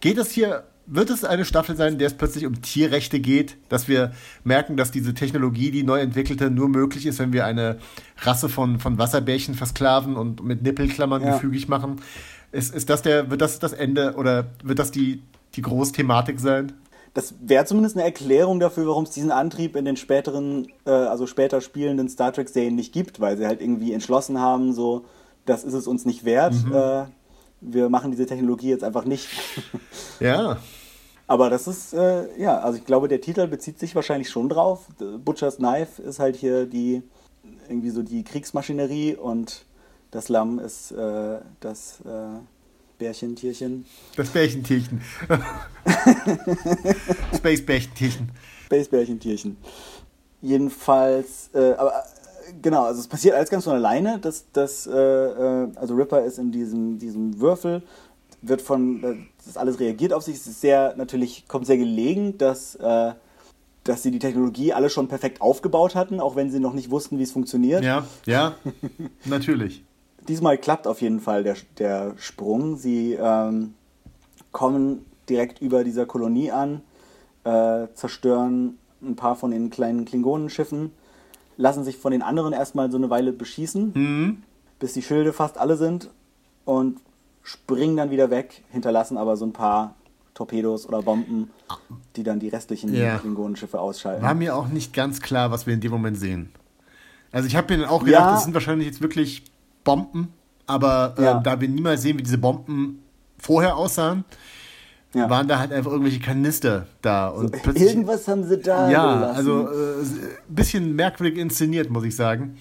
Geht 0.00 0.18
es 0.18 0.30
hier 0.30 0.64
wird 0.90 1.10
es 1.10 1.24
eine 1.24 1.44
Staffel 1.44 1.76
sein, 1.76 1.94
in 1.94 1.98
der 1.98 2.06
es 2.06 2.14
plötzlich 2.14 2.46
um 2.46 2.62
Tierrechte 2.62 3.20
geht, 3.20 3.56
dass 3.68 3.88
wir 3.88 4.12
merken, 4.42 4.76
dass 4.76 4.90
diese 4.90 5.12
Technologie, 5.12 5.70
die 5.70 5.82
neu 5.82 6.00
entwickelte, 6.00 6.50
nur 6.50 6.68
möglich 6.68 7.04
ist, 7.06 7.18
wenn 7.18 7.32
wir 7.32 7.44
eine 7.44 7.78
Rasse 8.22 8.48
von, 8.48 8.80
von 8.80 8.96
Wasserbärchen 8.96 9.54
versklaven 9.54 10.16
und 10.16 10.42
mit 10.42 10.62
Nippelklammern 10.62 11.22
ja. 11.22 11.32
gefügig 11.32 11.68
machen? 11.68 12.00
Ist, 12.52 12.74
ist 12.74 12.88
das 12.88 13.02
der, 13.02 13.30
wird 13.30 13.40
das 13.40 13.58
das 13.58 13.72
Ende 13.72 14.14
oder 14.16 14.46
wird 14.62 14.78
das 14.78 14.90
die, 14.90 15.22
die 15.54 15.62
Großthematik 15.62 16.40
sein? 16.40 16.72
Das 17.14 17.34
wäre 17.40 17.64
zumindest 17.64 17.96
eine 17.96 18.04
Erklärung 18.04 18.60
dafür, 18.60 18.86
warum 18.86 19.04
es 19.04 19.10
diesen 19.10 19.32
Antrieb 19.32 19.76
in 19.76 19.84
den 19.84 19.96
späteren, 19.96 20.68
äh, 20.86 20.90
also 20.90 21.26
später 21.26 21.60
spielenden 21.60 22.08
Star 22.08 22.32
Trek-Serien 22.32 22.74
nicht 22.74 22.92
gibt, 22.92 23.20
weil 23.20 23.36
sie 23.36 23.46
halt 23.46 23.60
irgendwie 23.60 23.92
entschlossen 23.92 24.38
haben, 24.38 24.72
so, 24.72 25.04
das 25.44 25.64
ist 25.64 25.74
es 25.74 25.86
uns 25.86 26.04
nicht 26.04 26.24
wert. 26.24 26.54
Mhm. 26.54 26.74
Äh, 26.74 27.04
wir 27.60 27.88
machen 27.88 28.10
diese 28.10 28.26
Technologie 28.26 28.68
jetzt 28.68 28.84
einfach 28.84 29.04
nicht. 29.04 29.28
ja. 30.20 30.58
Aber 31.26 31.50
das 31.50 31.66
ist, 31.66 31.92
äh, 31.92 32.40
ja, 32.40 32.58
also 32.60 32.78
ich 32.78 32.86
glaube, 32.86 33.08
der 33.08 33.20
Titel 33.20 33.46
bezieht 33.48 33.78
sich 33.78 33.94
wahrscheinlich 33.94 34.30
schon 34.30 34.48
drauf. 34.48 34.86
Butcher's 35.24 35.56
Knife 35.56 36.00
ist 36.00 36.20
halt 36.20 36.36
hier 36.36 36.66
die, 36.66 37.02
irgendwie 37.68 37.90
so 37.90 38.02
die 38.02 38.24
Kriegsmaschinerie 38.24 39.16
und 39.16 39.66
das 40.10 40.28
Lamm 40.28 40.58
ist 40.58 40.92
äh, 40.92 41.38
das 41.60 42.00
äh, 42.00 42.38
Bärchentierchen. 42.98 43.84
Das 44.16 44.30
Bärchentierchen. 44.30 45.00
Space 47.36 47.64
Bärchentierchen. 47.64 48.30
Space 48.66 48.88
Bärchentierchen. 48.88 49.56
Jedenfalls, 50.40 51.50
äh, 51.54 51.72
aber 51.72 52.04
genau, 52.60 52.84
also 52.84 53.00
es 53.00 53.08
passiert 53.08 53.34
alles 53.34 53.50
ganz 53.50 53.64
von 53.64 53.74
alleine. 53.74 54.18
Dass, 54.18 54.50
dass, 54.52 54.86
äh, 54.86 54.92
äh, 54.92 55.68
also 55.76 55.94
Ripper 55.94 56.24
ist 56.24 56.38
in 56.38 56.52
diesem, 56.52 56.98
diesem 56.98 57.40
Würfel, 57.40 57.82
wird 58.42 58.62
von, 58.62 59.04
äh, 59.04 59.16
das 59.44 59.56
alles 59.56 59.80
reagiert 59.80 60.12
auf 60.12 60.22
sich. 60.22 60.36
Es 60.36 60.46
ist 60.46 60.60
sehr, 60.60 60.94
natürlich, 60.96 61.46
kommt 61.48 61.66
sehr 61.66 61.78
gelegen, 61.78 62.38
dass, 62.38 62.78
dass 63.84 64.02
sie 64.02 64.10
die 64.10 64.18
Technologie 64.18 64.72
alle 64.72 64.90
schon 64.90 65.08
perfekt 65.08 65.40
aufgebaut 65.40 65.94
hatten, 65.94 66.20
auch 66.20 66.36
wenn 66.36 66.50
sie 66.50 66.60
noch 66.60 66.74
nicht 66.74 66.90
wussten, 66.90 67.18
wie 67.18 67.22
es 67.22 67.32
funktioniert. 67.32 67.82
Ja, 67.82 68.06
ja, 68.26 68.54
natürlich. 69.24 69.82
Diesmal 70.28 70.58
klappt 70.58 70.86
auf 70.86 71.00
jeden 71.00 71.20
Fall 71.20 71.42
der, 71.42 71.56
der 71.78 72.14
Sprung. 72.18 72.76
Sie 72.76 73.14
ähm, 73.14 73.74
kommen 74.52 75.06
direkt 75.28 75.60
über 75.60 75.84
dieser 75.84 76.06
Kolonie 76.06 76.50
an, 76.50 76.82
äh, 77.44 77.86
zerstören 77.94 78.78
ein 79.02 79.16
paar 79.16 79.36
von 79.36 79.50
den 79.50 79.70
kleinen 79.70 80.04
Klingonenschiffen, 80.04 80.92
lassen 81.56 81.84
sich 81.84 81.96
von 81.96 82.12
den 82.12 82.22
anderen 82.22 82.52
erstmal 82.52 82.90
so 82.90 82.96
eine 82.96 83.10
Weile 83.10 83.32
beschießen, 83.32 83.92
mhm. 83.94 84.42
bis 84.78 84.92
die 84.92 85.02
Schilde 85.02 85.32
fast 85.32 85.58
alle 85.58 85.76
sind 85.76 86.10
und 86.64 87.00
springen 87.42 87.96
dann 87.96 88.10
wieder 88.10 88.30
weg, 88.30 88.64
hinterlassen 88.70 89.16
aber 89.16 89.36
so 89.36 89.46
ein 89.46 89.52
paar 89.52 89.94
Torpedos 90.34 90.86
oder 90.86 91.02
Bomben, 91.02 91.50
die 92.16 92.22
dann 92.22 92.38
die 92.38 92.48
restlichen 92.48 92.94
ja. 92.94 93.18
Klingonenschiffe 93.18 93.80
ausschalten. 93.80 94.22
War 94.22 94.34
mir 94.34 94.54
auch 94.54 94.68
nicht 94.68 94.92
ganz 94.92 95.20
klar, 95.20 95.50
was 95.50 95.66
wir 95.66 95.74
in 95.74 95.80
dem 95.80 95.90
Moment 95.90 96.18
sehen. 96.18 96.52
Also 97.32 97.48
ich 97.48 97.56
habe 97.56 97.72
mir 97.72 97.82
dann 97.82 97.90
auch 97.90 98.04
gedacht, 98.04 98.24
ja. 98.24 98.32
das 98.32 98.44
sind 98.44 98.54
wahrscheinlich 98.54 98.86
jetzt 98.86 99.00
wirklich 99.00 99.44
Bomben, 99.84 100.32
aber 100.66 101.14
äh, 101.18 101.22
ja. 101.22 101.40
da 101.40 101.60
wir 101.60 101.68
niemals 101.68 102.02
sehen, 102.02 102.18
wie 102.18 102.22
diese 102.22 102.38
Bomben 102.38 103.02
vorher 103.38 103.76
aussahen, 103.76 104.24
ja. 105.14 105.30
waren 105.30 105.48
da 105.48 105.58
halt 105.58 105.72
einfach 105.72 105.90
irgendwelche 105.90 106.20
Kanister 106.20 106.86
da. 107.02 107.28
Und 107.28 107.56
so, 107.64 107.70
irgendwas 107.72 108.28
haben 108.28 108.44
sie 108.44 108.58
da. 108.58 108.90
Ja, 108.90 109.14
gelassen. 109.14 109.36
also 109.36 109.68
ein 109.68 110.02
äh, 110.02 110.26
bisschen 110.48 110.96
merkwürdig 110.96 111.38
inszeniert, 111.38 111.90
muss 111.90 112.04
ich 112.04 112.14
sagen. 112.14 112.58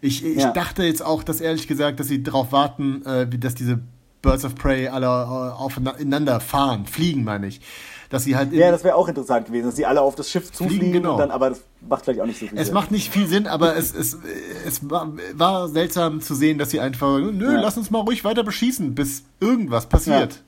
Ich, 0.00 0.24
ich 0.24 0.42
ja. 0.42 0.52
dachte 0.52 0.84
jetzt 0.84 1.04
auch, 1.04 1.22
dass 1.22 1.40
ehrlich 1.40 1.66
gesagt, 1.66 2.00
dass 2.00 2.08
sie 2.08 2.22
darauf 2.22 2.52
warten, 2.52 3.04
äh, 3.06 3.26
dass 3.26 3.54
diese 3.54 3.80
Birds 4.26 4.44
of 4.44 4.54
Prey 4.54 4.88
alle 4.88 5.06
äh, 5.06 5.08
aufeinander 5.08 6.40
fahren, 6.40 6.86
fliegen, 6.86 7.24
meine 7.24 7.46
ich 7.46 7.60
dass 8.08 8.24
sie 8.24 8.36
halt. 8.36 8.52
Ja, 8.52 8.70
das 8.70 8.84
wäre 8.84 8.94
auch 8.94 9.08
interessant 9.08 9.46
gewesen, 9.46 9.66
dass 9.66 9.76
sie 9.76 9.86
alle 9.86 10.00
auf 10.00 10.14
das 10.14 10.30
Schiff 10.30 10.52
zufliegen. 10.52 10.92
Genau. 10.92 11.18
Dann, 11.18 11.30
aber 11.30 11.50
das 11.50 11.62
macht 11.88 12.04
vielleicht 12.04 12.20
auch 12.20 12.26
nicht 12.26 12.38
so 12.38 12.46
viel 12.46 12.58
es 12.58 12.66
Sinn. 12.66 12.68
Es 12.68 12.72
macht 12.72 12.90
nicht 12.90 13.12
viel 13.12 13.26
Sinn, 13.26 13.46
aber 13.46 13.76
es, 13.76 13.94
es, 13.94 14.16
es 14.64 14.88
war, 14.88 15.12
war 15.34 15.68
seltsam 15.68 16.20
zu 16.20 16.34
sehen, 16.34 16.58
dass 16.58 16.70
sie 16.70 16.80
einfach, 16.80 17.18
nö, 17.18 17.54
ja. 17.54 17.60
lass 17.60 17.76
uns 17.76 17.90
mal 17.90 18.00
ruhig 18.00 18.24
weiter 18.24 18.44
beschießen, 18.44 18.94
bis 18.94 19.24
irgendwas 19.40 19.86
passiert. 19.86 20.34
Ja. 20.34 20.40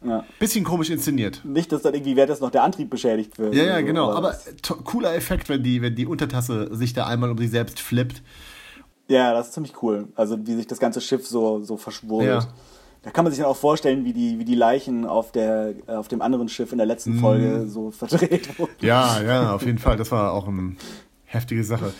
Ja. 0.00 0.24
Bisschen 0.38 0.62
komisch 0.62 0.90
inszeniert. 0.90 1.44
Nicht, 1.44 1.72
dass 1.72 1.82
dann 1.82 1.92
irgendwie 1.92 2.14
wäre 2.14 2.28
das 2.28 2.38
noch 2.38 2.52
der 2.52 2.62
Antrieb 2.62 2.88
beschädigt 2.88 3.36
wird. 3.36 3.52
Ja, 3.52 3.64
ja, 3.64 3.80
genau. 3.80 4.12
Aber 4.12 4.36
cooler 4.84 5.12
Effekt, 5.16 5.48
wenn 5.48 5.64
die, 5.64 5.82
wenn 5.82 5.96
die 5.96 6.06
Untertasse 6.06 6.72
sich 6.76 6.92
da 6.92 7.08
einmal 7.08 7.32
um 7.32 7.38
sich 7.38 7.50
selbst 7.50 7.80
flippt. 7.80 8.22
Ja, 9.08 9.32
das 9.32 9.48
ist 9.48 9.54
ziemlich 9.54 9.82
cool. 9.82 10.06
Also 10.14 10.38
wie 10.46 10.54
sich 10.54 10.68
das 10.68 10.78
ganze 10.78 11.00
Schiff 11.00 11.26
so, 11.26 11.64
so 11.64 11.76
verschwurbelt. 11.76 12.44
Ja. 12.44 12.48
Da 13.02 13.10
kann 13.10 13.24
man 13.24 13.32
sich 13.32 13.40
dann 13.40 13.50
auch 13.50 13.56
vorstellen, 13.56 14.04
wie 14.04 14.12
die, 14.12 14.38
wie 14.38 14.44
die 14.44 14.54
Leichen 14.54 15.06
auf, 15.06 15.32
der, 15.32 15.74
äh, 15.86 15.92
auf 15.92 16.08
dem 16.08 16.20
anderen 16.20 16.48
Schiff 16.48 16.72
in 16.72 16.78
der 16.78 16.86
letzten 16.86 17.16
mm. 17.16 17.20
Folge 17.20 17.66
so 17.68 17.90
verdreht 17.90 18.58
wurden. 18.58 18.72
Ja, 18.80 19.22
ja, 19.22 19.54
auf 19.54 19.64
jeden 19.64 19.78
Fall. 19.78 19.96
Das 19.96 20.10
war 20.10 20.32
auch 20.32 20.48
eine 20.48 20.76
heftige 21.24 21.62
Sache. 21.62 21.92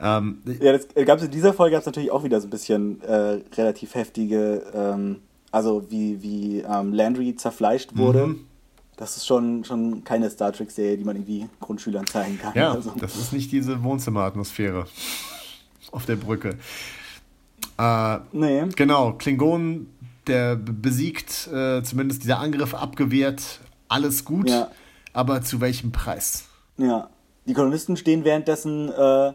Ähm, 0.00 0.38
ja, 0.60 0.72
das 0.72 0.88
äh, 0.94 1.04
gab's 1.04 1.22
in 1.22 1.30
dieser 1.30 1.52
Folge 1.52 1.74
gab 1.74 1.80
es 1.80 1.86
natürlich 1.86 2.10
auch 2.10 2.24
wieder 2.24 2.40
so 2.40 2.46
ein 2.46 2.50
bisschen 2.50 3.02
äh, 3.02 3.40
relativ 3.56 3.94
heftige, 3.94 4.64
ähm, 4.74 5.20
also 5.52 5.90
wie, 5.90 6.22
wie 6.22 6.60
ähm, 6.60 6.94
Landry 6.94 7.36
zerfleischt 7.36 7.96
wurde. 7.96 8.28
Mhm. 8.28 8.46
Das 8.96 9.16
ist 9.16 9.26
schon, 9.26 9.64
schon 9.64 10.04
keine 10.04 10.28
Star 10.30 10.52
Trek-Serie, 10.52 10.96
die 10.96 11.04
man 11.04 11.16
irgendwie 11.16 11.48
Grundschülern 11.60 12.06
zeigen 12.06 12.38
kann. 12.38 12.52
Ja, 12.54 12.72
also. 12.72 12.92
das 12.98 13.16
ist 13.16 13.32
nicht 13.32 13.52
diese 13.52 13.82
Wohnzimmeratmosphäre 13.82 14.86
auf 15.92 16.06
der 16.06 16.16
Brücke. 16.16 16.58
Äh, 17.78 18.18
nee. 18.32 18.64
Genau, 18.76 19.14
Klingonen 19.14 19.86
der 20.30 20.56
besiegt, 20.56 21.48
äh, 21.52 21.82
zumindest 21.82 22.22
dieser 22.22 22.38
Angriff 22.38 22.74
abgewehrt, 22.74 23.60
alles 23.88 24.24
gut, 24.24 24.48
ja. 24.48 24.70
aber 25.12 25.42
zu 25.42 25.60
welchem 25.60 25.92
Preis? 25.92 26.44
Ja, 26.78 27.10
die 27.46 27.52
Kolonisten 27.52 27.96
stehen 27.96 28.24
währenddessen 28.24 28.90
äh, 28.90 29.32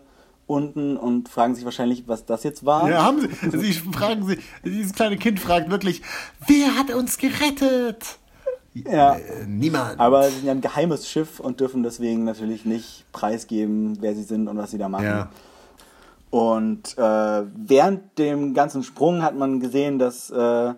unten 0.47 0.97
und 0.97 1.29
fragen 1.29 1.55
sich 1.55 1.65
wahrscheinlich, 1.65 2.07
was 2.07 2.25
das 2.25 2.43
jetzt 2.43 2.65
war. 2.65 2.89
Ja, 2.89 3.03
haben 3.03 3.21
sie. 3.21 3.57
sie 3.57 3.73
fragen 3.73 4.25
sie, 4.25 4.39
dieses 4.63 4.93
kleine 4.93 5.17
Kind 5.17 5.39
fragt 5.39 5.69
wirklich, 5.69 6.01
wer 6.47 6.75
hat 6.75 6.91
uns 6.91 7.17
gerettet? 7.17 8.17
Ja. 8.73 9.15
Äh, 9.15 9.45
niemand. 9.47 9.99
Aber 9.99 10.23
sie 10.29 10.37
sind 10.37 10.45
ja 10.45 10.51
ein 10.51 10.61
geheimes 10.61 11.09
Schiff 11.09 11.39
und 11.39 11.59
dürfen 11.59 11.83
deswegen 11.83 12.25
natürlich 12.25 12.65
nicht 12.65 13.05
preisgeben, 13.11 13.97
wer 14.01 14.15
sie 14.15 14.23
sind 14.23 14.47
und 14.47 14.57
was 14.57 14.71
sie 14.71 14.77
da 14.77 14.89
machen. 14.89 15.05
Ja. 15.05 15.29
Und 16.29 16.97
äh, 16.97 17.43
während 17.55 18.17
dem 18.19 18.53
ganzen 18.53 18.83
Sprung 18.83 19.23
hat 19.23 19.35
man 19.35 19.61
gesehen, 19.61 19.99
dass 19.99 20.29
äh, 20.29 20.73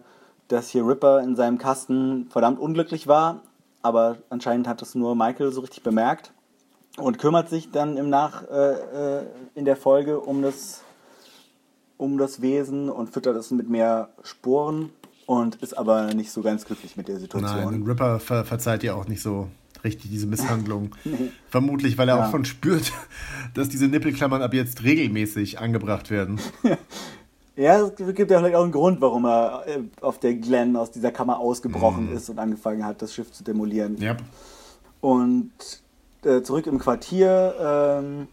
dass 0.48 0.70
hier 0.70 0.88
Ripper 0.88 1.22
in 1.22 1.36
seinem 1.36 1.58
Kasten 1.58 2.28
verdammt 2.30 2.60
unglücklich 2.60 3.08
war, 3.08 3.42
aber 3.82 4.18
anscheinend 4.30 4.68
hat 4.68 4.82
das 4.82 4.96
nur 4.96 5.16
Michael 5.16 5.52
so 5.52 5.62
richtig 5.62 5.84
bemerkt 5.84 6.32
und 6.98 7.20
kümmert 7.20 7.50
sich 7.50 7.72
dann 7.72 7.98
im 7.98 8.10
Nach 8.10 8.44
äh, 8.50 9.20
äh, 9.20 9.26
in 9.56 9.66
der 9.66 9.76
Folge 9.76 10.20
um 10.20 10.42
das 10.42 10.84
um 11.98 12.18
das 12.18 12.42
Wesen 12.42 12.90
und 12.90 13.10
füttert 13.10 13.36
es 13.38 13.50
mit 13.50 13.70
mehr 13.70 14.10
Sporen 14.22 14.92
und 15.26 15.56
ist 15.56 15.78
aber 15.78 16.14
nicht 16.14 16.32
so 16.32 16.42
ganz 16.42 16.66
glücklich 16.66 16.96
mit 16.96 17.08
der 17.08 17.20
Situation. 17.20 17.74
Nein, 17.74 17.84
Ripper 17.84 18.20
ver 18.20 18.46
verzeiht 18.46 18.84
ja 18.84 18.94
auch 18.94 19.08
nicht 19.08 19.22
so 19.22 19.50
richtig 19.84 20.12
diese 20.12 20.28
Misshandlung. 20.28 20.96
Vermutlich, 21.50 21.98
weil 21.98 22.10
er 22.10 22.18
ja. 22.18 22.26
auch 22.26 22.32
schon 22.32 22.46
spürt, 22.46 22.92
dass 23.54 23.70
diese 23.70 23.88
Nippelklammern 23.88 24.42
ab 24.42 24.54
jetzt 24.54 24.84
regelmäßig 24.84 25.60
angebracht 25.60 26.10
werden. 26.10 26.40
Ja, 27.58 27.82
es 27.82 27.96
gibt 27.96 28.30
ja 28.30 28.38
vielleicht 28.38 28.56
auch 28.56 28.64
einen 28.64 28.72
Grund, 28.72 29.02
warum 29.02 29.26
er 29.26 29.64
äh, 29.68 29.80
auf 30.02 30.20
der 30.20 30.36
Glen 30.36 30.76
aus 30.76 30.92
dieser 30.92 31.12
Kammer 31.12 31.40
ausgebrochen 31.40 32.12
mm. 32.12 32.16
ist 32.16 32.30
und 32.30 32.38
angefangen 32.38 32.86
hat, 32.86 33.02
das 33.02 33.16
Schiff 33.16 33.32
zu 33.32 33.44
demolieren. 33.44 34.00
Yep. 34.00 34.22
Und 35.02 35.52
äh, 36.24 36.44
zurück 36.44 36.68
im 36.68 36.78
Quartier 36.78 37.56
ähm, 37.60 38.28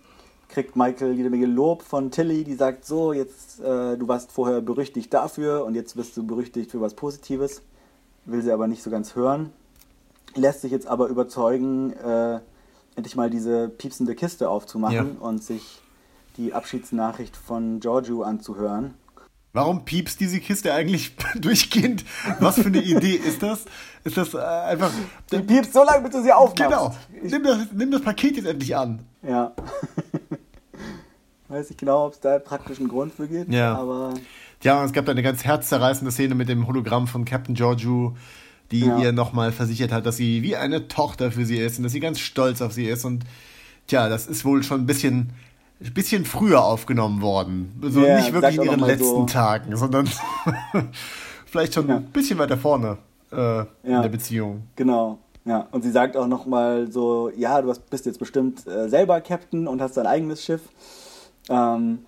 kriegt 0.49 0.77
Michael 0.77 1.15
jede 1.15 1.31
Menge 1.31 1.47
Lob 1.47 1.83
von 1.83 2.11
Tilly, 2.11 2.45
die 2.45 2.55
sagt, 2.55 2.85
so, 2.85 3.15
jetzt, 3.15 3.61
äh, 3.61 3.97
du 3.97 4.07
warst 4.09 4.31
vorher 4.31 4.61
berüchtigt 4.61 5.13
dafür 5.15 5.65
und 5.65 5.75
jetzt 5.75 5.97
wirst 5.97 6.19
du 6.19 6.27
berüchtigt 6.27 6.71
für 6.71 6.83
was 6.83 6.93
Positives. 6.93 7.63
Will 8.27 8.43
sie 8.43 8.53
aber 8.53 8.67
nicht 8.67 8.83
so 8.83 8.91
ganz 8.91 9.17
hören. 9.17 9.53
Lässt 10.35 10.61
sich 10.61 10.71
jetzt 10.71 10.87
aber 10.87 11.09
überzeugen, 11.09 11.95
äh, 11.95 12.41
endlich 12.95 13.17
mal 13.17 13.31
diese 13.31 13.71
piepsende 13.71 14.15
Kiste 14.15 14.51
aufzumachen 14.51 15.17
ja. 15.19 15.27
und 15.27 15.43
sich 15.43 15.81
die 16.37 16.53
Abschiedsnachricht 16.53 17.37
von 17.37 17.81
Giorgio 17.81 18.23
anzuhören. 18.23 18.95
Warum 19.55 19.85
piepst 19.85 20.19
diese 20.19 20.41
Kiste 20.41 20.75
eigentlich 20.75 21.15
durchgehend? 21.37 22.05
Was 22.41 22.57
für 22.57 22.67
eine 22.67 22.83
Idee 22.83 23.15
ist 23.15 23.41
das? 23.41 23.65
Ist 24.03 24.17
das 24.17 24.35
äh, 24.35 24.39
einfach. 24.39 24.91
Die 25.31 25.39
piepst 25.39 25.73
so 25.73 25.85
lange, 25.85 26.03
bis 26.03 26.11
du 26.11 26.23
sie 26.25 26.33
aufmachst. 26.33 26.57
Genau. 26.57 26.95
Nimm 27.23 27.43
das, 27.45 27.59
nimm 27.73 27.91
das 27.93 28.03
Paket 28.03 28.37
jetzt 28.37 28.47
endlich 28.47 28.77
an. 28.77 29.07
Ja. 29.23 29.53
Weiß 31.49 31.69
nicht 31.71 31.79
genau, 31.79 32.07
ob 32.07 32.15
es 32.15 32.21
da 32.21 32.41
praktischen 32.41 32.89
Grund 32.89 33.15
für 33.15 33.29
gibt, 33.29 33.53
ja. 33.53 33.77
aber. 33.77 34.15
Ja, 34.65 34.81
und 34.81 34.87
es 34.87 34.93
gab 34.93 35.05
da 35.05 35.13
eine 35.13 35.23
ganz 35.23 35.45
herzzerreißende 35.45 36.11
Szene 36.11 36.35
mit 36.35 36.49
dem 36.49 36.67
Hologramm 36.67 37.07
von 37.07 37.25
Captain 37.25 37.55
Giorgio, 37.55 38.17
die 38.73 38.81
ja. 38.81 38.99
ihr 38.99 39.13
nochmal 39.13 39.53
versichert 39.53 39.93
hat, 39.93 40.05
dass 40.05 40.17
sie 40.17 40.43
wie 40.43 40.57
eine 40.57 40.89
Tochter 40.89 41.31
für 41.31 41.47
sie 41.47 41.59
ist 41.59 41.79
und 41.79 41.85
dass 41.85 41.93
sie 41.93 42.01
ganz 42.01 42.19
stolz 42.19 42.61
auf 42.61 42.73
sie 42.73 42.87
ist. 42.87 43.05
Und 43.05 43.25
tja, 43.87 44.09
das 44.09 44.27
ist 44.27 44.45
wohl 44.45 44.65
schon 44.65 44.81
ein 44.81 44.87
bisschen 44.87 45.31
ein 45.81 45.95
bisschen 45.95 46.25
früher 46.25 46.65
aufgenommen 46.65 47.21
worden. 47.21 47.79
So 47.83 48.01
yeah, 48.01 48.17
nicht 48.17 48.33
wirklich 48.33 48.57
in 48.57 48.63
ihren 48.63 48.81
letzten 48.81 49.05
so. 49.05 49.27
Tagen, 49.27 49.77
sondern 49.77 50.09
vielleicht 51.47 51.75
schon 51.75 51.89
ja. 51.89 51.97
ein 51.97 52.05
bisschen 52.05 52.39
weiter 52.39 52.57
vorne 52.57 52.99
äh, 53.33 53.37
ja. 53.37 53.67
in 53.83 54.03
der 54.03 54.09
Beziehung. 54.09 54.63
Genau. 54.77 55.19
Ja, 55.45 55.67
und 55.73 55.83
sie 55.83 55.91
sagt 55.91 56.17
auch 56.17 56.27
nochmal 56.27 56.91
so, 56.91 57.31
ja, 57.37 57.61
du 57.61 57.75
bist 57.91 58.07
jetzt 58.07 58.19
bestimmt 58.19 58.67
äh, 58.67 58.89
selber 58.89 59.21
Captain 59.21 59.69
und 59.69 59.83
hast 59.83 59.97
dein 59.97 60.07
eigenes 60.07 60.43
Schiff. 60.43 60.63
Ähm, 61.51 61.99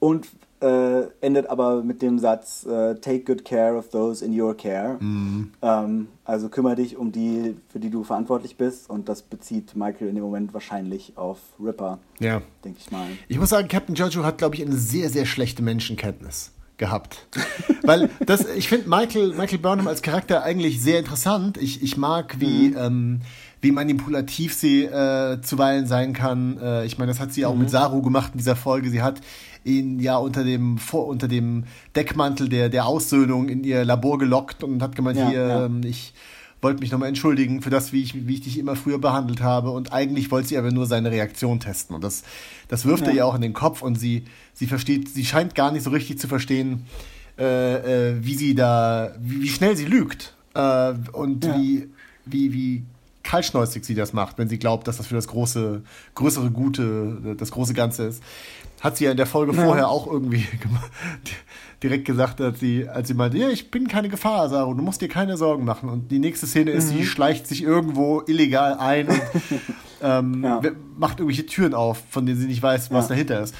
und 0.00 0.26
äh, 0.60 1.06
endet 1.20 1.48
aber 1.48 1.82
mit 1.82 2.02
dem 2.02 2.18
Satz, 2.18 2.66
äh, 2.66 2.94
take 2.96 3.20
good 3.20 3.44
care 3.44 3.76
of 3.76 3.88
those 3.88 4.24
in 4.24 4.38
your 4.38 4.56
care. 4.56 4.98
Mhm. 5.00 5.52
Ähm, 5.62 6.08
also 6.24 6.48
kümmere 6.48 6.76
dich 6.76 6.96
um 6.96 7.12
die, 7.12 7.56
für 7.68 7.80
die 7.80 7.90
du 7.90 8.04
verantwortlich 8.04 8.56
bist. 8.56 8.90
Und 8.90 9.08
das 9.08 9.22
bezieht 9.22 9.74
Michael 9.74 10.08
in 10.08 10.14
dem 10.14 10.24
Moment 10.24 10.52
wahrscheinlich 10.54 11.16
auf 11.16 11.38
Ripper. 11.62 11.98
Ja. 12.18 12.42
Denke 12.64 12.78
ich 12.80 12.90
mal. 12.90 13.06
Ich 13.28 13.38
muss 13.38 13.48
sagen, 13.48 13.68
Captain 13.68 13.94
Jojo 13.94 14.24
hat, 14.24 14.38
glaube 14.38 14.54
ich, 14.54 14.62
eine 14.62 14.76
sehr, 14.76 15.08
sehr 15.08 15.26
schlechte 15.26 15.62
Menschenkenntnis 15.62 16.52
gehabt. 16.76 17.26
Weil 17.82 18.10
das, 18.26 18.44
ich 18.56 18.68
finde 18.68 18.88
Michael, 18.88 19.34
Michael 19.34 19.58
Burnham 19.58 19.86
als 19.86 20.02
Charakter 20.02 20.42
eigentlich 20.42 20.82
sehr 20.82 20.98
interessant. 20.98 21.56
Ich, 21.58 21.82
ich 21.82 21.96
mag, 21.96 22.40
wie, 22.40 22.70
mhm. 22.70 22.76
ähm, 22.76 23.20
wie 23.60 23.70
manipulativ 23.70 24.54
sie 24.54 24.84
äh, 24.84 25.40
zuweilen 25.42 25.86
sein 25.86 26.12
kann. 26.12 26.58
Äh, 26.58 26.86
ich 26.86 26.98
meine, 26.98 27.12
das 27.12 27.20
hat 27.20 27.32
sie 27.32 27.46
auch 27.46 27.54
mhm. 27.54 27.60
mit 27.60 27.70
Saru 27.70 28.02
gemacht 28.02 28.32
in 28.32 28.38
dieser 28.38 28.56
Folge. 28.56 28.90
Sie 28.90 29.02
hat 29.02 29.20
ihn 29.64 30.00
ja 30.00 30.16
unter 30.16 30.44
dem, 30.44 30.78
vor, 30.78 31.06
unter 31.06 31.28
dem 31.28 31.64
Deckmantel 31.94 32.48
der, 32.48 32.68
der 32.68 32.86
Aussöhnung 32.86 33.48
in 33.48 33.64
ihr 33.64 33.84
Labor 33.84 34.18
gelockt 34.18 34.64
und 34.64 34.82
hat 34.82 34.96
gemeint, 34.96 35.18
ja, 35.18 35.28
hier, 35.28 35.46
ja. 35.46 35.64
Ähm, 35.66 35.82
ich 35.84 36.14
wollte 36.62 36.80
mich 36.80 36.90
nochmal 36.90 37.08
entschuldigen 37.08 37.62
für 37.62 37.70
das, 37.70 37.92
wie 37.92 38.02
ich, 38.02 38.26
wie 38.26 38.34
ich 38.34 38.42
dich 38.42 38.58
immer 38.58 38.76
früher 38.76 38.98
behandelt 38.98 39.40
habe. 39.42 39.70
Und 39.70 39.92
eigentlich 39.92 40.30
wollte 40.30 40.48
sie 40.48 40.58
aber 40.58 40.70
nur 40.70 40.86
seine 40.86 41.10
Reaktion 41.10 41.60
testen. 41.60 41.96
Und 41.96 42.04
das, 42.04 42.22
das 42.68 42.84
wirft 42.84 43.04
ja. 43.04 43.10
er 43.10 43.14
ihr 43.14 43.26
auch 43.26 43.34
in 43.34 43.42
den 43.42 43.54
Kopf 43.54 43.82
und 43.82 43.96
sie, 43.96 44.24
sie 44.52 44.66
versteht, 44.66 45.08
sie 45.08 45.24
scheint 45.24 45.54
gar 45.54 45.72
nicht 45.72 45.82
so 45.82 45.90
richtig 45.90 46.18
zu 46.18 46.28
verstehen, 46.28 46.86
äh, 47.38 48.10
äh, 48.10 48.16
wie 48.20 48.34
sie 48.34 48.54
da, 48.54 49.14
wie, 49.18 49.42
wie 49.42 49.48
schnell 49.48 49.76
sie 49.76 49.86
lügt. 49.86 50.34
Äh, 50.54 50.92
und 51.12 51.44
ja. 51.44 51.56
wie, 51.56 51.88
wie, 52.26 52.52
wie 52.52 52.82
kaltschnäuzig 53.22 53.84
sie 53.84 53.94
das 53.94 54.12
macht, 54.12 54.38
wenn 54.38 54.48
sie 54.48 54.58
glaubt, 54.58 54.88
dass 54.88 54.96
das 54.96 55.06
für 55.06 55.14
das 55.14 55.28
große, 55.28 55.82
größere 56.14 56.50
Gute, 56.50 57.36
das 57.38 57.50
große 57.50 57.74
Ganze 57.74 58.04
ist. 58.04 58.22
Hat 58.80 58.96
sie 58.96 59.04
ja 59.04 59.10
in 59.10 59.16
der 59.16 59.26
Folge 59.26 59.54
ja. 59.54 59.62
vorher 59.62 59.88
auch 59.88 60.06
irgendwie 60.06 60.46
direkt 61.82 62.04
gesagt, 62.04 62.40
als 62.40 62.60
sie, 62.60 62.88
als 62.88 63.08
sie 63.08 63.14
meinte, 63.14 63.38
ja, 63.38 63.48
ich 63.48 63.70
bin 63.70 63.88
keine 63.88 64.08
Gefahr, 64.08 64.48
Saru, 64.48 64.74
du 64.74 64.82
musst 64.82 65.00
dir 65.00 65.08
keine 65.08 65.36
Sorgen 65.36 65.64
machen. 65.64 65.88
Und 65.88 66.10
die 66.10 66.18
nächste 66.18 66.46
Szene 66.46 66.70
ist, 66.70 66.92
mhm. 66.92 66.98
sie 66.98 67.06
schleicht 67.06 67.46
sich 67.46 67.62
irgendwo 67.62 68.22
illegal 68.26 68.74
ein 68.78 69.08
und 69.08 69.22
ähm, 70.02 70.44
ja. 70.44 70.60
macht 70.96 71.20
irgendwelche 71.20 71.46
Türen 71.46 71.74
auf, 71.74 72.02
von 72.10 72.26
denen 72.26 72.38
sie 72.38 72.46
nicht 72.46 72.62
weiß, 72.62 72.90
was 72.90 73.06
ja. 73.06 73.08
dahinter 73.10 73.40
ist. 73.42 73.54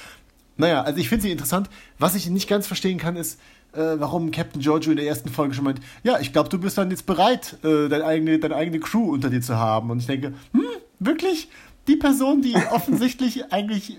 Naja, 0.56 0.82
also 0.82 0.98
ich 0.98 1.08
finde 1.08 1.22
sie 1.22 1.32
interessant. 1.32 1.70
Was 1.98 2.14
ich 2.14 2.28
nicht 2.28 2.48
ganz 2.48 2.66
verstehen 2.66 2.98
kann, 2.98 3.16
ist, 3.16 3.40
äh, 3.72 3.96
warum 3.98 4.30
Captain 4.30 4.60
Giorgio 4.60 4.90
in 4.90 4.96
der 4.96 5.06
ersten 5.06 5.28
Folge 5.30 5.54
schon 5.54 5.64
meint, 5.64 5.80
ja, 6.02 6.18
ich 6.20 6.32
glaube, 6.32 6.48
du 6.48 6.58
bist 6.58 6.76
dann 6.76 6.90
jetzt 6.90 7.06
bereit, 7.06 7.56
äh, 7.64 7.88
deine, 7.88 8.04
eigene, 8.04 8.38
deine 8.38 8.56
eigene 8.56 8.80
Crew 8.80 9.12
unter 9.12 9.30
dir 9.30 9.40
zu 9.40 9.56
haben. 9.56 9.90
Und 9.90 10.00
ich 10.00 10.06
denke, 10.06 10.34
hm, 10.52 10.62
wirklich? 10.98 11.48
Die 11.88 11.96
Person, 11.96 12.42
die 12.42 12.54
offensichtlich 12.70 13.52
eigentlich 13.52 13.98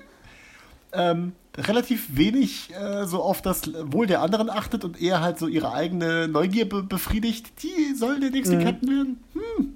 ähm, 0.94 1.34
relativ 1.58 2.16
wenig 2.16 2.74
äh, 2.74 3.06
so 3.06 3.22
auf 3.22 3.42
das 3.42 3.72
Wohl 3.92 4.08
der 4.08 4.22
anderen 4.22 4.50
achtet 4.50 4.84
und 4.86 5.02
eher 5.02 5.22
halt 5.22 5.38
so 5.38 5.48
ihre 5.48 5.74
eigene 5.74 6.28
Neugier 6.28 6.68
be 6.68 6.84
befriedigt, 6.84 7.64
die 7.64 7.94
soll 7.96 8.20
der 8.20 8.32
nächste 8.32 8.58
mhm. 8.58 8.64
Captain 8.64 8.89
werden? 8.89 9.24
Hm, 9.34 9.76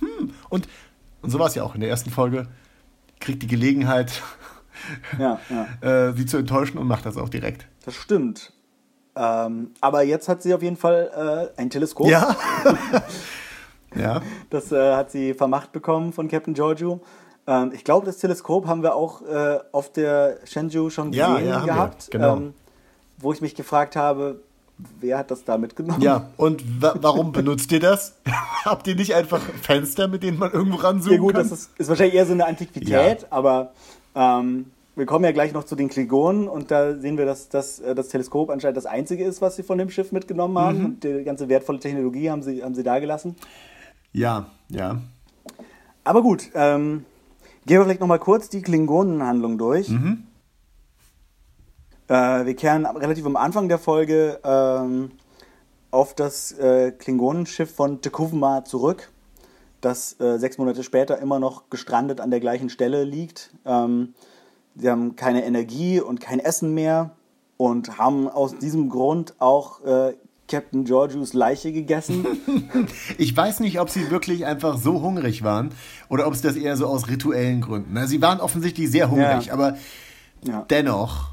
hm. 0.00 0.34
Und, 0.48 0.68
und 1.22 1.30
so 1.30 1.38
war 1.38 1.46
es 1.46 1.54
ja 1.54 1.62
auch 1.62 1.74
in 1.74 1.80
der 1.80 1.90
ersten 1.90 2.10
Folge. 2.10 2.46
Kriegt 3.18 3.42
die 3.42 3.46
Gelegenheit, 3.46 4.22
ja, 5.18 5.38
ja. 5.50 6.08
äh, 6.08 6.12
sie 6.14 6.24
zu 6.24 6.38
enttäuschen 6.38 6.78
und 6.78 6.86
macht 6.86 7.04
das 7.04 7.16
auch 7.16 7.28
direkt. 7.28 7.66
Das 7.84 7.94
stimmt. 7.94 8.52
Ähm, 9.16 9.72
aber 9.80 10.02
jetzt 10.02 10.28
hat 10.28 10.42
sie 10.42 10.54
auf 10.54 10.62
jeden 10.62 10.76
Fall 10.76 11.50
äh, 11.56 11.60
ein 11.60 11.68
Teleskop. 11.68 12.08
Ja. 12.08 12.36
ja. 13.94 14.22
Das 14.48 14.72
äh, 14.72 14.94
hat 14.94 15.10
sie 15.10 15.34
vermacht 15.34 15.72
bekommen 15.72 16.12
von 16.12 16.28
Captain 16.28 16.54
Giorgio. 16.54 17.02
Ähm, 17.46 17.72
ich 17.74 17.84
glaube, 17.84 18.06
das 18.06 18.18
Teleskop 18.18 18.66
haben 18.66 18.82
wir 18.82 18.94
auch 18.94 19.22
äh, 19.22 19.58
auf 19.72 19.92
der 19.92 20.38
Shenzhou 20.44 20.90
schon 20.90 21.12
gesehen 21.12 21.46
ja, 21.46 21.64
gehabt. 21.64 22.10
Genau. 22.10 22.36
Ähm, 22.36 22.54
wo 23.18 23.32
ich 23.32 23.40
mich 23.40 23.54
gefragt 23.54 23.96
habe, 23.96 24.40
wer 25.00 25.18
hat 25.18 25.30
das 25.30 25.44
da 25.44 25.58
mitgenommen? 25.58 26.00
Ja, 26.00 26.30
und 26.36 26.82
wa 26.82 26.94
warum 27.00 27.32
benutzt 27.32 27.70
ihr 27.72 27.80
das? 27.80 28.16
Habt 28.64 28.86
ihr 28.86 28.96
nicht 28.96 29.14
einfach 29.14 29.40
Fenster, 29.40 30.08
mit 30.08 30.22
denen 30.22 30.38
man 30.38 30.52
irgendwo 30.52 30.76
ranzoomen 30.76 31.16
ja, 31.16 31.20
gut, 31.20 31.34
kann? 31.34 31.42
das 31.42 31.52
ist, 31.52 31.70
ist, 31.78 31.88
wahrscheinlich 31.88 32.14
eher 32.14 32.26
so 32.26 32.32
eine 32.32 32.46
Antiquität, 32.46 33.22
ja. 33.22 33.26
aber 33.30 33.72
ähm, 34.14 34.66
wir 34.96 35.06
kommen 35.06 35.24
ja 35.24 35.32
gleich 35.32 35.52
noch 35.52 35.64
zu 35.64 35.76
den 35.76 35.88
Klingonen 35.88 36.48
und 36.48 36.70
da 36.70 36.98
sehen 36.98 37.16
wir, 37.16 37.26
dass, 37.26 37.48
dass 37.48 37.78
äh, 37.80 37.94
das 37.94 38.08
Teleskop 38.08 38.50
anscheinend 38.50 38.76
das 38.76 38.86
einzige 38.86 39.24
ist, 39.24 39.40
was 39.40 39.56
sie 39.56 39.62
von 39.62 39.78
dem 39.78 39.90
Schiff 39.90 40.12
mitgenommen 40.12 40.58
haben. 40.58 40.78
Mhm. 40.78 40.84
Und 40.84 41.04
die 41.04 41.24
ganze 41.24 41.48
wertvolle 41.48 41.80
Technologie 41.80 42.30
haben 42.30 42.42
sie, 42.42 42.62
haben 42.62 42.74
sie 42.74 42.82
da 42.82 42.98
gelassen. 42.98 43.36
Ja, 44.12 44.46
ja. 44.68 45.00
Aber 46.04 46.22
gut, 46.22 46.50
ähm, 46.54 47.04
gehen 47.66 47.78
wir 47.78 47.84
vielleicht 47.84 48.00
nochmal 48.00 48.18
kurz 48.18 48.48
die 48.48 48.62
Klingonenhandlung 48.62 49.58
durch. 49.58 49.88
Mhm. 49.88 50.26
Äh, 52.08 52.46
wir 52.46 52.56
kehren 52.56 52.86
relativ 52.86 53.24
am 53.26 53.36
Anfang 53.36 53.68
der 53.68 53.78
Folge 53.78 54.40
ähm, 54.42 55.12
auf 55.90 56.14
das 56.14 56.52
äh, 56.52 56.92
Klingonenschiff 56.92 57.74
von 57.74 58.00
Tekuvma 58.00 58.64
zurück, 58.64 59.10
das 59.80 60.18
äh, 60.20 60.38
sechs 60.38 60.58
Monate 60.58 60.82
später 60.82 61.18
immer 61.18 61.38
noch 61.38 61.70
gestrandet 61.70 62.20
an 62.20 62.30
der 62.30 62.40
gleichen 62.40 62.70
Stelle 62.70 63.04
liegt. 63.04 63.54
Ähm, 63.64 64.14
sie 64.74 64.90
haben 64.90 65.16
keine 65.16 65.44
Energie 65.44 66.00
und 66.00 66.20
kein 66.20 66.40
Essen 66.40 66.74
mehr 66.74 67.16
und 67.56 67.98
haben 67.98 68.28
aus 68.28 68.56
diesem 68.58 68.88
Grund 68.88 69.34
auch 69.38 69.84
äh, 69.84 70.14
Captain 70.50 70.84
Georgios 70.84 71.32
Leiche 71.32 71.72
gegessen. 71.72 72.26
ich 73.18 73.36
weiß 73.36 73.60
nicht, 73.60 73.78
ob 73.80 73.88
sie 73.88 74.10
wirklich 74.10 74.44
einfach 74.44 74.76
so 74.76 75.00
hungrig 75.00 75.44
waren 75.44 75.70
oder 76.08 76.26
ob 76.26 76.34
es 76.34 76.42
das 76.42 76.56
eher 76.56 76.76
so 76.76 76.86
aus 76.86 77.08
rituellen 77.08 77.60
Gründen. 77.60 77.96
Also 77.96 78.10
sie 78.10 78.20
waren 78.20 78.40
offensichtlich 78.40 78.90
sehr 78.90 79.10
hungrig, 79.10 79.46
ja. 79.46 79.52
aber 79.52 79.76
ja. 80.42 80.66
dennoch 80.68 81.29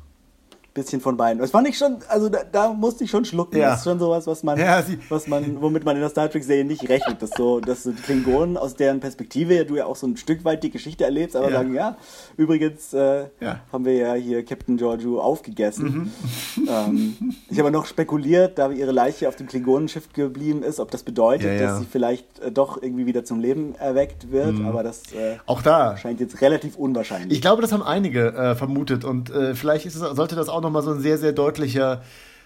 bisschen 0.78 1.02
von 1.02 1.18
beiden. 1.18 1.40
Das 1.40 1.52
fand 1.52 1.68
ich 1.68 1.78
schon, 1.78 1.98
also 2.08 2.30
da, 2.30 2.40
da 2.50 2.72
musste 2.72 3.04
ich 3.04 3.10
schon 3.10 3.26
schlucken. 3.26 3.58
Ja. 3.58 3.72
Das 3.72 3.80
ist 3.80 3.84
schon 3.84 4.00
sowas, 4.00 4.28
was 4.28 4.44
man, 4.44 4.60
ja, 4.60 4.84
was 5.10 5.28
man, 5.28 5.60
womit 5.62 5.84
man 5.84 5.96
in 5.96 6.02
der 6.02 6.10
Star 6.10 6.30
Trek-Serie 6.30 6.64
nicht 6.64 6.88
rechnet. 6.88 7.22
Dass 7.22 7.32
so, 7.32 7.60
dass 7.60 7.84
so 7.84 7.92
die 7.92 8.02
Klingonen 8.02 8.58
aus 8.58 8.76
deren 8.76 9.00
Perspektive 9.00 9.66
du 9.66 9.76
ja 9.76 9.86
auch 9.86 9.96
so 9.96 10.08
ein 10.08 10.16
Stück 10.18 10.46
weit 10.46 10.64
die 10.64 10.70
Geschichte 10.70 11.04
erlebst, 11.04 11.36
aber 11.36 11.50
ja. 11.50 11.58
sagen, 11.58 11.74
ja, 11.74 11.98
übrigens 12.38 12.94
äh, 12.94 13.26
haben 13.72 13.86
wir 13.86 13.94
ja 13.94 14.14
hier 14.14 14.46
Captain 14.46 14.78
Giorgio 14.78 15.20
aufgegessen. 15.20 15.86
Mhm. 15.86 16.12
Ähm, 16.68 17.16
ich 17.50 17.60
habe 17.60 17.72
noch 17.72 17.86
spekuliert, 17.86 18.58
da 18.58 18.70
ihre 18.72 18.92
Leiche 18.92 19.30
auf 19.30 19.36
dem 19.38 19.48
Klingonenschiff 19.48 20.12
geblieben 20.12 20.64
ist, 20.64 20.80
ob 20.80 20.92
das 20.92 21.04
bedeutet, 21.04 21.62
dass 21.62 21.80
sie 21.80 21.86
vielleicht 21.86 22.40
äh, 22.40 22.52
doch 22.52 22.82
irgendwie 22.82 23.06
wieder 23.06 23.24
zum 23.24 23.40
Leben 23.40 23.76
erweckt 23.76 24.32
wird, 24.32 24.60
mhm. 24.60 24.66
aber 24.66 24.84
das 24.84 25.14
äh, 25.14 25.38
auch 25.46 25.62
da 25.62 25.96
scheint 25.96 26.20
jetzt 26.20 26.42
relativ 26.42 26.76
unwahrscheinlich. 26.76 27.32
Ich 27.32 27.42
glaube, 27.42 27.62
das 27.62 27.72
haben 27.72 27.84
einige 27.84 28.34
äh, 28.34 28.56
vermutet 28.56 29.06
und 29.06 29.30
äh, 29.30 29.56
vielleicht 29.56 29.86
es, 29.86 29.94
sollte 29.94 30.36
das 30.36 30.50
auch 30.50 30.62
noch 30.62 30.67
nochmal 30.68 30.84
so 30.84 30.92
ein 30.92 31.00
sehr, 31.00 31.18
sehr 31.18 31.34
deutlicher 31.34 32.02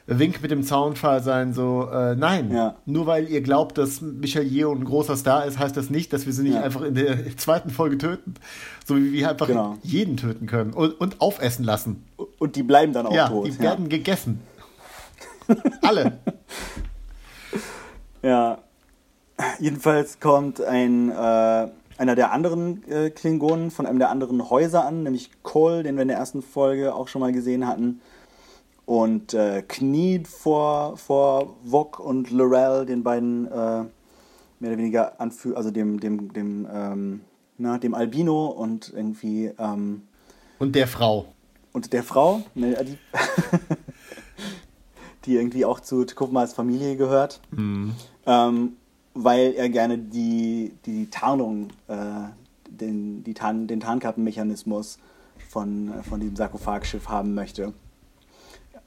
Wink 0.08 0.42
mit 0.42 0.52
dem 0.52 0.64
Zaunfall 0.64 1.22
sein, 1.22 1.54
so, 1.54 1.88
äh, 1.92 2.16
nein, 2.16 2.52
ja. 2.52 2.76
nur 2.86 3.06
weil 3.06 3.30
ihr 3.30 3.42
glaubt, 3.42 3.78
dass 3.78 4.02
Michael 4.02 4.48
Yeoh 4.48 4.74
ein 4.74 4.84
großer 4.84 5.16
Star 5.16 5.46
ist, 5.46 5.60
heißt 5.60 5.78
das 5.78 5.90
nicht, 5.90 6.12
dass 6.12 6.26
wir 6.26 6.34
sie 6.34 6.44
nicht 6.44 6.56
ja. 6.56 6.62
einfach 6.62 6.82
in 6.82 6.96
der 6.96 7.38
zweiten 7.38 7.70
Folge 7.70 7.98
töten. 7.98 8.34
So 8.86 8.98
wie 8.98 9.14
wir 9.14 9.30
einfach 9.30 9.48
genau. 9.48 9.78
jeden 9.84 10.18
töten 10.18 10.48
können 10.48 10.74
und, 10.74 11.00
und 11.00 11.22
aufessen 11.22 11.64
lassen. 11.64 12.04
Und 12.40 12.56
die 12.56 12.64
bleiben 12.64 12.94
dann 12.94 13.06
auch 13.06 13.14
ja, 13.14 13.30
tot. 13.30 13.48
Die 13.48 13.60
werden 13.60 13.90
gegessen. 13.90 14.42
Alle. 15.82 16.18
Ja. 18.22 18.58
Jedenfalls 19.60 20.20
kommt 20.20 20.62
ein 20.62 21.10
äh, 21.10 21.68
einer 21.98 22.16
der 22.16 22.32
anderen 22.32 22.88
äh, 22.90 23.10
Klingonen 23.12 23.72
von 23.72 23.86
einem 23.86 24.00
der 24.00 24.10
anderen 24.10 24.50
Häuser 24.50 24.86
an, 24.86 25.04
nämlich 25.04 25.32
Cole, 25.44 25.84
den 25.84 25.96
wir 25.96 26.02
in 26.02 26.10
der 26.10 26.18
ersten 26.18 26.42
Folge 26.42 26.94
auch 26.94 27.08
schon 27.08 27.22
mal 27.22 27.32
gesehen 27.32 27.68
hatten 27.68 28.02
und 28.92 29.34
äh, 29.34 29.64
kniet 29.66 30.28
vor, 30.28 30.98
vor 30.98 31.56
Vok 31.64 31.98
und 31.98 32.30
Lorel, 32.30 32.86
den 32.86 33.04
beiden 33.04 33.46
äh, 33.46 33.50
mehr 33.50 33.90
oder 34.60 34.78
weniger 34.78 35.22
Anführer, 35.22 35.56
also 35.56 35.72
dem, 35.72 36.02
dem, 36.02 36.34
dem, 36.34 36.68
ähm, 36.70 37.22
na, 37.58 37.78
dem 37.78 37.94
Albino 37.94 38.48
und 38.48 38.92
irgendwie. 38.94 39.50
Ähm, 39.58 40.02
und 40.60 40.76
der 40.76 40.90
Frau. 40.90 41.28
Und 41.72 41.94
der 41.94 42.04
Frau, 42.04 42.42
ne, 42.54 42.84
die, 42.84 42.98
die 45.24 45.36
irgendwie 45.38 45.64
auch 45.64 45.80
zu 45.80 46.04
Tukufmas 46.04 46.54
Familie 46.54 46.98
gehört. 46.98 47.40
Mhm. 47.52 47.94
Ähm, 48.26 48.74
weil 49.14 49.54
er 49.54 49.70
gerne 49.70 50.00
die, 50.00 50.74
die 50.86 51.10
Tarnung, 51.10 51.70
äh, 51.88 51.96
den, 52.70 53.24
die 53.24 53.36
Tarn, 53.36 53.68
den 53.68 53.80
Tarnkappenmechanismus 53.80 55.00
von, 55.48 55.94
von 56.04 56.20
diesem 56.20 56.36
Sarkophagschiff 56.36 57.08
haben 57.08 57.34
möchte. 57.34 57.72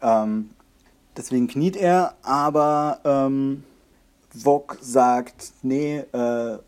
Ähm, 0.05 0.51
deswegen 1.17 1.49
kniet 1.49 1.77
er, 1.77 2.15
aber 2.23 3.01
ähm, 3.05 3.65
Vok 4.31 4.79
sagt, 4.81 5.53
nee, 5.63 5.99
äh, 6.13 6.59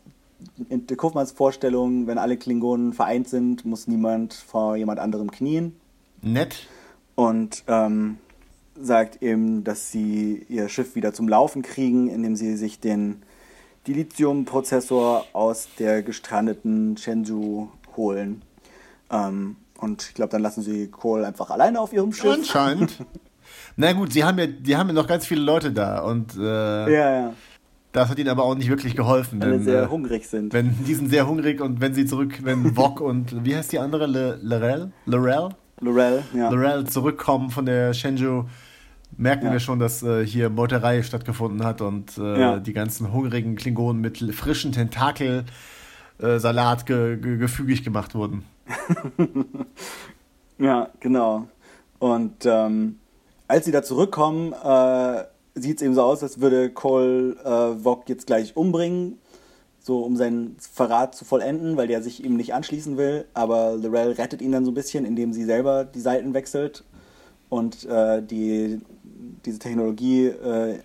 in 0.69 0.87
der 0.87 0.97
Kaufmanns 0.97 1.33
Vorstellung, 1.33 2.07
wenn 2.07 2.19
alle 2.19 2.37
Klingonen 2.37 2.93
vereint 2.93 3.29
sind, 3.29 3.65
muss 3.65 3.87
niemand 3.87 4.35
vor 4.35 4.77
jemand 4.77 4.99
anderem 4.99 5.31
knien. 5.31 5.77
Nett. 6.23 6.67
Und 7.15 7.65
ähm, 7.67 8.19
sagt 8.79 9.23
eben, 9.23 9.65
dass 9.65 9.91
sie 9.91 10.45
ihr 10.49 10.69
Schiff 10.69 10.95
wieder 10.95 11.13
zum 11.13 11.29
Laufen 11.29 11.63
kriegen, 11.63 12.09
indem 12.09 12.37
sie 12.37 12.57
sich 12.57 12.81
den 12.81 13.23
Dilithium-Prozessor 13.87 15.27
aus 15.33 15.69
der 15.79 16.03
gestrandeten 16.03 16.97
Shenzhou 16.97 17.69
holen. 17.97 18.43
Ähm, 19.11 19.57
und 19.79 20.03
ich 20.03 20.15
glaube, 20.15 20.31
dann 20.31 20.43
lassen 20.43 20.63
sie 20.63 20.91
Cole 20.91 21.27
einfach 21.27 21.51
alleine 21.51 21.81
auf 21.81 21.93
ihrem 21.93 22.13
Schiff. 22.13 22.33
Anscheinend. 22.33 23.05
Na 23.77 23.93
gut, 23.93 24.13
sie 24.13 24.25
haben 24.25 24.39
ja, 24.39 24.47
die 24.47 24.77
haben 24.77 24.89
ja 24.89 24.95
noch 24.95 25.07
ganz 25.07 25.27
viele 25.27 25.43
Leute 25.43 25.71
da 25.71 26.01
und 26.01 26.37
äh, 26.37 26.43
ja, 26.43 27.21
ja. 27.21 27.33
das 27.93 28.09
hat 28.09 28.19
ihnen 28.19 28.31
aber 28.31 28.45
auch 28.45 28.55
nicht 28.55 28.69
wirklich 28.69 28.97
geholfen. 28.97 29.41
Weil 29.41 29.59
sie 29.59 29.65
sehr 29.65 29.85
äh, 29.85 29.89
hungrig 29.89 30.27
sind. 30.27 30.53
Wenn, 30.53 30.85
die 30.85 30.95
sind 30.95 31.11
sehr 31.11 31.29
hungrig 31.29 31.61
und 31.61 31.81
wenn 31.81 31.95
sie 31.95 32.07
zurück, 32.07 32.41
wenn 32.43 32.65
Vok 32.77 33.01
und 33.01 33.45
wie 33.45 33.55
heißt 33.55 33.71
die 33.73 33.79
andere? 33.79 34.07
Le, 34.07 34.39
Lorel? 34.43 34.93
Lorel? 35.05 35.51
Lorel, 35.81 36.23
ja. 36.35 36.51
Lorel 36.51 36.87
zurückkommen 36.87 37.51
von 37.51 37.67
der 37.67 37.93
Shenzhou, 37.93 38.47
merken 39.19 39.47
ja. 39.47 39.53
wir 39.53 39.61
schon, 39.61 39.79
dass 39.79 40.03
äh, 40.03 40.27
hier 40.27 40.49
Meuterei 40.49 41.03
stattgefunden 41.03 41.65
hat 41.65 41.83
und 41.83 42.17
äh, 42.17 42.41
ja. 42.41 42.59
die 42.59 42.73
ganzen 42.73 43.13
hungrigen 43.13 43.57
Klingonen 43.57 44.01
mit 44.01 44.17
frischen 44.35 44.73
Tentakelsalat 44.73 46.87
ge 46.87 47.19
ge 47.19 47.37
gefügig 47.37 47.85
gemacht 47.85 48.15
wurden. 48.15 48.45
ja, 50.59 50.89
genau. 51.01 51.49
Und 51.99 52.45
ähm, 52.45 52.99
als 53.49 53.65
sie 53.65 53.73
da 53.73 53.83
zurückkommen, 53.83 54.53
äh, 54.53 55.25
sieht 55.55 55.77
es 55.77 55.83
eben 55.83 55.95
so 55.95 56.03
aus, 56.03 56.23
als 56.23 56.41
würde 56.41 56.71
Cole 56.71 57.37
äh, 57.45 57.83
Vog 57.83 58.09
jetzt 58.09 58.27
gleich 58.27 58.57
umbringen. 58.57 59.19
so 59.79 60.01
um 60.01 60.17
seinen 60.17 60.57
Verrat 60.59 61.15
zu 61.15 61.25
vollenden, 61.25 61.77
weil 61.77 61.87
der 61.87 62.03
sich 62.03 62.25
ihm 62.25 62.37
nicht 62.37 62.55
anschließen 62.55 62.97
will. 62.97 63.27
Aber 63.35 63.77
Lorel 63.77 64.13
rettet 64.13 64.43
ihn 64.43 64.53
dann 64.53 64.65
so 64.65 64.73
ein 64.73 64.75
bisschen, 64.75 65.05
indem 65.05 65.33
sie 65.33 65.45
selber 65.45 65.85
die 65.85 66.01
Seiten 66.01 66.35
wechselt 66.35 66.85
und 67.49 67.85
äh, 67.85 68.21
die, 68.23 68.81
diese 69.45 69.61
Technologie 69.61 70.27
äh, 70.27 70.81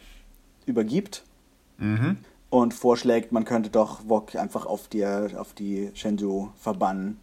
übergibt. 0.68 1.24
Mhm. 1.80 2.18
Und 2.52 2.74
vorschlägt, 2.74 3.32
man 3.32 3.46
könnte 3.46 3.70
doch 3.70 4.08
Wok 4.08 4.36
einfach 4.36 4.66
auf 4.66 4.88
die, 4.88 5.06
auf 5.06 5.54
die 5.54 5.90
Shenzhou 5.94 6.50
verbannen 6.60 7.18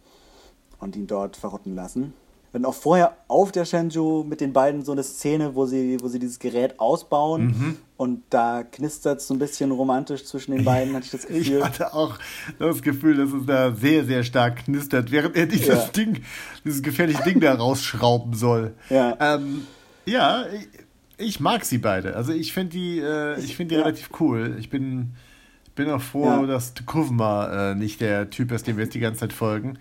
und 0.79 0.95
ihn 0.95 1.07
dort 1.07 1.35
verrotten 1.37 1.75
lassen. 1.75 2.13
Hatten 2.53 2.65
auch 2.65 2.73
vorher 2.73 3.15
auf 3.27 3.51
der 3.51 3.63
Shenzhou 3.63 4.23
mit 4.23 4.41
den 4.41 4.53
beiden 4.53 4.83
so 4.83 4.91
eine 4.91 5.03
Szene, 5.03 5.53
wo 5.53 5.67
sie, 5.67 5.97
wo 6.01 6.07
sie 6.07 6.17
dieses 6.17 6.39
Gerät 6.39 6.79
ausbauen 6.79 7.45
mhm. 7.45 7.77
und 7.95 8.23
da 8.31 8.63
knistert 8.63 9.19
es 9.19 9.27
so 9.27 9.35
ein 9.35 9.39
bisschen 9.39 9.69
romantisch 9.69 10.25
zwischen 10.25 10.55
den 10.55 10.65
beiden, 10.65 10.95
hatte 10.95 11.05
ich 11.05 11.11
das 11.11 11.21
Gefühl. 11.27 11.59
Ich 11.59 11.63
hatte 11.63 11.93
auch 11.93 12.17
das 12.57 12.81
Gefühl, 12.81 13.17
dass 13.17 13.31
es 13.33 13.45
da 13.45 13.71
sehr, 13.75 14.03
sehr 14.03 14.23
stark 14.23 14.65
knistert, 14.65 15.11
während 15.11 15.35
er 15.35 15.45
dieses 15.45 15.67
ja. 15.67 15.87
Ding, 15.89 16.23
dieses 16.65 16.81
gefährliche 16.81 17.21
Ding 17.21 17.39
da 17.39 17.53
rausschrauben 17.53 18.33
soll. 18.33 18.73
Ja, 18.89 19.15
ähm, 19.19 19.67
ja 20.07 20.45
ich, 20.47 21.27
ich, 21.27 21.39
mag 21.39 21.63
sie 21.65 21.77
beide. 21.77 22.15
Also 22.15 22.33
ich 22.33 22.51
finde 22.51 22.71
die, 22.71 22.97
äh, 22.97 23.39
ich 23.39 23.55
find 23.55 23.69
die 23.69 23.75
ja. 23.75 23.81
relativ 23.81 24.09
cool. 24.19 24.55
Ich 24.59 24.71
bin, 24.71 25.11
bin 25.75 25.87
auch 25.91 26.01
froh, 26.01 26.25
ja. 26.25 26.45
dass 26.47 26.73
Kuvma 26.87 27.73
äh, 27.73 27.75
nicht 27.75 28.01
der 28.01 28.31
Typ 28.31 28.51
ist, 28.51 28.65
dem 28.65 28.77
wir 28.77 28.85
jetzt 28.85 28.95
die 28.95 28.99
ganze 28.99 29.19
Zeit 29.19 29.33
folgen. 29.33 29.77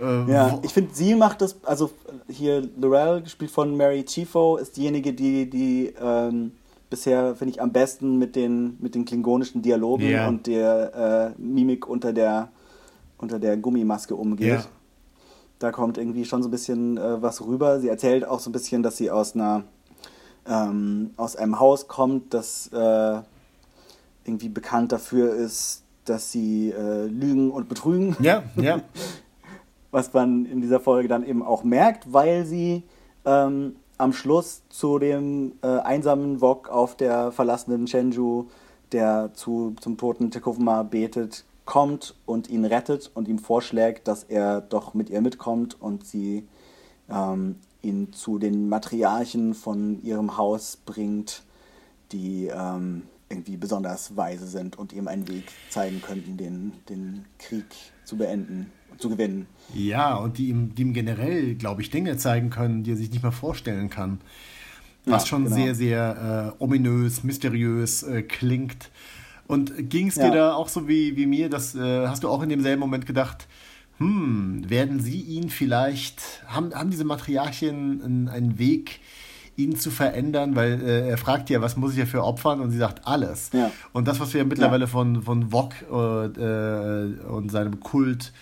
Äh, 0.00 0.30
ja, 0.30 0.58
ich 0.62 0.72
finde, 0.72 0.94
sie 0.94 1.14
macht 1.14 1.40
das, 1.40 1.56
also 1.64 1.90
hier 2.28 2.68
Lorel, 2.78 3.22
gespielt 3.22 3.50
von 3.50 3.76
Mary 3.76 4.04
Chifo, 4.04 4.56
ist 4.56 4.76
diejenige, 4.76 5.12
die, 5.12 5.48
die 5.48 5.94
ähm, 6.00 6.52
bisher, 6.90 7.34
finde 7.34 7.54
ich, 7.54 7.62
am 7.62 7.72
besten 7.72 8.18
mit 8.18 8.36
den, 8.36 8.76
mit 8.80 8.94
den 8.94 9.04
klingonischen 9.04 9.62
Dialogen 9.62 10.06
yeah. 10.06 10.28
und 10.28 10.46
der 10.46 11.34
äh, 11.38 11.40
Mimik 11.40 11.88
unter 11.88 12.12
der, 12.12 12.48
unter 13.18 13.38
der 13.38 13.56
Gummimaske 13.56 14.14
umgeht. 14.14 14.46
Yeah. 14.46 14.64
Da 15.58 15.72
kommt 15.72 15.96
irgendwie 15.96 16.26
schon 16.26 16.42
so 16.42 16.48
ein 16.48 16.52
bisschen 16.52 16.98
äh, 16.98 17.22
was 17.22 17.44
rüber. 17.44 17.80
Sie 17.80 17.88
erzählt 17.88 18.26
auch 18.26 18.40
so 18.40 18.50
ein 18.50 18.52
bisschen, 18.52 18.82
dass 18.82 18.98
sie 18.98 19.10
aus 19.10 19.34
einer 19.34 19.64
ähm, 20.48 21.10
aus 21.16 21.36
einem 21.36 21.58
Haus 21.58 21.88
kommt, 21.88 22.34
das 22.34 22.70
äh, 22.72 23.20
irgendwie 24.24 24.48
bekannt 24.48 24.92
dafür 24.92 25.34
ist, 25.34 25.82
dass 26.04 26.30
sie 26.30 26.70
äh, 26.70 27.06
lügen 27.06 27.50
und 27.50 27.68
betrügen. 27.68 28.16
Ja, 28.20 28.44
ja. 28.56 28.80
was 29.96 30.12
man 30.12 30.44
in 30.44 30.60
dieser 30.60 30.78
Folge 30.78 31.08
dann 31.08 31.24
eben 31.24 31.42
auch 31.42 31.64
merkt, 31.64 32.12
weil 32.12 32.44
sie 32.44 32.82
ähm, 33.24 33.76
am 33.96 34.12
Schluss 34.12 34.60
zu 34.68 34.98
dem 34.98 35.52
äh, 35.62 35.68
einsamen 35.68 36.42
Wok 36.42 36.68
auf 36.68 36.98
der 36.98 37.32
verlassenen 37.32 37.86
Chenju, 37.86 38.44
der 38.92 39.30
zu, 39.32 39.74
zum 39.80 39.96
toten 39.96 40.30
Tekufma 40.30 40.82
betet, 40.82 41.46
kommt 41.64 42.14
und 42.26 42.50
ihn 42.50 42.66
rettet 42.66 43.10
und 43.14 43.26
ihm 43.26 43.38
vorschlägt, 43.38 44.06
dass 44.06 44.22
er 44.22 44.60
doch 44.60 44.92
mit 44.92 45.08
ihr 45.08 45.22
mitkommt 45.22 45.80
und 45.80 46.06
sie 46.06 46.46
ähm, 47.08 47.56
ihn 47.80 48.12
zu 48.12 48.38
den 48.38 48.68
Matriarchen 48.68 49.54
von 49.54 50.02
ihrem 50.02 50.36
Haus 50.36 50.76
bringt, 50.76 51.42
die 52.12 52.48
ähm, 52.54 53.04
irgendwie 53.30 53.56
besonders 53.56 54.14
weise 54.14 54.46
sind 54.46 54.78
und 54.78 54.92
ihm 54.92 55.08
einen 55.08 55.26
Weg 55.26 55.46
zeigen 55.70 56.02
könnten, 56.02 56.36
den, 56.36 56.72
den 56.90 57.24
Krieg 57.38 57.64
zu 58.04 58.18
beenden 58.18 58.70
zu 58.98 59.10
gewinnen. 59.10 59.46
Ja, 59.74 60.14
und 60.14 60.38
die 60.38 60.48
ihm, 60.48 60.74
die 60.74 60.82
ihm 60.82 60.92
generell, 60.92 61.54
glaube 61.54 61.82
ich, 61.82 61.90
Dinge 61.90 62.16
zeigen 62.16 62.50
können, 62.50 62.82
die 62.82 62.92
er 62.92 62.96
sich 62.96 63.10
nicht 63.10 63.22
mehr 63.22 63.32
vorstellen 63.32 63.90
kann. 63.90 64.20
Was 65.04 65.24
ja, 65.24 65.28
schon 65.28 65.44
genau. 65.44 65.56
sehr, 65.56 65.74
sehr 65.74 66.54
äh, 66.58 66.62
ominös, 66.62 67.22
mysteriös 67.22 68.02
äh, 68.02 68.22
klingt. 68.22 68.90
Und 69.46 69.88
ging 69.88 70.08
es 70.08 70.16
dir 70.16 70.24
ja. 70.24 70.34
da 70.34 70.54
auch 70.54 70.68
so 70.68 70.88
wie, 70.88 71.16
wie 71.16 71.26
mir, 71.26 71.48
das 71.48 71.74
äh, 71.74 72.06
hast 72.06 72.24
du 72.24 72.28
auch 72.28 72.42
in 72.42 72.48
demselben 72.48 72.80
Moment 72.80 73.06
gedacht, 73.06 73.46
hm, 73.98 74.68
werden 74.68 75.00
sie 75.00 75.20
ihn 75.20 75.48
vielleicht, 75.48 76.42
haben, 76.46 76.74
haben 76.74 76.90
diese 76.90 77.04
Matriarchen 77.04 78.02
einen, 78.02 78.28
einen 78.28 78.58
Weg, 78.58 79.00
ihn 79.56 79.76
zu 79.76 79.90
verändern, 79.90 80.54
weil 80.54 80.82
äh, 80.82 81.08
er 81.08 81.18
fragt 81.18 81.48
ja, 81.48 81.62
was 81.62 81.76
muss 81.76 81.92
ich 81.92 82.00
dafür 82.00 82.24
opfern? 82.24 82.60
Und 82.60 82.70
sie 82.70 82.78
sagt, 82.78 83.06
alles. 83.06 83.50
Ja. 83.52 83.70
Und 83.92 84.06
das, 84.06 84.20
was 84.20 84.34
wir 84.34 84.44
mittlerweile 84.44 84.84
ja. 84.84 84.90
von, 84.90 85.22
von 85.22 85.52
Wok 85.52 85.72
äh, 85.82 87.24
und 87.26 87.50
seinem 87.50 87.80
Kult 87.80 88.32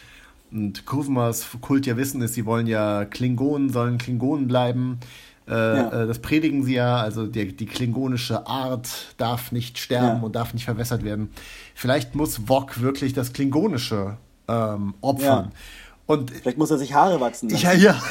und 0.55 0.87
Kuzmas 0.87 1.47
Kult 1.61 1.85
ja 1.87 1.97
wissen 1.97 2.23
ist, 2.23 2.35
sie 2.35 2.47
wollen 2.47 2.67
ja 2.67 3.05
Klingonen, 3.05 3.71
sollen 3.71 3.99
Klingonen 3.99 4.47
bleiben. 4.47 5.01
Äh, 5.47 5.53
ja. 5.53 6.03
äh, 6.03 6.07
das 6.07 6.21
predigen 6.21 6.65
sie 6.65 6.75
ja, 6.75 6.97
also 6.97 7.27
die, 7.27 7.55
die 7.55 7.67
klingonische 7.67 8.47
Art 8.47 9.15
darf 9.19 9.53
nicht 9.53 9.79
sterben 9.79 10.19
ja. 10.19 10.23
und 10.23 10.37
darf 10.37 10.55
nicht 10.55 10.65
verwässert 10.65 11.05
werden. 11.05 11.31
Vielleicht 11.75 12.15
muss 12.15 12.49
Wok 12.49 12.81
wirklich 12.81 13.13
das 13.13 13.33
Klingonische 13.33 14.17
ähm, 14.49 14.95
opfern. 15.03 15.51
Ja. 15.53 15.59
Und 16.07 16.31
Vielleicht 16.31 16.59
muss 16.59 16.71
er 16.71 16.79
sich 16.79 16.95
Haare 16.95 17.21
wachsen 17.21 17.49
lassen. 17.49 17.63
Ja, 17.63 17.73
ja. 17.73 18.03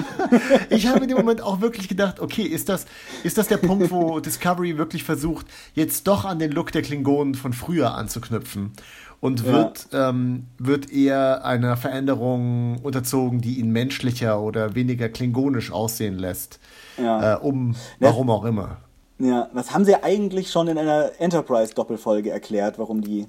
ich 0.70 0.86
habe 0.86 1.00
in 1.00 1.08
dem 1.08 1.16
Moment 1.16 1.40
auch 1.42 1.60
wirklich 1.60 1.88
gedacht, 1.88 2.20
okay, 2.20 2.42
ist 2.42 2.68
das, 2.68 2.86
ist 3.24 3.38
das 3.38 3.48
der 3.48 3.56
Punkt, 3.56 3.90
wo 3.90 4.20
Discovery 4.20 4.76
wirklich 4.76 5.04
versucht, 5.04 5.46
jetzt 5.74 6.06
doch 6.06 6.26
an 6.26 6.38
den 6.38 6.52
Look 6.52 6.70
der 6.72 6.82
Klingonen 6.82 7.34
von 7.34 7.54
früher 7.54 7.94
anzuknüpfen? 7.94 8.72
Und 9.20 9.44
wird, 9.44 9.88
ja. 9.92 10.08
ähm, 10.08 10.46
wird 10.58 10.90
eher 10.90 11.44
einer 11.44 11.76
Veränderung 11.76 12.78
unterzogen, 12.82 13.40
die 13.40 13.58
ihn 13.60 13.70
menschlicher 13.70 14.40
oder 14.40 14.74
weniger 14.74 15.08
klingonisch 15.08 15.70
aussehen 15.70 16.18
lässt. 16.18 16.58
Ja. 16.96 17.34
Äh, 17.34 17.38
um 17.38 17.76
warum 17.98 18.28
das, 18.28 18.36
auch 18.36 18.44
immer. 18.44 18.78
Ja, 19.18 19.48
das 19.54 19.72
haben 19.74 19.84
sie 19.84 20.02
eigentlich 20.02 20.50
schon 20.50 20.68
in 20.68 20.78
einer 20.78 21.10
Enterprise-Doppelfolge 21.18 22.30
erklärt, 22.30 22.78
warum 22.78 23.02
die 23.02 23.26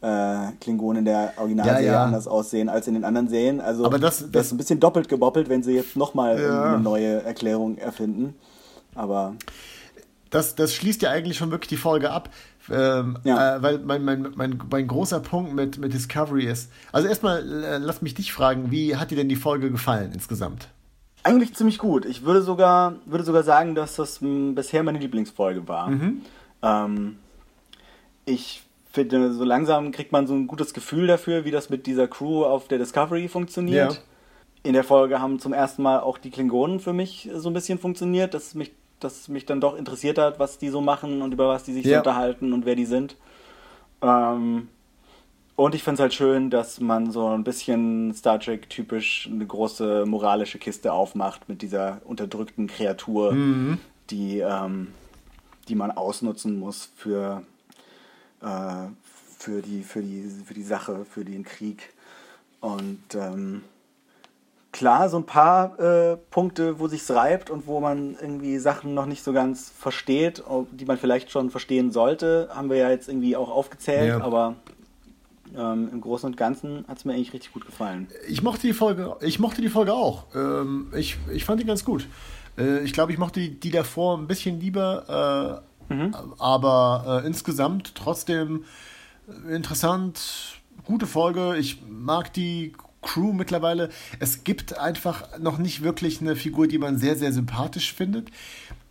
äh, 0.00 0.52
Klingonen 0.60 1.04
der 1.04 1.34
Originalserie 1.36 1.86
ja, 1.86 1.92
ja. 1.92 2.04
anders 2.04 2.26
aussehen 2.26 2.70
als 2.70 2.88
in 2.88 2.94
den 2.94 3.04
anderen 3.04 3.28
Serien. 3.28 3.60
Also 3.60 3.84
Aber 3.84 3.98
das, 3.98 4.20
das, 4.20 4.30
das 4.30 4.46
ist 4.46 4.52
ein 4.52 4.58
bisschen 4.58 4.80
doppelt 4.80 5.08
geboppelt, 5.08 5.50
wenn 5.50 5.62
sie 5.62 5.72
jetzt 5.72 5.96
nochmal 5.96 6.40
ja. 6.40 6.62
eine 6.74 6.82
neue 6.82 7.22
Erklärung 7.22 7.76
erfinden. 7.76 8.34
Aber 8.94 9.34
das, 10.30 10.54
das 10.54 10.74
schließt 10.74 11.02
ja 11.02 11.10
eigentlich 11.10 11.36
schon 11.36 11.50
wirklich 11.50 11.68
die 11.68 11.76
Folge 11.76 12.10
ab. 12.10 12.28
Ähm, 12.70 13.18
ja. 13.24 13.56
äh, 13.56 13.62
weil 13.62 13.78
mein, 13.80 14.04
mein, 14.04 14.32
mein, 14.36 14.58
mein 14.70 14.86
großer 14.86 15.20
Punkt 15.20 15.52
mit, 15.54 15.78
mit 15.78 15.92
Discovery 15.92 16.46
ist. 16.46 16.70
Also 16.92 17.08
erstmal, 17.08 17.64
äh, 17.64 17.78
lass 17.78 18.00
mich 18.00 18.14
dich 18.14 18.32
fragen, 18.32 18.70
wie 18.70 18.96
hat 18.96 19.10
dir 19.10 19.16
denn 19.16 19.28
die 19.28 19.36
Folge 19.36 19.70
gefallen 19.70 20.12
insgesamt? 20.12 20.68
Eigentlich 21.22 21.54
ziemlich 21.54 21.78
gut. 21.78 22.04
Ich 22.04 22.24
würde 22.24 22.42
sogar, 22.42 22.96
würde 23.06 23.24
sogar 23.24 23.42
sagen, 23.42 23.74
dass 23.74 23.96
das 23.96 24.22
m, 24.22 24.54
bisher 24.54 24.82
meine 24.82 24.98
Lieblingsfolge 24.98 25.66
war. 25.68 25.90
Mhm. 25.90 26.22
Ähm, 26.62 27.16
ich 28.24 28.62
finde, 28.90 29.32
so 29.32 29.44
langsam 29.44 29.90
kriegt 29.90 30.12
man 30.12 30.26
so 30.26 30.34
ein 30.34 30.46
gutes 30.46 30.72
Gefühl 30.72 31.06
dafür, 31.06 31.44
wie 31.44 31.50
das 31.50 31.68
mit 31.68 31.86
dieser 31.86 32.08
Crew 32.08 32.44
auf 32.44 32.68
der 32.68 32.78
Discovery 32.78 33.28
funktioniert. 33.28 33.92
Ja. 33.92 33.98
In 34.62 34.72
der 34.72 34.84
Folge 34.84 35.20
haben 35.20 35.40
zum 35.40 35.52
ersten 35.52 35.82
Mal 35.82 36.00
auch 36.00 36.16
die 36.16 36.30
Klingonen 36.30 36.80
für 36.80 36.94
mich 36.94 37.28
so 37.34 37.50
ein 37.50 37.52
bisschen 37.52 37.78
funktioniert, 37.78 38.32
dass 38.32 38.54
mich 38.54 38.72
das 39.04 39.28
mich 39.28 39.46
dann 39.46 39.60
doch 39.60 39.76
interessiert 39.76 40.18
hat, 40.18 40.38
was 40.38 40.58
die 40.58 40.68
so 40.68 40.80
machen 40.80 41.22
und 41.22 41.32
über 41.32 41.48
was 41.48 41.64
die 41.64 41.72
sich 41.72 41.84
ja. 41.84 41.92
so 41.92 41.98
unterhalten 41.98 42.52
und 42.52 42.64
wer 42.64 42.74
die 42.74 42.86
sind. 42.86 43.16
Ähm, 44.02 44.68
und 45.56 45.74
ich 45.74 45.84
finde 45.84 45.94
es 45.94 46.00
halt 46.00 46.14
schön, 46.14 46.50
dass 46.50 46.80
man 46.80 47.12
so 47.12 47.28
ein 47.28 47.44
bisschen 47.44 48.12
Star 48.14 48.40
Trek 48.40 48.68
typisch 48.68 49.28
eine 49.30 49.46
große 49.46 50.04
moralische 50.04 50.58
Kiste 50.58 50.92
aufmacht 50.92 51.48
mit 51.48 51.62
dieser 51.62 52.00
unterdrückten 52.04 52.66
Kreatur, 52.66 53.32
mhm. 53.32 53.78
die, 54.10 54.40
ähm, 54.40 54.88
die 55.68 55.76
man 55.76 55.92
ausnutzen 55.92 56.58
muss 56.58 56.90
für, 56.96 57.44
äh, 58.42 58.88
für, 59.38 59.62
die, 59.62 59.84
für, 59.84 60.02
die, 60.02 60.28
für 60.44 60.54
die 60.54 60.64
Sache, 60.64 61.04
für 61.04 61.24
den 61.24 61.44
Krieg. 61.44 61.92
Und 62.60 63.14
ähm, 63.14 63.62
klar 64.74 65.08
so 65.08 65.16
ein 65.16 65.24
paar 65.24 65.78
äh, 65.78 66.16
Punkte, 66.30 66.80
wo 66.80 66.88
sich's 66.88 67.08
reibt 67.10 67.48
und 67.48 67.68
wo 67.68 67.78
man 67.78 68.16
irgendwie 68.20 68.58
Sachen 68.58 68.92
noch 68.92 69.06
nicht 69.06 69.22
so 69.22 69.32
ganz 69.32 69.70
versteht, 69.70 70.42
die 70.72 70.84
man 70.84 70.98
vielleicht 70.98 71.30
schon 71.30 71.50
verstehen 71.50 71.92
sollte, 71.92 72.48
haben 72.52 72.68
wir 72.68 72.76
ja 72.76 72.90
jetzt 72.90 73.08
irgendwie 73.08 73.36
auch 73.36 73.50
aufgezählt, 73.50 74.08
ja. 74.08 74.20
aber 74.20 74.56
ähm, 75.56 75.90
im 75.92 76.00
Großen 76.00 76.28
und 76.28 76.36
Ganzen 76.36 76.84
hat 76.88 76.98
es 76.98 77.04
mir 77.04 77.12
eigentlich 77.12 77.32
richtig 77.32 77.52
gut 77.52 77.64
gefallen. 77.64 78.08
Ich 78.28 78.42
mochte 78.42 78.66
die 78.66 78.72
Folge, 78.72 79.16
ich 79.20 79.38
mochte 79.38 79.62
die 79.62 79.68
Folge 79.68 79.94
auch. 79.94 80.26
Ähm, 80.34 80.92
ich, 80.96 81.18
ich 81.32 81.44
fand 81.44 81.60
die 81.60 81.66
ganz 81.66 81.84
gut. 81.84 82.08
Äh, 82.58 82.80
ich 82.80 82.92
glaube, 82.92 83.12
ich 83.12 83.18
mochte 83.18 83.38
die, 83.38 83.60
die 83.60 83.70
davor 83.70 84.18
ein 84.18 84.26
bisschen 84.26 84.58
lieber, 84.58 85.62
äh, 85.88 85.94
mhm. 85.94 86.16
aber 86.40 87.22
äh, 87.22 87.26
insgesamt 87.28 87.94
trotzdem 87.94 88.64
interessant, 89.48 90.58
gute 90.84 91.06
Folge. 91.06 91.56
Ich 91.58 91.80
mag 91.88 92.32
die 92.32 92.72
Crew 93.04 93.32
mittlerweile. 93.32 93.90
Es 94.18 94.44
gibt 94.44 94.78
einfach 94.78 95.38
noch 95.38 95.58
nicht 95.58 95.82
wirklich 95.82 96.20
eine 96.20 96.36
Figur, 96.36 96.66
die 96.66 96.78
man 96.78 96.98
sehr, 96.98 97.16
sehr 97.16 97.32
sympathisch 97.32 97.92
findet. 97.92 98.28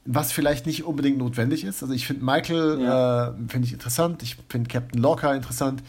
Was 0.05 0.31
vielleicht 0.31 0.65
nicht 0.65 0.83
unbedingt 0.83 1.17
notwendig 1.17 1.63
ist. 1.63 1.81
Also 1.81 1.93
ich 1.93 2.07
finde 2.07 2.25
Michael 2.25 2.81
ja. 2.81 3.29
äh, 3.29 3.33
finde 3.47 3.67
ich 3.67 3.73
interessant. 3.73 4.21
Ich 4.21 4.37
finde 4.49 4.69
Captain 4.69 5.01
Locker 5.01 5.33
interessant. 5.33 5.81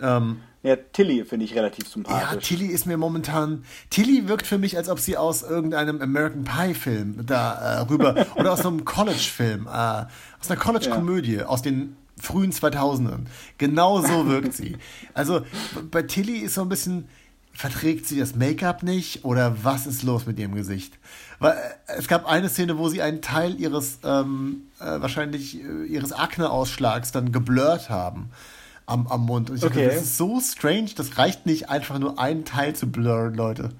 Ähm, 0.00 0.40
ja, 0.62 0.74
Tilly 0.76 1.24
finde 1.24 1.44
ich 1.44 1.54
relativ 1.54 1.88
sympathisch. 1.88 2.32
Ja, 2.32 2.36
Tilly 2.56 2.66
ist 2.66 2.84
mir 2.84 2.96
momentan. 2.96 3.64
Tilly 3.90 4.28
wirkt 4.28 4.46
für 4.46 4.58
mich, 4.58 4.76
als 4.76 4.88
ob 4.88 4.98
sie 4.98 5.16
aus 5.16 5.42
irgendeinem 5.42 6.02
American 6.02 6.44
Pie-Film 6.44 7.24
da 7.26 7.52
äh, 7.52 7.80
rüber 7.82 8.26
oder 8.36 8.52
aus 8.52 8.66
einem 8.66 8.84
College-Film, 8.84 9.66
äh, 9.66 9.70
aus 9.70 10.50
einer 10.50 10.58
College-Komödie, 10.58 11.36
ja. 11.36 11.46
aus 11.46 11.62
den 11.62 11.96
frühen 12.20 12.52
2000ern. 12.52 13.26
Genau 13.58 14.00
so 14.00 14.26
wirkt 14.26 14.52
sie. 14.52 14.76
Also 15.14 15.42
bei 15.92 16.02
Tilly 16.02 16.38
ist 16.38 16.54
so 16.54 16.62
ein 16.62 16.68
bisschen, 16.68 17.08
verträgt 17.58 18.06
sie 18.06 18.20
das 18.20 18.36
Make-up 18.36 18.84
nicht 18.84 19.24
oder 19.24 19.64
was 19.64 19.88
ist 19.88 20.04
los 20.04 20.26
mit 20.26 20.38
ihrem 20.38 20.54
Gesicht? 20.54 20.96
Weil 21.40 21.56
äh, 21.56 21.98
es 21.98 22.06
gab 22.06 22.24
eine 22.24 22.48
Szene, 22.48 22.78
wo 22.78 22.88
sie 22.88 23.02
einen 23.02 23.20
Teil 23.20 23.60
ihres, 23.60 23.98
ähm, 24.04 24.68
äh, 24.78 24.84
wahrscheinlich 24.84 25.60
äh, 25.60 25.86
ihres 25.86 26.12
Akne-Ausschlags 26.12 27.10
dann 27.10 27.32
geblurrt 27.32 27.90
haben 27.90 28.30
am, 28.86 29.08
am 29.08 29.26
Mund. 29.26 29.50
Und 29.50 29.56
ich 29.56 29.64
okay. 29.64 29.86
dachte, 29.86 29.96
das 29.96 30.04
ist 30.04 30.18
so 30.18 30.40
strange, 30.40 30.90
das 30.94 31.18
reicht 31.18 31.46
nicht 31.46 31.68
einfach 31.68 31.98
nur 31.98 32.20
einen 32.20 32.44
Teil 32.44 32.76
zu 32.76 32.86
blurren, 32.92 33.34
Leute. 33.34 33.70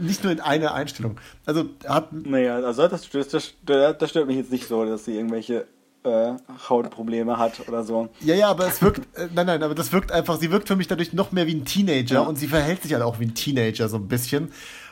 Nicht 0.00 0.24
nur 0.24 0.32
in 0.32 0.40
einer 0.40 0.74
Einstellung. 0.74 1.20
Also 1.46 1.66
hat. 1.86 2.12
Naja, 2.12 2.56
also 2.56 2.88
das, 2.88 3.08
das, 3.08 3.28
das, 3.28 3.54
das 3.64 4.10
stört 4.10 4.26
mich 4.26 4.38
jetzt 4.38 4.50
nicht 4.50 4.66
so, 4.66 4.84
dass 4.84 5.04
sie 5.04 5.14
irgendwelche 5.14 5.68
äh, 6.04 6.32
Hautprobleme 6.68 7.38
hat 7.38 7.66
oder 7.68 7.84
so. 7.84 8.08
Ja, 8.20 8.34
ja, 8.34 8.48
aber 8.48 8.66
es 8.66 8.80
wirkt, 8.82 9.00
äh, 9.16 9.28
nein, 9.34 9.46
nein, 9.46 9.62
aber 9.62 9.74
das 9.74 9.92
wirkt 9.92 10.12
einfach, 10.12 10.38
sie 10.38 10.50
wirkt 10.50 10.68
für 10.68 10.76
mich 10.76 10.86
dadurch 10.86 11.12
noch 11.12 11.32
mehr 11.32 11.46
wie 11.46 11.54
ein 11.54 11.64
Teenager 11.64 12.16
ja. 12.16 12.20
und 12.20 12.36
sie 12.36 12.48
verhält 12.48 12.82
sich 12.82 12.92
halt 12.92 13.02
auch 13.02 13.18
wie 13.20 13.26
ein 13.26 13.34
Teenager 13.34 13.88
so 13.88 13.96
ein 13.96 14.08
bisschen, 14.08 14.50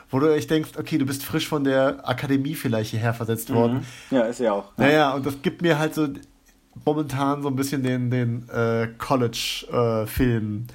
wo 0.09 0.19
du 0.19 0.33
echt 0.33 0.49
denkst, 0.49 0.71
okay, 0.77 0.97
du 0.97 1.05
bist 1.05 1.23
frisch 1.23 1.47
von 1.47 1.63
der 1.63 2.07
Akademie 2.07 2.55
vielleicht 2.55 2.91
hierher 2.91 3.13
versetzt 3.13 3.53
worden. 3.53 3.85
Mhm. 4.09 4.17
Ja, 4.17 4.23
ist 4.23 4.39
ja 4.39 4.53
auch. 4.53 4.71
Naja, 4.77 4.93
ja, 4.93 5.13
und 5.13 5.25
das 5.25 5.41
gibt 5.41 5.61
mir 5.61 5.79
halt 5.79 5.93
so 5.93 6.07
momentan 6.85 7.41
so 7.41 7.49
ein 7.49 7.55
bisschen 7.55 7.83
den, 7.83 8.09
den 8.09 8.49
äh, 8.49 8.87
College-Film. 8.97 10.67
Äh, 10.67 10.73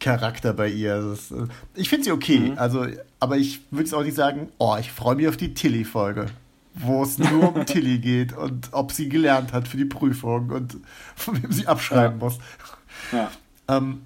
Charakter 0.00 0.52
bei 0.52 0.68
ihr. 0.68 1.12
Ist, 1.12 1.32
äh, 1.32 1.46
ich 1.74 1.88
finde 1.88 2.04
sie 2.04 2.12
okay, 2.12 2.38
mhm. 2.38 2.58
also, 2.58 2.86
aber 3.20 3.36
ich 3.36 3.60
würde 3.70 3.84
es 3.84 3.94
auch 3.94 4.02
nicht 4.02 4.14
sagen, 4.16 4.48
oh, 4.58 4.76
ich 4.78 4.92
freue 4.92 5.16
mich 5.16 5.28
auf 5.28 5.36
die 5.36 5.54
Tilly-Folge, 5.54 6.26
wo 6.80 7.02
es 7.02 7.18
nur 7.18 7.54
um 7.54 7.66
Tilly 7.66 7.98
geht 7.98 8.36
und 8.36 8.68
ob 8.72 8.92
sie 8.92 9.08
gelernt 9.08 9.52
hat 9.52 9.68
für 9.68 9.76
die 9.76 9.84
Prüfung 9.84 10.50
und 10.50 10.76
von 11.16 11.42
wem 11.42 11.52
sie 11.52 11.66
abschreiben 11.66 12.18
ja. 12.18 12.24
muss. 12.24 12.38
Ja. 13.12 13.30
Ähm, 13.68 14.02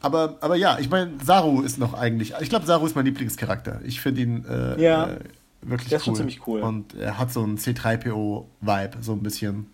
aber, 0.00 0.36
aber 0.40 0.56
ja, 0.56 0.78
ich 0.78 0.90
meine, 0.90 1.12
Saru 1.24 1.62
ist 1.62 1.78
noch 1.78 1.94
eigentlich, 1.94 2.34
ich 2.40 2.48
glaube, 2.48 2.66
Saru 2.66 2.86
ist 2.86 2.94
mein 2.94 3.06
Lieblingscharakter. 3.06 3.80
Ich 3.84 4.00
finde 4.00 4.20
ihn 4.20 4.44
äh, 4.44 4.80
ja. 4.80 5.06
äh, 5.06 5.18
wirklich 5.62 5.88
Der 5.88 5.98
ist 5.98 6.02
cool. 6.02 6.06
schon 6.06 6.14
ziemlich 6.16 6.46
cool. 6.46 6.60
Und 6.60 6.94
er 6.94 7.18
hat 7.18 7.32
so 7.32 7.42
einen 7.42 7.58
C3PO-Vibe, 7.58 8.96
so 9.00 9.12
ein 9.12 9.22
bisschen. 9.22 9.66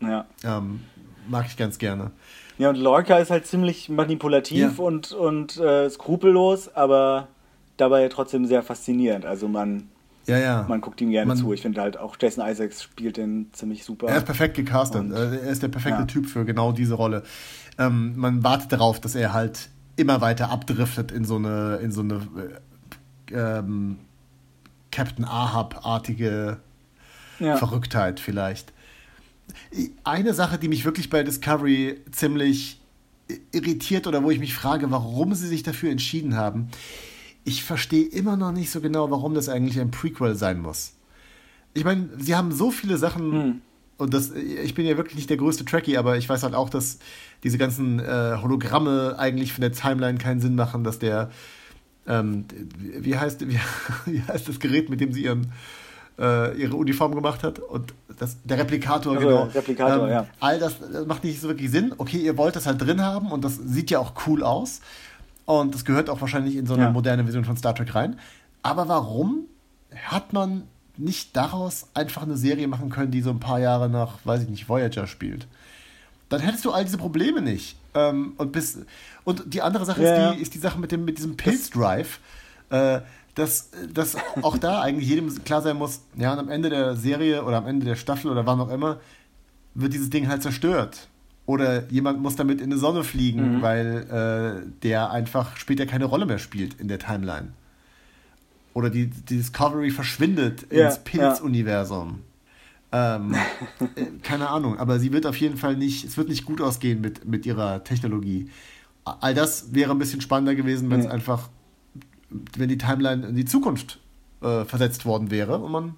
Ja. 0.00 0.26
Ähm, 0.42 0.80
mag 1.28 1.46
ich 1.46 1.56
ganz 1.56 1.78
gerne. 1.78 2.10
Ja, 2.58 2.70
und 2.70 2.76
Lorca 2.76 3.18
ist 3.18 3.30
halt 3.30 3.46
ziemlich 3.46 3.88
manipulativ 3.88 4.78
ja. 4.78 4.84
und, 4.84 5.12
und 5.12 5.56
äh, 5.58 5.90
skrupellos, 5.90 6.74
aber 6.74 7.28
dabei 7.76 8.08
trotzdem 8.08 8.46
sehr 8.46 8.62
faszinierend. 8.62 9.24
Also 9.24 9.48
man, 9.48 9.88
ja, 10.26 10.38
ja. 10.38 10.66
man 10.68 10.80
guckt 10.80 11.00
ihm 11.00 11.10
gerne 11.10 11.26
man, 11.26 11.36
zu. 11.36 11.52
Ich 11.52 11.62
finde 11.62 11.80
halt 11.80 11.96
auch 11.98 12.16
Jason 12.20 12.46
Isaacs 12.46 12.82
spielt 12.82 13.16
den 13.16 13.50
ziemlich 13.52 13.84
super. 13.84 14.08
Er 14.08 14.18
ist 14.18 14.26
perfekt 14.26 14.56
gecastet. 14.56 15.02
Und, 15.02 15.12
er 15.12 15.40
ist 15.40 15.62
der 15.62 15.68
perfekte 15.68 16.00
ja. 16.00 16.06
Typ 16.06 16.26
für 16.26 16.44
genau 16.44 16.72
diese 16.72 16.94
Rolle. 16.94 17.22
Ähm, 17.78 18.16
man 18.16 18.42
wartet 18.42 18.72
darauf, 18.72 19.00
dass 19.00 19.14
er 19.14 19.32
halt 19.32 19.68
immer 19.96 20.20
weiter 20.20 20.50
abdriftet 20.50 21.12
in 21.12 21.24
so 21.24 21.36
eine, 21.36 21.76
in 21.76 21.92
so 21.92 22.00
eine 22.00 22.20
äh, 23.30 23.34
ähm, 23.34 23.98
Captain 24.90 25.24
Ahab-artige 25.24 26.58
ja. 27.40 27.56
Verrücktheit 27.56 28.20
vielleicht. 28.20 28.72
Eine 30.04 30.34
Sache, 30.34 30.58
die 30.58 30.68
mich 30.68 30.84
wirklich 30.84 31.10
bei 31.10 31.22
Discovery 31.22 32.00
ziemlich 32.10 32.80
irritiert 33.52 34.06
oder 34.06 34.22
wo 34.22 34.30
ich 34.30 34.38
mich 34.38 34.54
frage, 34.54 34.90
warum 34.90 35.34
sie 35.34 35.48
sich 35.48 35.62
dafür 35.62 35.90
entschieden 35.90 36.36
haben, 36.36 36.68
ich 37.44 37.62
verstehe 37.62 38.06
immer 38.06 38.36
noch 38.36 38.52
nicht 38.52 38.70
so 38.70 38.80
genau, 38.80 39.10
warum 39.10 39.34
das 39.34 39.48
eigentlich 39.48 39.78
ein 39.78 39.90
Prequel 39.90 40.34
sein 40.34 40.60
muss. 40.60 40.94
Ich 41.74 41.84
meine, 41.84 42.08
sie 42.18 42.34
haben 42.34 42.52
so 42.52 42.70
viele 42.70 42.96
Sachen 42.96 43.32
hm. 43.32 43.60
und 43.98 44.14
das, 44.14 44.32
ich 44.32 44.74
bin 44.74 44.86
ja 44.86 44.96
wirklich 44.96 45.16
nicht 45.16 45.30
der 45.30 45.36
größte 45.36 45.64
Trekkie, 45.64 45.98
aber 45.98 46.16
ich 46.16 46.28
weiß 46.28 46.42
halt 46.42 46.54
auch, 46.54 46.70
dass 46.70 46.98
diese 47.42 47.58
ganzen 47.58 47.98
äh, 47.98 48.38
Hologramme 48.40 49.16
eigentlich 49.18 49.52
von 49.52 49.60
der 49.60 49.72
Timeline 49.72 50.18
keinen 50.18 50.40
Sinn 50.40 50.54
machen, 50.54 50.84
dass 50.84 50.98
der, 50.98 51.30
ähm, 52.06 52.46
wie 52.78 53.18
heißt, 53.18 53.46
wie, 53.48 53.58
wie 54.06 54.22
heißt 54.22 54.48
das 54.48 54.60
Gerät, 54.60 54.88
mit 54.88 55.00
dem 55.00 55.12
sie 55.12 55.24
ihren 55.24 55.52
äh, 56.18 56.56
ihre 56.56 56.76
Uniform 56.76 57.14
gemacht 57.14 57.42
hat 57.42 57.58
und 57.58 57.92
das, 58.18 58.36
der 58.44 58.58
Replikator, 58.58 59.14
also, 59.14 59.26
genau. 59.26 59.42
Replikator, 59.44 60.06
ähm, 60.06 60.12
ja. 60.12 60.26
All 60.40 60.58
das, 60.58 60.76
das 60.78 61.06
macht 61.06 61.24
nicht 61.24 61.40
so 61.40 61.48
wirklich 61.48 61.70
Sinn. 61.70 61.94
Okay, 61.98 62.18
ihr 62.18 62.36
wollt 62.36 62.54
das 62.56 62.66
halt 62.66 62.80
drin 62.80 63.02
haben 63.02 63.32
und 63.32 63.44
das 63.44 63.56
sieht 63.56 63.90
ja 63.90 63.98
auch 63.98 64.12
cool 64.26 64.42
aus. 64.42 64.80
Und 65.46 65.74
das 65.74 65.84
gehört 65.84 66.08
auch 66.08 66.20
wahrscheinlich 66.20 66.56
in 66.56 66.66
so 66.66 66.74
eine 66.74 66.84
ja. 66.84 66.90
moderne 66.90 67.24
Version 67.24 67.44
von 67.44 67.56
Star 67.56 67.74
Trek 67.74 67.94
rein. 67.94 68.18
Aber 68.62 68.88
warum 68.88 69.46
hat 70.06 70.32
man 70.32 70.62
nicht 70.96 71.36
daraus 71.36 71.88
einfach 71.94 72.22
eine 72.22 72.36
Serie 72.36 72.68
machen 72.68 72.88
können, 72.88 73.10
die 73.10 73.20
so 73.20 73.30
ein 73.30 73.40
paar 73.40 73.60
Jahre 73.60 73.90
nach, 73.90 74.18
weiß 74.24 74.42
ich 74.42 74.48
nicht, 74.48 74.68
Voyager 74.68 75.06
spielt? 75.06 75.46
Dann 76.28 76.40
hättest 76.40 76.64
du 76.64 76.72
all 76.72 76.84
diese 76.84 76.96
Probleme 76.96 77.42
nicht. 77.42 77.76
Ähm, 77.94 78.32
und, 78.38 78.52
bis, 78.52 78.78
und 79.24 79.52
die 79.52 79.60
andere 79.60 79.84
Sache 79.84 80.02
ja. 80.02 80.30
ist, 80.30 80.36
die, 80.36 80.42
ist 80.42 80.54
die 80.54 80.58
Sache 80.58 80.78
mit, 80.78 80.92
dem, 80.92 81.04
mit 81.04 81.18
diesem 81.18 81.36
Pilzdrive. 81.36 82.18
Äh, 82.70 83.00
dass, 83.34 83.70
dass 83.92 84.16
auch 84.42 84.58
da 84.58 84.80
eigentlich 84.80 85.08
jedem 85.08 85.44
klar 85.44 85.62
sein 85.62 85.76
muss, 85.76 86.02
ja, 86.16 86.32
und 86.32 86.38
am 86.38 86.48
Ende 86.48 86.70
der 86.70 86.96
Serie 86.96 87.44
oder 87.44 87.58
am 87.58 87.66
Ende 87.66 87.84
der 87.84 87.96
Staffel 87.96 88.30
oder 88.30 88.46
wann 88.46 88.60
auch 88.60 88.70
immer, 88.70 89.00
wird 89.74 89.92
dieses 89.92 90.10
Ding 90.10 90.28
halt 90.28 90.42
zerstört. 90.42 91.08
Oder 91.46 91.90
jemand 91.90 92.20
muss 92.20 92.36
damit 92.36 92.60
in 92.60 92.70
die 92.70 92.78
Sonne 92.78 93.04
fliegen, 93.04 93.56
mhm. 93.56 93.62
weil 93.62 94.64
äh, 94.66 94.70
der 94.82 95.10
einfach 95.10 95.56
später 95.56 95.84
keine 95.86 96.06
Rolle 96.06 96.26
mehr 96.26 96.38
spielt 96.38 96.80
in 96.80 96.88
der 96.88 96.98
Timeline. 96.98 97.52
Oder 98.72 98.90
die, 98.90 99.08
die 99.08 99.36
Discovery 99.36 99.90
verschwindet 99.90 100.66
ja, 100.70 100.86
ins 100.86 100.98
Pilz-Universum. 100.98 102.20
Ja. 102.92 103.16
Ähm, 103.16 103.34
äh, 103.94 104.04
keine 104.22 104.48
Ahnung, 104.48 104.78
aber 104.78 104.98
sie 104.98 105.12
wird 105.12 105.26
auf 105.26 105.36
jeden 105.36 105.58
Fall 105.58 105.76
nicht, 105.76 106.04
es 106.04 106.16
wird 106.16 106.28
nicht 106.28 106.44
gut 106.44 106.60
ausgehen 106.60 107.00
mit, 107.00 107.26
mit 107.26 107.44
ihrer 107.44 107.84
Technologie. 107.84 108.50
All 109.04 109.34
das 109.34 109.74
wäre 109.74 109.90
ein 109.90 109.98
bisschen 109.98 110.22
spannender 110.22 110.54
gewesen, 110.54 110.90
wenn 110.90 111.00
es 111.00 111.06
mhm. 111.06 111.12
einfach 111.12 111.50
wenn 112.56 112.68
die 112.68 112.78
Timeline 112.78 113.26
in 113.26 113.36
die 113.36 113.44
Zukunft 113.44 114.00
äh, 114.40 114.64
versetzt 114.64 115.06
worden 115.06 115.30
wäre 115.30 115.58
und 115.58 115.72
man. 115.72 115.94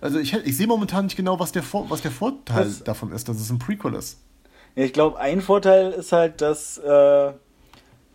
Also 0.00 0.18
ich, 0.18 0.32
ich 0.32 0.56
sehe 0.56 0.66
momentan 0.66 1.06
nicht 1.06 1.16
genau, 1.16 1.40
was 1.40 1.52
der, 1.52 1.62
Vor 1.62 1.90
was 1.90 2.02
der 2.02 2.10
Vorteil 2.10 2.64
das, 2.64 2.84
davon 2.84 3.12
ist, 3.12 3.28
dass 3.28 3.40
es 3.40 3.50
ein 3.50 3.58
Prequel 3.58 3.94
ist. 3.94 4.18
Ich 4.74 4.92
glaube, 4.92 5.18
ein 5.18 5.40
Vorteil 5.40 5.92
ist 5.92 6.12
halt, 6.12 6.40
dass, 6.40 6.78
äh, 6.78 7.32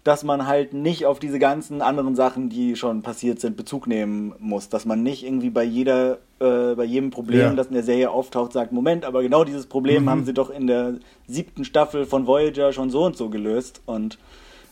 dass 0.04 0.24
man 0.24 0.48
halt 0.48 0.74
nicht 0.74 1.06
auf 1.06 1.20
diese 1.20 1.40
ganzen 1.40 1.82
anderen 1.82 2.16
Sachen, 2.16 2.50
die 2.50 2.76
schon 2.76 3.02
passiert 3.02 3.40
sind, 3.40 3.58
Bezug 3.58 3.88
nehmen 3.88 4.34
muss. 4.40 4.70
Dass 4.70 4.86
man 4.86 5.04
nicht 5.04 5.24
irgendwie 5.26 5.50
bei 5.50 5.64
jeder, 5.64 6.20
äh, 6.40 6.76
bei 6.76 6.84
jedem 6.84 7.10
Problem, 7.10 7.42
ja. 7.42 7.54
das 7.54 7.68
in 7.68 7.74
der 7.74 7.84
Serie 7.84 8.10
auftaucht, 8.10 8.54
sagt, 8.54 8.72
Moment, 8.72 9.06
aber 9.06 9.22
genau 9.22 9.44
dieses 9.44 9.66
Problem 9.66 10.04
mhm. 10.04 10.10
haben 10.10 10.26
sie 10.26 10.34
doch 10.34 10.50
in 10.50 10.68
der 10.68 10.96
siebten 11.28 11.66
Staffel 11.66 12.06
von 12.06 12.28
Voyager 12.28 12.74
schon 12.74 12.90
so 12.90 13.04
und 13.04 13.18
so 13.18 13.30
gelöst. 13.30 13.82
Und 13.86 14.18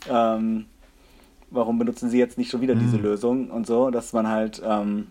ähm, 0.09 0.65
warum 1.49 1.77
benutzen 1.77 2.09
sie 2.09 2.17
jetzt 2.17 2.37
nicht 2.37 2.49
schon 2.49 2.61
wieder 2.61 2.75
mhm. 2.75 2.79
diese 2.79 2.97
Lösung 2.97 3.51
und 3.51 3.67
so, 3.67 3.91
dass 3.91 4.13
man 4.13 4.27
halt 4.27 4.61
ähm, 4.65 5.07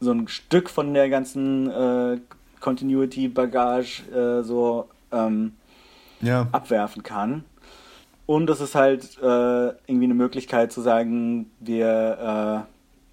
so 0.00 0.10
ein 0.10 0.26
Stück 0.28 0.70
von 0.70 0.94
der 0.94 1.08
ganzen 1.08 1.70
äh, 1.70 2.18
Continuity-Bagage 2.60 4.02
äh, 4.10 4.42
so 4.42 4.88
ähm, 5.12 5.52
ja. 6.24 6.48
abwerfen 6.52 7.02
kann. 7.02 7.44
Und 8.26 8.48
es 8.48 8.60
ist 8.60 8.74
halt 8.74 9.18
äh, 9.18 9.68
irgendwie 9.86 10.04
eine 10.04 10.14
Möglichkeit 10.14 10.72
zu 10.72 10.80
sagen, 10.80 11.50
wir 11.60 12.66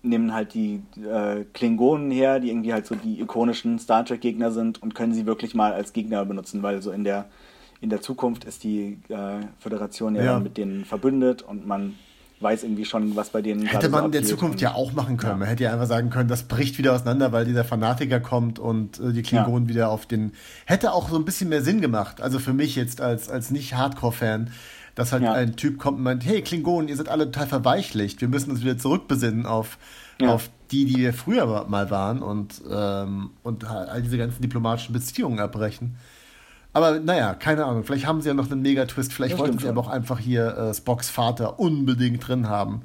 äh, 0.03 0.07
nehmen 0.07 0.34
halt 0.34 0.53
die 0.53 0.82
äh, 0.97 1.43
Klingonen 1.53 2.12
her, 2.12 2.39
die 2.39 2.49
irgendwie 2.49 2.74
halt 2.74 2.86
so 2.86 2.95
die 2.95 3.20
ikonischen 3.20 3.78
Star 3.78 4.05
Trek-Gegner 4.05 4.51
sind 4.51 4.82
und 4.82 4.95
können 4.95 5.14
sie 5.14 5.26
wirklich 5.26 5.53
mal 5.53 5.74
als 5.74 5.93
Gegner 5.93 6.26
benutzen, 6.26 6.64
weil 6.64 6.82
so 6.82 6.91
in 6.91 7.03
der 7.03 7.26
in 7.82 7.89
der 7.89 8.01
Zukunft 8.01 8.43
ist 8.43 8.64
die 8.64 8.99
äh, 9.09 9.39
Föderation 9.57 10.16
ja, 10.16 10.24
ja. 10.24 10.39
mit 10.39 10.55
denen 10.55 10.86
verbündet 10.86 11.41
und 11.41 11.66
man 11.66 11.95
weiß 12.42 12.64
irgendwie 12.64 12.86
schon, 12.86 13.16
was 13.16 13.30
bei 13.30 13.42
denen 13.42 13.66
Hätte 13.66 13.89
man 13.89 14.02
so 14.02 14.06
in 14.08 14.12
der 14.12 14.24
Zukunft 14.24 14.62
ja 14.62 14.74
auch 14.74 14.94
machen 14.94 15.18
können. 15.18 15.34
Ja. 15.34 15.38
Man 15.38 15.48
hätte 15.48 15.64
ja 15.64 15.74
einfach 15.74 15.88
sagen 15.88 16.10
können, 16.10 16.30
das 16.30 16.44
bricht 16.44 16.78
wieder 16.78 16.94
auseinander, 16.94 17.32
weil 17.32 17.46
dieser 17.46 17.64
Fanatiker 17.64 18.20
kommt 18.20 18.60
und 18.60 19.00
äh, 19.00 19.14
die 19.14 19.22
Klingonen 19.22 19.66
ja. 19.66 19.70
wieder 19.70 19.89
auf 19.89 20.06
den. 20.06 20.34
Hätte 20.66 20.94
auch 20.94 21.10
so 21.10 21.18
ein 21.18 21.26
bisschen 21.26 21.50
mehr 21.50 21.62
Sinn 21.62 21.82
gemacht. 21.82 22.22
Also 22.22 22.39
für 22.39 22.54
mich 22.54 22.76
jetzt 22.76 23.02
als, 23.02 23.30
als 23.30 23.52
nicht-Hardcore-Fan, 23.52 24.52
dass 24.96 25.12
halt 25.12 25.24
ja. 25.24 25.34
ein 25.34 25.56
Typ 25.56 25.78
kommt 25.78 25.98
und 25.98 26.04
meint, 26.04 26.26
hey 26.26 26.42
Klingonen, 26.42 26.89
ihr 26.89 26.98
seid 26.98 27.10
alle 27.10 27.26
total 27.26 27.48
verweichlicht. 27.48 28.22
Wir 28.22 28.28
müssen 28.28 28.52
uns 28.52 28.62
wieder 28.62 28.78
zurückbesinnen 28.78 29.46
auf, 29.46 29.78
auf 30.22 30.50
die, 30.72 30.86
die 30.86 30.98
wir 30.98 31.14
früher 31.14 31.66
mal 31.68 31.89
waren 31.89 32.22
und, 32.22 32.62
ähm, 32.70 33.32
und 33.44 33.66
all 33.66 34.02
diese 34.02 34.18
ganzen 34.18 34.42
diplomatischen 34.42 34.94
Beziehungen 34.94 35.39
abbrechen. 35.39 35.96
Aber 36.74 36.99
naja, 36.99 37.34
keine 37.34 37.65
Ahnung. 37.65 37.84
Vielleicht 37.84 38.05
haben 38.05 38.22
sie 38.22 38.30
ja 38.30 38.34
noch 38.34 38.49
einen 38.49 38.61
Megatwist. 38.61 39.13
Vielleicht 39.13 39.38
wollten 39.38 39.59
sie 39.59 39.67
aber 39.67 39.82
auch 39.82 39.89
einfach 39.89 40.19
hier 40.19 40.57
äh, 40.57 40.74
Spocks 40.74 41.09
Vater 41.09 41.59
unbedingt 41.59 42.26
drin 42.26 42.47
haben. 42.47 42.84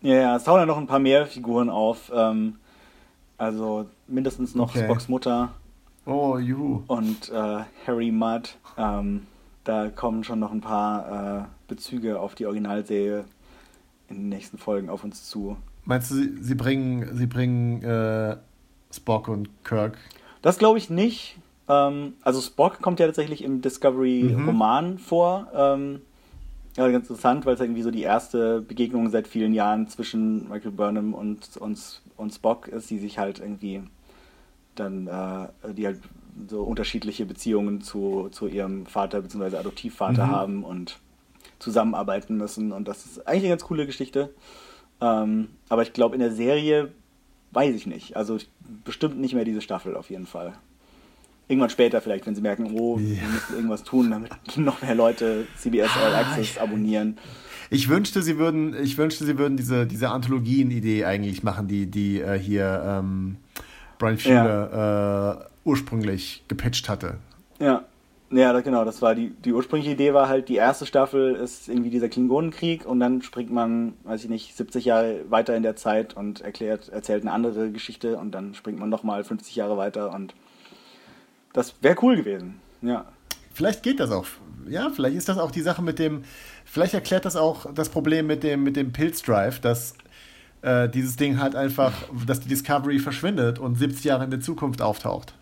Ja, 0.00 0.14
ja, 0.14 0.36
es 0.36 0.44
tauchen 0.44 0.60
ja 0.60 0.66
noch 0.66 0.76
ein 0.76 0.86
paar 0.86 0.98
mehr 0.98 1.26
Figuren 1.26 1.70
auf. 1.70 2.12
Ähm, 2.14 2.56
also 3.36 3.86
mindestens 4.06 4.54
noch 4.54 4.70
okay. 4.70 4.84
Spocks 4.84 5.08
Mutter. 5.08 5.50
Oh, 6.06 6.38
juhu. 6.38 6.82
Und 6.86 7.30
äh, 7.30 7.64
Harry 7.86 8.12
Mudd. 8.12 8.56
Ähm, 8.76 9.26
da 9.64 9.88
kommen 9.88 10.22
schon 10.22 10.38
noch 10.38 10.52
ein 10.52 10.60
paar 10.60 11.40
äh, 11.40 11.44
Bezüge 11.68 12.20
auf 12.20 12.34
die 12.34 12.46
Originalserie 12.46 13.24
in 14.08 14.16
den 14.16 14.28
nächsten 14.28 14.58
Folgen 14.58 14.90
auf 14.90 15.02
uns 15.02 15.24
zu. 15.28 15.56
Meinst 15.84 16.10
du, 16.10 16.14
sie, 16.40 16.54
bringen, 16.54 17.16
sie 17.16 17.26
bringen 17.26 17.82
äh, 17.82 18.36
Spock 18.92 19.28
und 19.28 19.48
Kirk? 19.64 19.98
Das 20.42 20.58
glaube 20.58 20.78
ich 20.78 20.90
nicht. 20.90 21.38
Ähm, 21.68 22.14
also 22.22 22.40
Spock 22.40 22.80
kommt 22.80 23.00
ja 23.00 23.06
tatsächlich 23.06 23.42
im 23.42 23.60
Discovery-Roman 23.60 24.92
mhm. 24.92 24.98
vor. 24.98 25.48
Ähm, 25.54 26.00
ja, 26.76 26.88
ganz 26.88 27.08
interessant, 27.08 27.46
weil 27.46 27.54
es 27.54 27.60
irgendwie 27.60 27.82
so 27.82 27.90
die 27.90 28.02
erste 28.02 28.60
Begegnung 28.60 29.08
seit 29.10 29.28
vielen 29.28 29.54
Jahren 29.54 29.88
zwischen 29.88 30.48
Michael 30.48 30.72
Burnham 30.72 31.14
und, 31.14 31.56
und, 31.56 32.02
und 32.16 32.34
Spock 32.34 32.68
ist, 32.68 32.90
die 32.90 32.98
sich 32.98 33.18
halt 33.18 33.38
irgendwie 33.38 33.82
dann, 34.74 35.06
äh, 35.06 35.72
die 35.72 35.86
halt 35.86 36.00
so 36.48 36.62
unterschiedliche 36.62 37.26
Beziehungen 37.26 37.80
zu, 37.80 38.28
zu 38.32 38.48
ihrem 38.48 38.86
Vater 38.86 39.22
bzw. 39.22 39.56
Adoptivvater 39.56 40.26
mhm. 40.26 40.30
haben 40.30 40.64
und 40.64 40.98
zusammenarbeiten 41.60 42.36
müssen. 42.36 42.72
Und 42.72 42.88
das 42.88 43.06
ist 43.06 43.26
eigentlich 43.26 43.44
eine 43.44 43.50
ganz 43.50 43.64
coole 43.64 43.86
Geschichte. 43.86 44.34
Ähm, 45.00 45.48
aber 45.68 45.82
ich 45.82 45.92
glaube, 45.92 46.16
in 46.16 46.20
der 46.20 46.32
Serie 46.32 46.90
weiß 47.52 47.74
ich 47.76 47.86
nicht. 47.86 48.16
Also 48.16 48.38
bestimmt 48.84 49.18
nicht 49.18 49.34
mehr 49.34 49.44
diese 49.44 49.60
Staffel 49.60 49.96
auf 49.96 50.10
jeden 50.10 50.26
Fall. 50.26 50.54
Irgendwann 51.46 51.70
später 51.70 52.00
vielleicht, 52.00 52.26
wenn 52.26 52.34
sie 52.34 52.40
merken, 52.40 52.70
oh, 52.78 52.98
ja. 52.98 53.20
wir 53.20 53.28
müssen 53.28 53.54
irgendwas 53.54 53.84
tun, 53.84 54.10
damit 54.10 54.30
noch 54.56 54.80
mehr 54.82 54.94
Leute 54.94 55.46
CBS 55.56 55.90
All 55.96 56.14
ah, 56.14 56.20
Access 56.20 56.58
abonnieren. 56.58 57.18
Ich 57.70 57.88
wünschte, 57.88 58.22
sie 58.22 58.38
würden, 58.38 58.74
ich 58.82 58.96
wünschte, 58.96 59.24
sie 59.24 59.38
würden 59.38 59.56
diese, 59.56 59.86
diese 59.86 60.10
Anthologien-Idee 60.10 61.04
eigentlich 61.04 61.42
machen, 61.42 61.68
die, 61.68 61.86
die 61.86 62.20
äh, 62.20 62.38
hier 62.38 62.82
ähm, 62.86 63.36
Brian 63.98 64.18
Fuller 64.18 64.70
ja. 64.72 65.32
äh, 65.32 65.44
ursprünglich 65.64 66.44
gepitcht 66.48 66.88
hatte. 66.88 67.18
Ja. 67.58 67.84
Ja, 68.30 68.58
genau, 68.60 68.84
das 68.84 69.00
war 69.00 69.14
die, 69.14 69.30
die 69.30 69.52
ursprüngliche 69.52 69.92
Idee 69.92 70.12
war 70.12 70.28
halt, 70.28 70.48
die 70.48 70.56
erste 70.56 70.86
Staffel 70.86 71.36
ist 71.36 71.68
irgendwie 71.68 71.90
dieser 71.90 72.08
Klingonenkrieg 72.08 72.84
und 72.84 72.98
dann 72.98 73.22
springt 73.22 73.52
man, 73.52 73.92
weiß 74.02 74.24
ich 74.24 74.30
nicht, 74.30 74.56
70 74.56 74.86
Jahre 74.86 75.20
weiter 75.28 75.54
in 75.54 75.62
der 75.62 75.76
Zeit 75.76 76.16
und 76.16 76.40
erklärt, 76.40 76.88
erzählt 76.88 77.22
eine 77.22 77.30
andere 77.30 77.70
Geschichte 77.70 78.16
und 78.16 78.32
dann 78.32 78.54
springt 78.54 78.80
man 78.80 78.88
nochmal 78.88 79.22
50 79.22 79.54
Jahre 79.54 79.76
weiter 79.76 80.12
und 80.12 80.34
das 81.54 81.74
wäre 81.80 81.96
cool 82.02 82.16
gewesen, 82.16 82.60
ja. 82.82 83.06
Vielleicht 83.54 83.82
geht 83.82 84.00
das 84.00 84.10
auch. 84.10 84.26
Ja, 84.68 84.90
vielleicht 84.90 85.16
ist 85.16 85.28
das 85.28 85.38
auch 85.38 85.50
die 85.50 85.60
Sache 85.60 85.80
mit 85.80 85.98
dem, 85.98 86.24
vielleicht 86.64 86.92
erklärt 86.92 87.24
das 87.24 87.36
auch 87.36 87.72
das 87.72 87.88
Problem 87.88 88.26
mit 88.26 88.42
dem, 88.42 88.62
mit 88.64 88.76
dem 88.76 88.92
Pilzdrive, 88.92 89.60
dass 89.60 89.94
äh, 90.62 90.88
dieses 90.88 91.16
Ding 91.16 91.38
halt 91.38 91.54
einfach, 91.54 91.92
dass 92.26 92.40
die 92.40 92.48
Discovery 92.48 92.98
verschwindet 92.98 93.58
und 93.58 93.76
70 93.76 94.04
Jahre 94.04 94.24
in 94.24 94.30
der 94.30 94.40
Zukunft 94.40 94.82
auftaucht. 94.82 95.34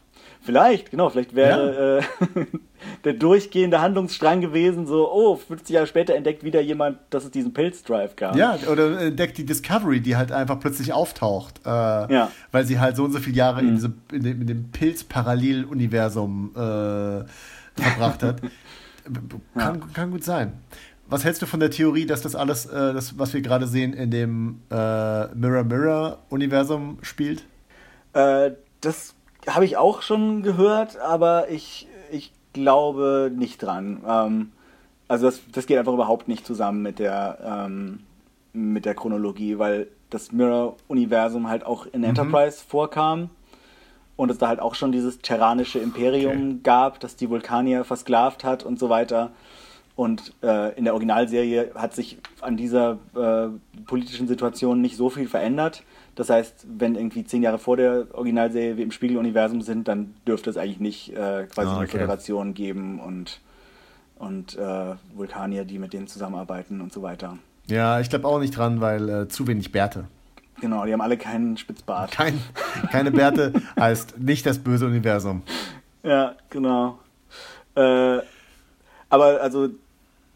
Vielleicht, 0.45 0.91
genau, 0.91 1.09
vielleicht 1.09 1.37
wäre 1.37 2.01
ja. 2.01 2.41
äh, 2.41 2.47
der 3.05 3.13
durchgehende 3.13 3.81
Handlungsstrang 3.81 4.41
gewesen, 4.41 4.87
so, 4.87 5.11
oh, 5.11 5.37
50 5.37 5.75
Jahre 5.75 5.87
später 5.87 6.17
entdeckt 6.17 6.43
wieder 6.43 6.61
jemand, 6.61 6.99
dass 7.11 7.25
es 7.25 7.31
diesen 7.31 7.55
Pilzdrive 7.55 8.17
gab. 8.17 8.35
Ja, 8.35 8.59
oder 8.71 9.01
entdeckt 9.01 9.39
die 9.39 9.47
Discovery, 9.47 10.01
die 10.01 10.17
halt 10.17 10.33
einfach 10.33 10.59
plötzlich 10.59 10.93
auftaucht. 10.93 11.61
Äh, 11.65 11.69
ja. 11.69 12.31
Weil 12.51 12.65
sie 12.65 12.81
halt 12.81 12.97
so 12.97 13.05
und 13.05 13.13
so 13.13 13.21
viele 13.21 13.37
Jahre 13.37 13.63
mhm. 13.63 13.69
in, 13.69 13.75
diese, 13.77 13.93
in, 14.11 14.23
dem, 14.23 14.41
in 14.41 14.47
dem 14.49 14.71
Pilz-Parallel-Universum 14.71 16.51
äh, 16.55 16.59
verbracht 17.81 18.23
hat. 18.25 18.41
kann, 19.55 19.79
ja. 19.79 19.87
kann 19.95 20.11
gut 20.11 20.25
sein. 20.25 20.55
Was 21.07 21.25
hältst 21.25 21.43
du 21.43 21.47
von 21.47 21.61
der 21.61 21.71
Theorie, 21.71 22.07
dass 22.07 22.23
das 22.23 22.35
alles, 22.35 22.67
äh, 22.67 22.93
das, 22.95 23.19
was 23.19 23.33
wir 23.33 23.43
gerade 23.43 23.67
sehen, 23.69 23.93
in 23.93 24.11
dem 24.11 24.63
äh, 24.71 25.27
Mirror-Mirror-Universum 25.35 26.99
spielt? 27.03 27.45
Äh, 28.13 28.53
das 28.81 29.12
habe 29.47 29.65
ich 29.65 29.77
auch 29.77 30.03
schon 30.03 30.43
gehört, 30.43 30.99
aber 30.99 31.49
ich, 31.51 31.89
ich 32.11 32.33
glaube 32.53 33.31
nicht 33.35 33.63
dran. 33.63 34.03
Ähm, 34.07 34.53
also 35.09 35.27
das, 35.27 35.41
das 35.53 35.67
geht 35.67 35.79
einfach 35.79 35.93
überhaupt 35.93 36.29
nicht 36.29 36.47
zusammen 36.47 36.83
mit 36.83 36.99
der, 36.99 37.39
ähm, 37.45 38.01
mit 38.53 38.85
der 38.85 38.95
Chronologie, 38.95 39.59
weil 39.59 39.89
das 40.11 40.33
Mirror-Universum 40.33 41.49
halt 41.49 41.67
auch 41.67 41.87
in 41.87 42.01
mhm. 42.01 42.09
Enterprise 42.09 42.63
vorkam 42.67 43.31
und 44.17 44.31
es 44.31 44.39
da 44.39 44.49
halt 44.49 44.61
auch 44.61 44.75
schon 44.75 44.93
dieses 44.93 45.19
terranische 45.19 45.79
Imperium 45.79 46.33
okay. 46.33 46.61
gab, 46.63 47.01
das 47.01 47.17
die 47.17 47.31
Vulkanier 47.31 47.85
versklavt 47.85 48.45
hat 48.45 48.63
und 48.63 48.79
so 48.79 48.89
weiter. 48.89 49.33
Und 49.95 50.33
äh, 50.43 50.75
in 50.77 50.85
der 50.85 50.95
Originalserie 50.95 51.73
hat 51.75 51.95
sich 51.95 52.19
an 52.41 52.57
dieser 52.57 52.99
äh, 53.15 53.49
politischen 53.87 54.27
Situation 54.27 54.81
nicht 54.81 54.97
so 54.97 55.11
viel 55.11 55.29
verändert. 55.29 55.83
Das 56.15 56.29
heißt, 56.29 56.67
wenn 56.79 56.95
irgendwie 56.95 57.25
zehn 57.25 57.43
Jahre 57.43 57.59
vor 57.59 57.77
der 57.77 58.07
Originalserie 58.13 58.77
wir 58.77 58.85
im 58.85 58.93
Spiegeluniversum 58.93 59.63
sind, 59.63 59.89
dann 59.89 60.15
dürfte 60.27 60.51
es 60.51 60.57
eigentlich 60.57 60.81
nicht 60.81 61.11
äh, 61.11 61.47
quasi 61.47 61.69
oh, 61.69 61.73
okay. 61.73 61.79
eine 61.81 61.89
Föderation 61.89 62.55
geben 62.55 63.01
und, 63.01 63.41
und 64.17 64.57
äh, 64.59 64.95
Vulkanier, 65.15 65.65
die 65.65 65.79
mit 65.79 65.93
denen 65.93 66.07
zusammenarbeiten 66.07 66.81
und 66.81 66.93
so 66.93 67.03
weiter. 67.03 67.39
Ja, 67.67 68.01
ich 68.01 68.11
glaube 68.11 68.29
auch 68.29 68.41
nicht 68.41 68.57
dran, 68.57 68.81
weil 68.81 69.09
äh, 69.09 69.29
zu 69.29 69.47
wenig 69.47 69.73
Bärte. 69.73 70.07
Genau, 70.61 70.85
die 70.85 70.93
haben 70.93 71.01
alle 71.01 71.17
keinen 71.17 71.57
Spitzbart. 71.57 72.13
Kein, 72.13 72.39
keine 72.91 73.11
Bärte 73.11 73.53
heißt 73.81 74.19
nicht 74.19 74.45
das 74.45 74.59
böse 74.59 74.87
Universum. 74.87 75.43
Ja, 76.03 76.37
genau. 76.51 76.99
Äh, 77.75 78.19
aber 79.09 79.41
also 79.41 79.71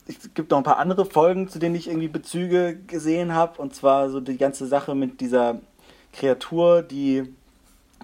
es 0.09 0.32
gibt 0.34 0.50
noch 0.50 0.59
ein 0.59 0.64
paar 0.64 0.78
andere 0.78 1.04
Folgen, 1.04 1.48
zu 1.48 1.59
denen 1.59 1.74
ich 1.74 1.88
irgendwie 1.88 2.09
Bezüge 2.09 2.76
gesehen 2.86 3.34
habe. 3.34 3.61
Und 3.61 3.74
zwar 3.74 4.09
so 4.11 4.20
die 4.20 4.36
ganze 4.36 4.66
Sache 4.66 4.94
mit 4.94 5.20
dieser 5.20 5.61
Kreatur, 6.12 6.82
die 6.82 7.34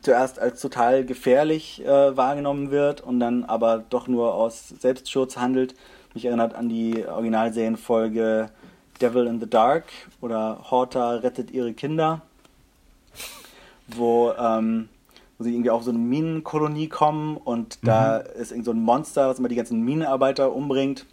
zuerst 0.01 0.41
als 0.41 0.61
total 0.61 1.05
gefährlich 1.05 1.85
äh, 1.85 2.17
wahrgenommen 2.17 2.71
wird 2.71 3.01
und 3.03 3.21
dann 3.21 3.45
aber 3.45 3.85
doch 3.89 4.09
nur 4.09 4.35
aus 4.35 4.69
Selbstschutz 4.81 5.37
handelt. 5.37 5.77
Mich 6.15 6.25
erinnert 6.25 6.55
an 6.55 6.69
die 6.69 7.07
Originalserienfolge 7.07 8.51
Devil 9.01 9.27
in 9.27 9.41
the 9.41 9.49
Dark 9.49 9.85
oder 10.21 10.59
Horta 10.71 11.17
rettet 11.17 11.53
ihre 11.53 11.73
Kinder, 11.73 12.21
wo, 13.87 14.33
ähm, 14.33 14.89
wo 15.39 15.45
sie 15.45 15.55
irgendwie 15.55 15.71
auf 15.71 15.85
so 15.85 15.91
eine 15.91 16.01
Minenkolonie 16.01 16.89
kommen 16.89 17.37
und 17.37 17.81
mhm. 17.83 17.87
da 17.87 18.17
ist 18.19 18.51
irgend 18.51 18.65
so 18.65 18.73
ein 18.73 18.83
Monster, 18.83 19.29
was 19.29 19.39
immer 19.39 19.49
die 19.49 19.57
ganzen 19.57 19.83
Minenarbeiter 19.83 20.53
umbringt 20.53 21.07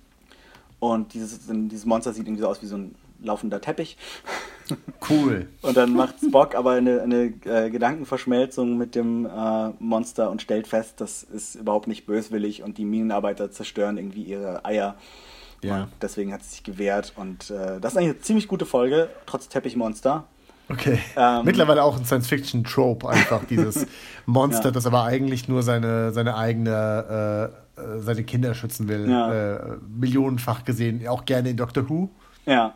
und 0.80 1.14
dieses, 1.14 1.40
dieses 1.48 1.86
Monster 1.86 2.14
sieht 2.14 2.26
irgendwie 2.28 2.42
so 2.42 2.48
aus 2.48 2.62
wie 2.62 2.68
so 2.68 2.78
ein 2.78 2.96
laufender 3.22 3.62
Teppich. 3.62 3.98
Cool. 5.10 5.48
und 5.64 5.76
dann 5.78 5.94
macht 5.94 6.20
Spock 6.24 6.54
aber 6.54 6.74
eine, 6.74 7.02
eine 7.02 7.34
äh, 7.46 7.72
Gedankenverschmelzung 7.72 8.78
mit 8.78 8.94
dem 8.94 9.26
äh, 9.26 9.70
Monster 9.80 10.30
und 10.30 10.44
stellt 10.44 10.68
fest, 10.68 11.02
das 11.02 11.24
ist 11.24 11.56
überhaupt 11.56 11.88
nicht 11.88 12.06
böswillig 12.06 12.62
und 12.62 12.78
die 12.78 12.86
Minenarbeiter 12.86 13.50
zerstören 13.50 13.98
irgendwie 13.98 14.22
ihre 14.22 14.64
Eier. 14.66 14.96
Ja. 15.64 15.84
Und 15.84 15.90
deswegen 16.04 16.32
hat 16.34 16.44
sie 16.44 16.50
sich 16.52 16.64
gewehrt. 16.64 17.14
Und 17.16 17.50
äh, 17.50 17.80
das 17.80 17.94
ist 17.94 17.98
eigentlich 17.98 18.12
eine 18.12 18.20
ziemlich 18.20 18.48
gute 18.48 18.68
Folge, 18.68 19.10
trotz 19.26 19.50
Teppichmonster. 19.50 20.26
Okay. 20.70 21.00
Ähm, 21.18 21.46
Mittlerweile 21.46 21.84
auch 21.84 21.98
ein 21.98 22.06
Science-Fiction-Trope, 22.06 23.10
einfach 23.10 23.44
dieses 23.46 23.88
Monster, 24.28 24.66
ja. 24.66 24.72
das 24.72 24.86
aber 24.86 25.04
eigentlich 25.04 25.48
nur 25.48 25.64
seine, 25.64 26.12
seine 26.12 26.36
eigene 26.36 27.52
äh, 27.52 27.59
seine 28.00 28.24
Kinder 28.24 28.54
schützen 28.54 28.88
will. 28.88 29.10
Ja. 29.10 29.56
Äh, 29.56 29.78
millionenfach 29.88 30.64
gesehen, 30.66 31.08
auch 31.08 31.26
gerne 31.26 31.50
in 31.50 31.58
Doctor 31.58 31.90
Who. 31.90 32.10
Ja. 32.46 32.74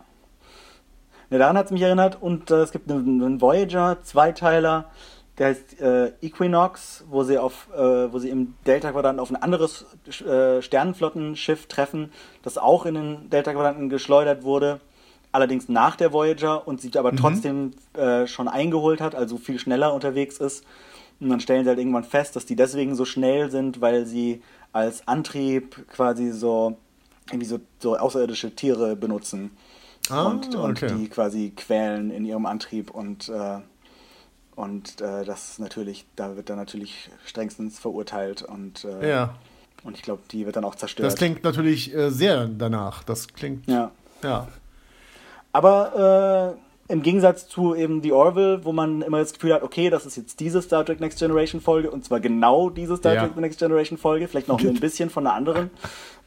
ja 1.29 1.37
daran 1.37 1.57
hat 1.57 1.67
es 1.67 1.71
mich 1.71 1.81
erinnert 1.81 2.21
und 2.21 2.51
äh, 2.51 2.61
es 2.61 2.71
gibt 2.71 2.89
einen, 2.91 3.21
einen 3.21 3.41
Voyager-Zweiteiler, 3.41 4.89
der 5.37 5.47
heißt 5.47 5.81
äh, 5.81 6.11
Equinox, 6.21 7.05
wo 7.09 7.23
sie 7.23 7.37
auf, 7.39 7.67
äh, 7.75 8.11
wo 8.13 8.19
sie 8.19 8.29
im 8.29 8.53
Delta-Quadrant 8.67 9.19
auf 9.19 9.31
ein 9.31 9.35
anderes 9.35 9.85
äh, 10.07 10.61
Sternenflottenschiff 10.61 11.65
treffen, 11.67 12.11
das 12.43 12.57
auch 12.57 12.85
in 12.85 12.95
den 12.95 13.29
Delta-Quadranten 13.29 13.89
geschleudert 13.89 14.43
wurde, 14.43 14.79
allerdings 15.31 15.69
nach 15.69 15.95
der 15.95 16.13
Voyager 16.13 16.67
und 16.67 16.81
sich 16.81 16.97
aber 16.99 17.11
mhm. 17.11 17.17
trotzdem 17.17 17.71
schon 18.25 18.47
eingeholt 18.47 19.01
hat, 19.01 19.15
also 19.15 19.37
viel 19.37 19.57
schneller 19.57 19.95
unterwegs 19.95 20.37
ist. 20.37 20.63
Und 21.19 21.29
dann 21.29 21.39
stellen 21.39 21.63
sie 21.63 21.69
halt 21.69 21.79
irgendwann 21.79 22.03
fest, 22.03 22.35
dass 22.35 22.45
die 22.45 22.55
deswegen 22.55 22.95
so 22.95 23.05
schnell 23.05 23.49
sind, 23.49 23.81
weil 23.81 24.05
sie 24.05 24.41
als 24.73 25.07
Antrieb 25.07 25.87
quasi 25.87 26.31
so 26.31 26.77
irgendwie 27.29 27.45
so, 27.45 27.59
so 27.79 27.95
außerirdische 27.95 28.55
Tiere 28.55 28.95
benutzen 28.95 29.51
ah, 30.09 30.23
und, 30.23 30.55
und 30.55 30.83
okay. 30.83 30.93
die 30.93 31.07
quasi 31.07 31.53
quälen 31.55 32.11
in 32.11 32.25
ihrem 32.25 32.45
Antrieb 32.45 32.91
und 32.91 33.29
äh, 33.29 33.59
und 34.55 35.01
äh, 35.01 35.25
das 35.25 35.57
natürlich, 35.57 36.05
da 36.15 36.35
wird 36.35 36.49
dann 36.49 36.57
natürlich 36.57 37.09
strengstens 37.25 37.79
verurteilt 37.79 38.43
und 38.43 38.85
äh, 38.85 39.09
ja. 39.09 39.35
und 39.83 39.97
ich 39.97 40.03
glaube, 40.03 40.21
die 40.31 40.45
wird 40.45 40.55
dann 40.55 40.63
auch 40.63 40.75
zerstört. 40.75 41.07
Das 41.07 41.15
klingt 41.15 41.43
natürlich 41.43 41.93
äh, 41.93 42.11
sehr 42.11 42.45
danach. 42.47 43.03
Das 43.03 43.29
klingt 43.29 43.65
ja. 43.67 43.89
ja. 44.21 44.47
Aber 45.53 46.55
äh, 46.55 46.72
im 46.93 47.01
Gegensatz 47.01 47.47
zu 47.47 47.73
eben 47.73 48.03
The 48.03 48.11
Orville, 48.11 48.63
wo 48.65 48.71
man 48.71 49.01
immer 49.01 49.17
das 49.17 49.33
Gefühl 49.33 49.55
hat, 49.55 49.63
okay, 49.63 49.89
das 49.89 50.05
ist 50.05 50.15
jetzt 50.15 50.39
diese 50.39 50.61
Star 50.61 50.85
Trek 50.85 50.99
Next 50.99 51.17
Generation 51.17 51.59
Folge 51.59 51.89
und 51.89 52.05
zwar 52.05 52.19
genau 52.19 52.69
diese 52.69 52.97
Star 52.97 53.15
ja. 53.15 53.21
Trek 53.21 53.35
Next 53.35 53.57
Generation 53.57 53.97
Folge, 53.97 54.27
vielleicht 54.27 54.47
noch 54.47 54.59
ein 54.59 54.75
bisschen 54.79 55.09
von 55.09 55.25
einer 55.25 55.35
anderen, 55.35 55.71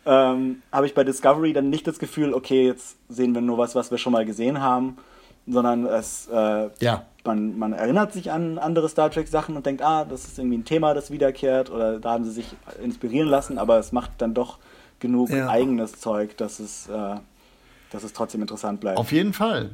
ähm, 0.04 0.62
habe 0.72 0.86
ich 0.86 0.94
bei 0.94 1.04
Discovery 1.04 1.52
dann 1.52 1.70
nicht 1.70 1.86
das 1.86 2.00
Gefühl, 2.00 2.34
okay, 2.34 2.66
jetzt 2.66 2.96
sehen 3.08 3.32
wir 3.32 3.42
nur 3.42 3.58
was, 3.58 3.76
was 3.76 3.92
wir 3.92 3.98
schon 3.98 4.12
mal 4.12 4.24
gesehen 4.24 4.60
haben, 4.60 4.96
sondern 5.46 5.86
es, 5.86 6.28
äh, 6.32 6.68
ja. 6.80 7.04
man, 7.24 7.56
man 7.56 7.72
erinnert 7.72 8.12
sich 8.12 8.32
an 8.32 8.58
andere 8.58 8.88
Star 8.88 9.08
Trek 9.08 9.28
Sachen 9.28 9.56
und 9.56 9.66
denkt, 9.66 9.82
ah, 9.82 10.04
das 10.04 10.24
ist 10.24 10.36
irgendwie 10.36 10.58
ein 10.58 10.64
Thema, 10.64 10.94
das 10.94 11.12
wiederkehrt 11.12 11.70
oder 11.70 12.00
da 12.00 12.10
haben 12.10 12.24
sie 12.24 12.32
sich 12.32 12.56
inspirieren 12.82 13.28
lassen, 13.28 13.58
aber 13.58 13.78
es 13.78 13.92
macht 13.92 14.10
dann 14.18 14.34
doch 14.34 14.58
genug 14.98 15.30
ja. 15.30 15.48
eigenes 15.48 16.00
Zeug, 16.00 16.36
dass 16.36 16.58
es, 16.58 16.88
äh, 16.88 17.14
dass 17.92 18.02
es 18.02 18.12
trotzdem 18.12 18.40
interessant 18.40 18.80
bleibt. 18.80 18.98
Auf 18.98 19.12
jeden 19.12 19.32
Fall. 19.32 19.70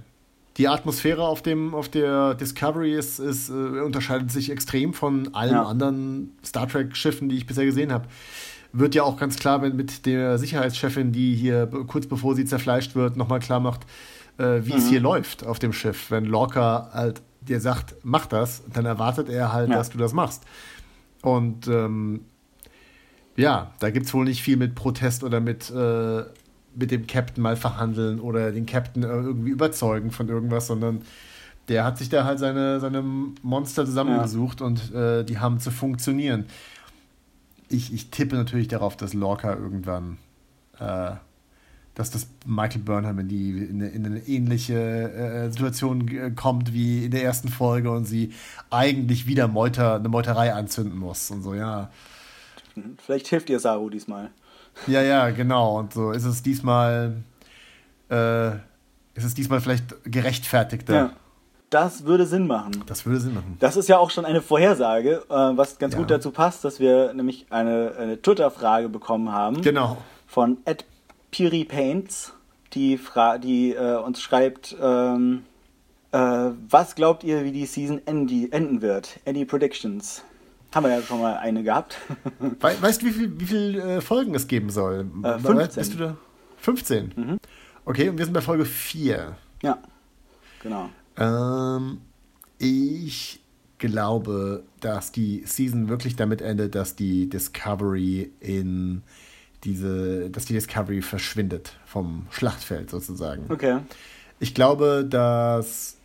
Die 0.56 0.68
Atmosphäre 0.68 1.26
auf, 1.26 1.42
dem, 1.42 1.74
auf 1.74 1.88
der 1.88 2.34
Discovery 2.34 2.94
ist, 2.94 3.18
ist, 3.18 3.48
äh, 3.48 3.52
unterscheidet 3.52 4.30
sich 4.30 4.50
extrem 4.50 4.92
von 4.92 5.34
allen 5.34 5.52
ja. 5.52 5.64
anderen 5.64 6.36
Star 6.44 6.68
Trek-Schiffen, 6.68 7.28
die 7.28 7.36
ich 7.36 7.46
bisher 7.46 7.64
gesehen 7.64 7.92
habe. 7.92 8.06
Wird 8.72 8.94
ja 8.94 9.02
auch 9.02 9.18
ganz 9.18 9.36
klar, 9.36 9.62
wenn 9.62 9.76
mit 9.76 10.06
der 10.06 10.38
Sicherheitschefin, 10.38 11.12
die 11.12 11.34
hier 11.34 11.66
kurz 11.86 12.06
bevor 12.06 12.34
sie 12.34 12.44
zerfleischt 12.44 12.94
wird, 12.94 13.16
nochmal 13.16 13.40
klar 13.40 13.60
macht, 13.60 13.82
äh, 14.38 14.60
wie 14.62 14.72
mhm. 14.72 14.78
es 14.78 14.88
hier 14.88 15.00
läuft 15.00 15.44
auf 15.46 15.58
dem 15.58 15.72
Schiff. 15.72 16.10
Wenn 16.10 16.24
Lorca 16.24 16.90
halt 16.92 17.22
dir 17.40 17.60
sagt, 17.60 17.96
mach 18.02 18.26
das, 18.26 18.62
dann 18.72 18.86
erwartet 18.86 19.28
er 19.28 19.52
halt, 19.52 19.70
ja. 19.70 19.76
dass 19.76 19.90
du 19.90 19.98
das 19.98 20.12
machst. 20.12 20.44
Und 21.22 21.66
ähm, 21.68 22.20
ja, 23.36 23.72
da 23.78 23.90
gibt 23.90 24.06
es 24.06 24.14
wohl 24.14 24.24
nicht 24.24 24.42
viel 24.42 24.56
mit 24.56 24.74
Protest 24.74 25.24
oder 25.24 25.40
mit 25.40 25.70
äh, 25.70 26.24
mit 26.74 26.90
dem 26.90 27.06
Captain 27.06 27.42
mal 27.42 27.56
verhandeln 27.56 28.20
oder 28.20 28.52
den 28.52 28.66
Captain 28.66 29.02
irgendwie 29.02 29.50
überzeugen 29.50 30.10
von 30.10 30.28
irgendwas, 30.28 30.66
sondern 30.66 31.02
der 31.68 31.84
hat 31.84 31.98
sich 31.98 32.08
da 32.08 32.24
halt 32.24 32.38
seine, 32.38 32.80
seine 32.80 33.02
Monster 33.02 33.84
zusammengesucht 33.86 34.60
ja. 34.60 34.66
und 34.66 34.92
äh, 34.94 35.24
die 35.24 35.38
haben 35.38 35.60
zu 35.60 35.70
funktionieren. 35.70 36.46
Ich, 37.68 37.92
ich 37.92 38.10
tippe 38.10 38.36
natürlich 38.36 38.68
darauf, 38.68 38.96
dass 38.96 39.14
Lorca 39.14 39.54
irgendwann, 39.54 40.18
äh, 40.78 41.12
dass 41.94 42.10
das 42.10 42.26
Michael 42.46 42.82
Burnham 42.82 43.18
in, 43.20 43.28
die, 43.28 43.50
in, 43.50 43.82
eine, 43.82 43.88
in 43.88 44.06
eine 44.06 44.18
ähnliche 44.20 44.74
äh, 44.74 45.50
Situation 45.50 46.34
kommt 46.34 46.72
wie 46.72 47.04
in 47.04 47.10
der 47.10 47.22
ersten 47.22 47.48
Folge 47.48 47.90
und 47.90 48.06
sie 48.06 48.32
eigentlich 48.70 49.26
wieder 49.26 49.46
Meuter, 49.46 49.96
eine 49.96 50.08
Meuterei 50.08 50.52
anzünden 50.52 50.98
muss 50.98 51.30
und 51.30 51.42
so, 51.42 51.54
ja. 51.54 51.90
Vielleicht 52.98 53.28
hilft 53.28 53.50
ihr 53.50 53.60
Saru 53.60 53.90
diesmal. 53.90 54.30
Ja, 54.86 55.02
ja, 55.02 55.30
genau. 55.30 55.78
Und 55.78 55.92
so 55.92 56.12
ist 56.12 56.24
es 56.24 56.42
diesmal, 56.42 57.16
äh, 58.10 58.50
ist 59.14 59.24
es 59.24 59.34
diesmal 59.34 59.60
vielleicht 59.60 59.84
gerechtfertigter. 60.04 60.94
Ja. 60.94 61.12
Das 61.70 62.04
würde 62.04 62.26
Sinn 62.26 62.46
machen. 62.46 62.82
Das 62.84 63.06
würde 63.06 63.18
Sinn 63.18 63.32
machen. 63.32 63.56
Das 63.58 63.78
ist 63.78 63.88
ja 63.88 63.96
auch 63.96 64.10
schon 64.10 64.26
eine 64.26 64.42
Vorhersage, 64.42 65.22
äh, 65.30 65.34
was 65.34 65.78
ganz 65.78 65.94
ja. 65.94 66.00
gut 66.00 66.10
dazu 66.10 66.30
passt, 66.30 66.64
dass 66.64 66.80
wir 66.80 67.14
nämlich 67.14 67.46
eine, 67.48 67.94
eine 67.98 68.20
Twitter-Frage 68.20 68.90
bekommen 68.90 69.32
haben. 69.32 69.62
Genau. 69.62 69.96
Von 70.26 70.58
Ed 70.66 70.84
Piri 71.30 71.64
Paints, 71.64 72.34
die, 72.74 72.98
Fra 72.98 73.38
die 73.38 73.72
äh, 73.72 73.96
uns 73.96 74.20
schreibt, 74.20 74.76
ähm, 74.82 75.44
äh, 76.12 76.18
was 76.68 76.94
glaubt 76.94 77.24
ihr, 77.24 77.42
wie 77.44 77.52
die 77.52 77.64
Season 77.64 78.02
enden 78.06 78.82
wird? 78.82 79.18
Any 79.26 79.46
predictions? 79.46 80.22
Haben 80.74 80.86
wir 80.86 80.96
ja 80.96 81.02
schon 81.02 81.20
mal 81.20 81.36
eine 81.36 81.62
gehabt. 81.62 81.98
We 82.38 82.76
weißt 82.80 83.02
du, 83.02 83.06
wie 83.06 83.10
viele 83.12 83.40
wie 83.40 83.46
viel, 83.46 83.78
äh, 83.78 84.00
Folgen 84.00 84.34
es 84.34 84.48
geben 84.48 84.70
soll? 84.70 85.06
Äh, 85.22 85.38
15. 85.38 85.68
Bist 85.74 85.94
du 85.94 85.98
da? 85.98 86.16
15? 86.58 87.12
Mhm. 87.14 87.38
Okay, 87.84 88.08
und 88.08 88.18
wir 88.18 88.24
sind 88.24 88.34
bei 88.34 88.40
Folge 88.40 88.64
4. 88.64 89.36
Ja, 89.62 89.78
genau. 90.62 90.88
Ähm, 91.16 92.00
ich 92.58 93.40
glaube, 93.78 94.62
dass 94.80 95.12
die 95.12 95.42
Season 95.44 95.88
wirklich 95.88 96.16
damit 96.16 96.40
endet, 96.40 96.74
dass 96.74 96.94
die 96.94 97.28
Discovery 97.28 98.30
in 98.40 99.02
diese, 99.64 100.30
dass 100.30 100.44
die 100.44 100.54
Discovery 100.54 101.02
verschwindet 101.02 101.76
vom 101.84 102.26
Schlachtfeld 102.30 102.90
sozusagen. 102.90 103.44
Okay. 103.48 103.80
Ich 104.38 104.54
glaube, 104.54 105.04
dass, 105.08 105.96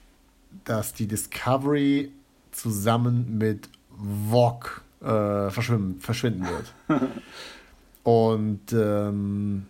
dass 0.66 0.94
die 0.94 1.08
Discovery 1.08 2.12
zusammen 2.52 3.38
mit 3.38 3.70
Wok 3.98 4.82
äh, 5.02 5.50
verschwimmen, 5.50 6.00
verschwinden 6.00 6.48
wird. 6.48 7.02
Und 8.04 8.72
ähm, 8.72 9.66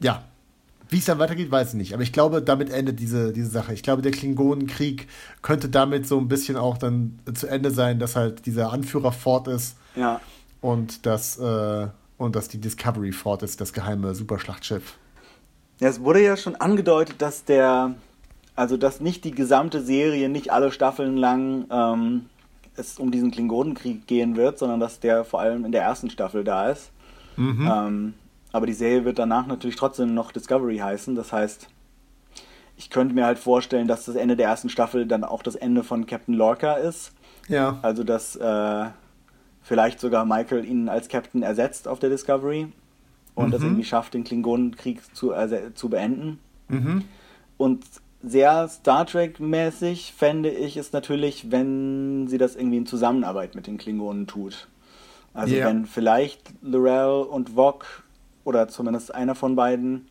ja, 0.00 0.24
wie 0.88 0.98
es 0.98 1.04
dann 1.04 1.18
weitergeht, 1.18 1.50
weiß 1.50 1.68
ich 1.68 1.74
nicht. 1.74 1.94
Aber 1.94 2.02
ich 2.02 2.12
glaube, 2.12 2.42
damit 2.42 2.70
endet 2.70 3.00
diese, 3.00 3.32
diese 3.32 3.48
Sache. 3.48 3.72
Ich 3.74 3.82
glaube, 3.82 4.02
der 4.02 4.12
Klingonenkrieg 4.12 5.08
könnte 5.42 5.68
damit 5.68 6.06
so 6.06 6.18
ein 6.18 6.28
bisschen 6.28 6.56
auch 6.56 6.78
dann 6.78 7.18
zu 7.34 7.48
Ende 7.48 7.70
sein, 7.70 7.98
dass 7.98 8.16
halt 8.16 8.46
dieser 8.46 8.72
Anführer 8.72 9.12
fort 9.12 9.48
ist. 9.48 9.76
Ja. 9.96 10.20
Und 10.60 11.06
dass, 11.06 11.38
äh, 11.38 11.88
und 12.18 12.36
dass 12.36 12.48
die 12.48 12.58
Discovery 12.58 13.12
fort 13.12 13.42
ist, 13.42 13.60
das 13.60 13.72
geheime 13.72 14.14
Superschlachtschiff. 14.14 14.96
Ja, 15.80 15.88
es 15.88 16.00
wurde 16.00 16.22
ja 16.22 16.36
schon 16.36 16.56
angedeutet, 16.56 17.16
dass 17.18 17.44
der, 17.44 17.94
also 18.54 18.76
dass 18.76 19.00
nicht 19.00 19.24
die 19.24 19.32
gesamte 19.32 19.82
Serie, 19.82 20.28
nicht 20.28 20.50
alle 20.50 20.70
Staffeln 20.70 21.16
lang 21.16 21.66
ähm, 21.70 22.26
es 22.76 22.98
um 22.98 23.10
diesen 23.10 23.30
Klingonenkrieg 23.30 24.06
gehen 24.06 24.36
wird, 24.36 24.58
sondern 24.58 24.80
dass 24.80 25.00
der 25.00 25.24
vor 25.24 25.40
allem 25.40 25.64
in 25.64 25.72
der 25.72 25.82
ersten 25.82 26.10
Staffel 26.10 26.44
da 26.44 26.70
ist. 26.70 26.90
Mhm. 27.36 27.70
Ähm, 27.70 28.14
aber 28.52 28.66
die 28.66 28.72
Serie 28.72 29.04
wird 29.04 29.18
danach 29.18 29.46
natürlich 29.46 29.76
trotzdem 29.76 30.14
noch 30.14 30.32
Discovery 30.32 30.78
heißen. 30.78 31.14
Das 31.14 31.32
heißt, 31.32 31.68
ich 32.76 32.90
könnte 32.90 33.14
mir 33.14 33.26
halt 33.26 33.38
vorstellen, 33.38 33.88
dass 33.88 34.06
das 34.06 34.16
Ende 34.16 34.36
der 34.36 34.48
ersten 34.48 34.68
Staffel 34.68 35.06
dann 35.06 35.24
auch 35.24 35.42
das 35.42 35.56
Ende 35.56 35.82
von 35.82 36.06
Captain 36.06 36.34
Lorca 36.34 36.74
ist. 36.74 37.12
Ja. 37.48 37.78
Also, 37.82 38.04
dass 38.04 38.36
äh, 38.36 38.86
vielleicht 39.62 40.00
sogar 40.00 40.24
Michael 40.24 40.64
ihn 40.64 40.88
als 40.88 41.08
Captain 41.08 41.42
ersetzt 41.42 41.88
auf 41.88 41.98
der 41.98 42.10
Discovery 42.10 42.68
und 43.34 43.48
mhm. 43.48 43.50
das 43.50 43.62
irgendwie 43.62 43.84
schafft, 43.84 44.14
den 44.14 44.24
Klingonenkrieg 44.24 45.02
zu, 45.14 45.32
zu 45.74 45.88
beenden. 45.88 46.38
Mhm. 46.68 47.04
Und 47.56 47.84
sehr 48.26 48.68
Star 48.68 49.06
Trek-mäßig 49.06 50.12
fände 50.16 50.50
ich 50.50 50.76
es 50.76 50.92
natürlich, 50.92 51.50
wenn 51.50 52.26
sie 52.28 52.38
das 52.38 52.56
irgendwie 52.56 52.78
in 52.78 52.86
Zusammenarbeit 52.86 53.54
mit 53.54 53.66
den 53.66 53.78
Klingonen 53.78 54.26
tut. 54.26 54.68
Also 55.32 55.54
yeah. 55.54 55.68
wenn 55.68 55.86
vielleicht 55.86 56.40
Lorel 56.62 57.26
und 57.26 57.50
Vog 57.50 58.04
oder 58.44 58.68
zumindest 58.68 59.14
einer 59.14 59.34
von 59.34 59.54
beiden 59.54 60.08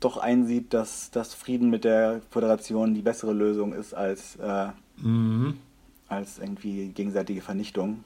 doch 0.00 0.16
einsieht, 0.16 0.72
dass 0.72 1.10
das 1.10 1.34
Frieden 1.34 1.70
mit 1.70 1.84
der 1.84 2.22
Föderation 2.30 2.94
die 2.94 3.02
bessere 3.02 3.32
Lösung 3.32 3.72
ist 3.72 3.92
als, 3.92 4.36
äh, 4.36 4.68
mhm. 4.96 5.58
als 6.08 6.38
irgendwie 6.38 6.88
gegenseitige 6.88 7.42
Vernichtung. 7.42 8.04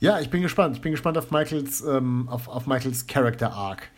Ja, 0.00 0.20
ich 0.20 0.30
bin 0.30 0.42
gespannt. 0.42 0.76
Ich 0.76 0.82
bin 0.82 0.92
gespannt 0.92 1.18
auf 1.18 1.30
Michaels, 1.30 1.82
ähm, 1.82 2.28
auf, 2.30 2.48
auf 2.48 2.66
Michaels 2.66 3.06
Character 3.06 3.52
Arc 3.52 3.90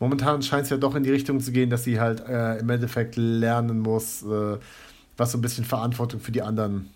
momentan 0.00 0.42
scheint 0.42 0.64
es 0.64 0.70
ja 0.70 0.76
doch 0.76 0.94
in 0.94 1.02
die 1.02 1.10
Richtung 1.10 1.40
zu 1.40 1.52
gehen, 1.52 1.70
dass 1.70 1.84
sie 1.84 2.00
halt 2.00 2.20
äh, 2.26 2.58
im 2.58 2.68
Endeffekt 2.70 3.16
lernen 3.16 3.80
muss, 3.80 4.22
äh, 4.22 4.58
was 5.16 5.32
so 5.32 5.38
ein 5.38 5.42
bisschen 5.42 5.64
Verantwortung 5.64 6.20
für 6.20 6.32
die 6.32 6.42
anderen 6.42 6.90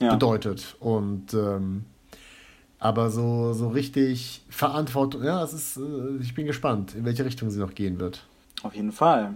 ja. 0.00 0.12
bedeutet. 0.12 0.76
Und 0.80 1.34
ähm, 1.34 1.84
aber 2.78 3.10
so, 3.10 3.52
so 3.52 3.68
richtig 3.68 4.42
Verantwortung, 4.50 5.22
ja, 5.22 5.42
es 5.44 5.52
ist, 5.52 5.76
äh, 5.76 5.80
ich 6.20 6.34
bin 6.34 6.46
gespannt, 6.46 6.94
in 6.96 7.04
welche 7.04 7.24
Richtung 7.24 7.50
sie 7.50 7.60
noch 7.60 7.74
gehen 7.74 8.00
wird. 8.00 8.26
Auf 8.62 8.74
jeden 8.74 8.92
Fall. 8.92 9.34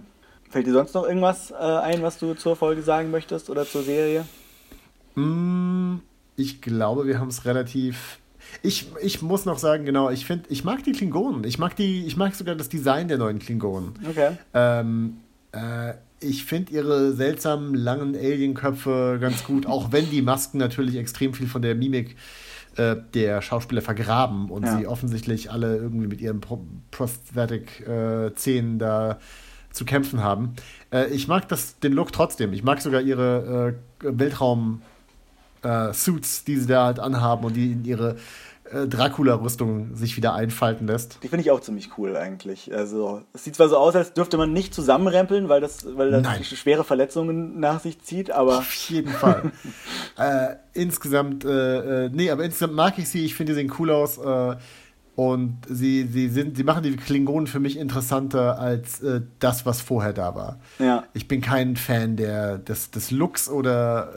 Fällt 0.49 0.67
dir 0.67 0.73
sonst 0.73 0.93
noch 0.93 1.05
irgendwas 1.05 1.51
äh, 1.51 1.55
ein, 1.55 2.01
was 2.01 2.19
du 2.19 2.33
zur 2.33 2.55
Folge 2.55 2.81
sagen 2.81 3.11
möchtest 3.11 3.49
oder 3.49 3.65
zur 3.65 3.83
Serie? 3.83 4.25
Mm, 5.15 5.97
ich 6.35 6.61
glaube, 6.61 7.05
wir 7.05 7.19
haben 7.19 7.29
es 7.29 7.45
relativ 7.45 8.19
ich, 8.61 8.87
ich 9.01 9.21
muss 9.21 9.45
noch 9.45 9.59
sagen, 9.59 9.85
genau, 9.85 10.09
ich 10.09 10.25
finde, 10.25 10.45
ich 10.49 10.63
mag 10.63 10.83
die 10.83 10.91
Klingonen. 10.91 11.43
Ich 11.43 11.57
mag 11.59 11.75
die, 11.75 12.05
ich 12.05 12.17
mag 12.17 12.35
sogar 12.35 12.55
das 12.55 12.69
Design 12.69 13.07
der 13.07 13.17
neuen 13.17 13.39
Klingonen. 13.39 13.93
Okay. 14.09 14.31
Ähm, 14.53 15.17
äh, 15.51 15.93
ich 16.19 16.45
finde 16.45 16.73
ihre 16.73 17.13
seltsamen 17.13 17.75
langen 17.75 18.15
Alienköpfe 18.15 19.17
ganz 19.21 19.43
gut, 19.43 19.65
auch 19.67 19.91
wenn 19.91 20.09
die 20.09 20.21
Masken 20.21 20.57
natürlich 20.57 20.95
extrem 20.95 21.33
viel 21.33 21.47
von 21.47 21.61
der 21.61 21.75
Mimik 21.75 22.15
äh, 22.75 22.95
der 23.13 23.41
Schauspieler 23.41 23.81
vergraben 23.81 24.49
und 24.49 24.63
ja. 24.63 24.77
sie 24.77 24.87
offensichtlich 24.87 25.51
alle 25.51 25.77
irgendwie 25.77 26.07
mit 26.07 26.21
ihren 26.21 26.41
Pro 26.41 26.65
Prosthetic-Zähnen 26.91 28.75
äh, 28.75 28.79
da 28.79 29.19
zu 29.71 29.85
kämpfen 29.85 30.23
haben. 30.23 30.55
Äh, 30.91 31.07
ich 31.07 31.27
mag 31.27 31.47
das, 31.47 31.79
den 31.79 31.93
Look 31.93 32.11
trotzdem. 32.11 32.53
Ich 32.53 32.63
mag 32.63 32.81
sogar 32.81 33.01
ihre 33.01 33.75
äh, 34.03 34.07
Weltraum- 34.07 34.81
äh, 35.67 35.93
Suits, 35.93 36.43
die 36.43 36.57
sie 36.57 36.67
da 36.67 36.85
halt 36.85 36.99
anhaben 36.99 37.45
und 37.45 37.55
die 37.55 37.73
in 37.73 37.85
ihre 37.85 38.15
äh, 38.71 38.87
Dracula-Rüstung 38.87 39.95
sich 39.95 40.17
wieder 40.17 40.33
einfalten 40.33 40.87
lässt. 40.87 41.19
Die 41.23 41.27
finde 41.27 41.41
ich 41.41 41.51
auch 41.51 41.61
ziemlich 41.61 41.97
cool 41.97 42.15
eigentlich. 42.15 42.73
Also 42.73 43.21
es 43.33 43.43
sieht 43.43 43.55
zwar 43.55 43.69
so 43.69 43.77
aus, 43.77 43.95
als 43.95 44.13
dürfte 44.13 44.37
man 44.37 44.53
nicht 44.53 44.73
zusammenrempeln, 44.73 45.49
weil 45.49 45.61
das, 45.61 45.85
weil 45.97 46.11
das 46.11 46.23
Nein. 46.23 46.43
schwere 46.43 46.83
Verletzungen 46.83 47.59
nach 47.59 47.79
sich 47.79 48.01
zieht, 48.01 48.31
aber. 48.31 48.59
Auf 48.59 48.73
jeden 48.89 49.11
Fall. 49.11 49.51
äh, 50.17 50.55
insgesamt, 50.73 51.45
äh, 51.45 52.05
äh, 52.05 52.09
nee, 52.11 52.29
aber 52.29 52.43
insgesamt 52.43 52.73
mag 52.73 52.97
ich 52.97 53.09
sie, 53.09 53.25
ich 53.25 53.35
finde, 53.35 53.53
die 53.53 53.59
sehen 53.59 53.73
cool 53.79 53.91
aus. 53.91 54.17
Äh, 54.17 54.55
und 55.15 55.61
sie, 55.67 56.03
sie, 56.05 56.29
sind, 56.29 56.57
sie 56.57 56.63
machen 56.63 56.83
die 56.83 56.95
Klingonen 56.95 57.47
für 57.47 57.59
mich 57.59 57.77
interessanter 57.77 58.59
als 58.59 59.01
äh, 59.01 59.21
das, 59.39 59.65
was 59.65 59.81
vorher 59.81 60.13
da 60.13 60.35
war. 60.35 60.59
Ja. 60.77 61.05
Ich 61.13 61.27
bin 61.27 61.41
kein 61.41 61.75
Fan 61.75 62.17
der, 62.17 62.59
des, 62.59 62.91
des 62.91 63.09
Looks 63.09 63.49
oder 63.49 64.13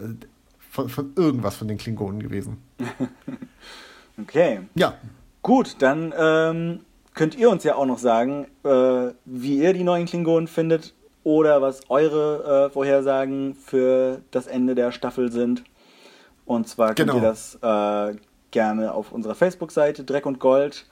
von, 0.71 0.89
von 0.89 1.13
irgendwas 1.17 1.57
von 1.57 1.69
den 1.69 1.79
Klingonen 1.79 2.23
gewesen. 2.23 2.63
okay. 4.21 4.61
Ja. 4.75 4.95
Gut, 5.43 5.77
dann 5.81 6.15
ähm, 6.17 6.81
könnt 7.15 7.37
ihr 7.37 7.51
uns 7.51 7.65
ja 7.65 7.75
auch 7.75 7.87
noch 7.87 7.99
sagen, 7.99 8.47
äh, 8.65 9.13
wie 9.25 9.59
ihr 9.59 9.73
die 9.73 9.85
neuen 9.85 10.07
Klingonen 10.07 10.49
findet 10.49 10.95
oder 11.25 11.61
was 11.61 11.91
eure 11.91 12.69
äh, 12.69 12.73
Vorhersagen 12.73 13.55
für 13.55 14.21
das 14.31 14.47
Ende 14.47 14.75
der 14.75 14.93
Staffel 14.93 15.33
sind. 15.33 15.65
Und 16.47 16.69
zwar 16.69 16.95
könnt 16.95 17.11
genau. 17.11 17.17
ihr 17.17 17.23
das 17.23 17.59
äh, 17.63 18.17
gerne 18.51 18.93
auf 18.93 19.13
unserer 19.13 19.35
Facebook-Seite 19.35 20.05
Dreck 20.05 20.27
und 20.27 20.39
Gold 20.39 20.87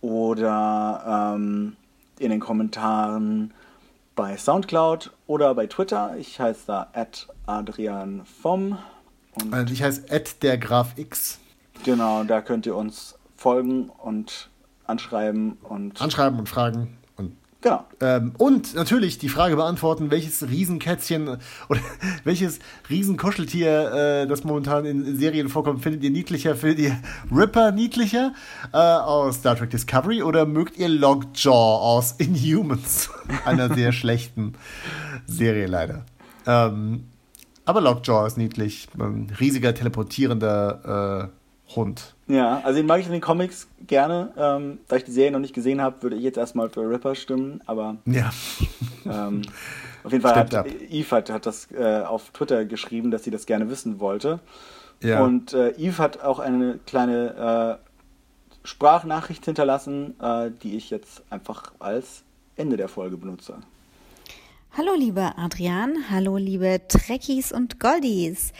oder 0.00 1.34
ähm, 1.34 1.76
in 2.18 2.30
den 2.30 2.40
Kommentaren 2.40 3.52
bei 4.14 4.36
Soundcloud 4.36 5.12
oder 5.26 5.54
bei 5.54 5.66
Twitter. 5.66 6.16
Ich 6.18 6.40
heiße 6.40 6.62
da 6.66 6.90
Adrian 7.46 8.24
vom. 8.24 8.78
Also 9.50 9.72
ich 9.72 9.82
heiße 9.82 10.04
der 10.42 10.58
Graf 10.58 10.96
X. 10.96 11.38
Genau, 11.84 12.24
da 12.24 12.40
könnt 12.40 12.66
ihr 12.66 12.76
uns 12.76 13.16
folgen 13.36 13.90
und 13.90 14.50
anschreiben 14.86 15.58
und. 15.62 16.00
Anschreiben 16.00 16.38
und 16.38 16.48
fragen. 16.48 16.98
Genau. 17.60 17.84
Ähm, 18.00 18.34
und 18.38 18.74
natürlich 18.76 19.18
die 19.18 19.28
Frage 19.28 19.56
beantworten, 19.56 20.12
welches 20.12 20.48
Riesenkätzchen 20.48 21.28
oder 21.68 21.80
welches 22.22 22.60
Riesenkuscheltier, 22.88 23.92
äh, 23.92 24.26
das 24.28 24.44
momentan 24.44 24.84
in, 24.84 25.16
Serien 25.16 25.48
vorkommt, 25.48 25.82
findet 25.82 26.04
ihr 26.04 26.10
niedlicher? 26.10 26.54
Findet 26.54 26.78
ihr 26.78 26.96
Ripper 27.34 27.72
niedlicher 27.72 28.32
äh, 28.72 28.76
aus 28.76 29.36
Star 29.36 29.56
Trek 29.56 29.70
Discovery 29.70 30.22
oder 30.22 30.46
mögt 30.46 30.78
ihr 30.78 30.88
Lockjaw 30.88 31.50
aus 31.52 32.12
Inhumans? 32.18 33.10
Einer 33.44 33.74
sehr 33.74 33.90
schlechten 33.90 34.54
Serie 35.26 35.66
leider. 35.66 36.04
Ähm, 36.46 37.08
aber 37.68 37.80
Lockjaw 37.80 38.26
ist 38.26 38.38
niedlich. 38.38 38.88
Ein 38.98 39.32
riesiger, 39.38 39.74
teleportierender 39.74 41.30
äh, 41.30 41.74
Hund. 41.76 42.14
Ja, 42.26 42.60
also 42.64 42.78
den 42.78 42.86
mag 42.86 43.00
ich 43.00 43.06
in 43.06 43.12
den 43.12 43.20
Comics 43.20 43.68
gerne. 43.86 44.32
Ähm, 44.36 44.78
da 44.88 44.96
ich 44.96 45.04
die 45.04 45.12
Serie 45.12 45.32
noch 45.32 45.38
nicht 45.38 45.54
gesehen 45.54 45.80
habe, 45.80 46.02
würde 46.02 46.16
ich 46.16 46.22
jetzt 46.22 46.38
erstmal 46.38 46.70
für 46.70 46.88
Ripper 46.88 47.14
stimmen, 47.14 47.60
aber 47.66 47.96
ja. 48.06 48.30
ähm, 49.04 49.42
auf 50.02 50.12
jeden 50.12 50.22
Fall 50.22 50.32
Stimmt 50.32 50.54
hat 50.54 50.54
ab. 50.54 50.66
Eve 50.88 51.16
hat, 51.16 51.30
hat 51.30 51.46
das 51.46 51.70
äh, 51.72 52.02
auf 52.02 52.30
Twitter 52.30 52.64
geschrieben, 52.64 53.10
dass 53.10 53.24
sie 53.24 53.30
das 53.30 53.44
gerne 53.44 53.68
wissen 53.68 54.00
wollte. 54.00 54.40
Ja. 55.02 55.22
Und 55.22 55.52
äh, 55.52 55.70
Eve 55.72 55.98
hat 55.98 56.22
auch 56.22 56.38
eine 56.38 56.78
kleine 56.86 57.78
äh, 57.82 58.66
Sprachnachricht 58.66 59.44
hinterlassen, 59.44 60.18
äh, 60.20 60.50
die 60.62 60.76
ich 60.76 60.90
jetzt 60.90 61.22
einfach 61.30 61.72
als 61.78 62.22
Ende 62.56 62.76
der 62.76 62.88
Folge 62.88 63.16
benutze. 63.16 63.58
Hallo 64.76 64.94
lieber 64.94 65.36
Adrian, 65.38 66.08
hallo 66.08 66.36
liebe 66.36 66.80
Trekkies 66.86 67.50
und 67.50 67.80
Goldies. 67.80 68.52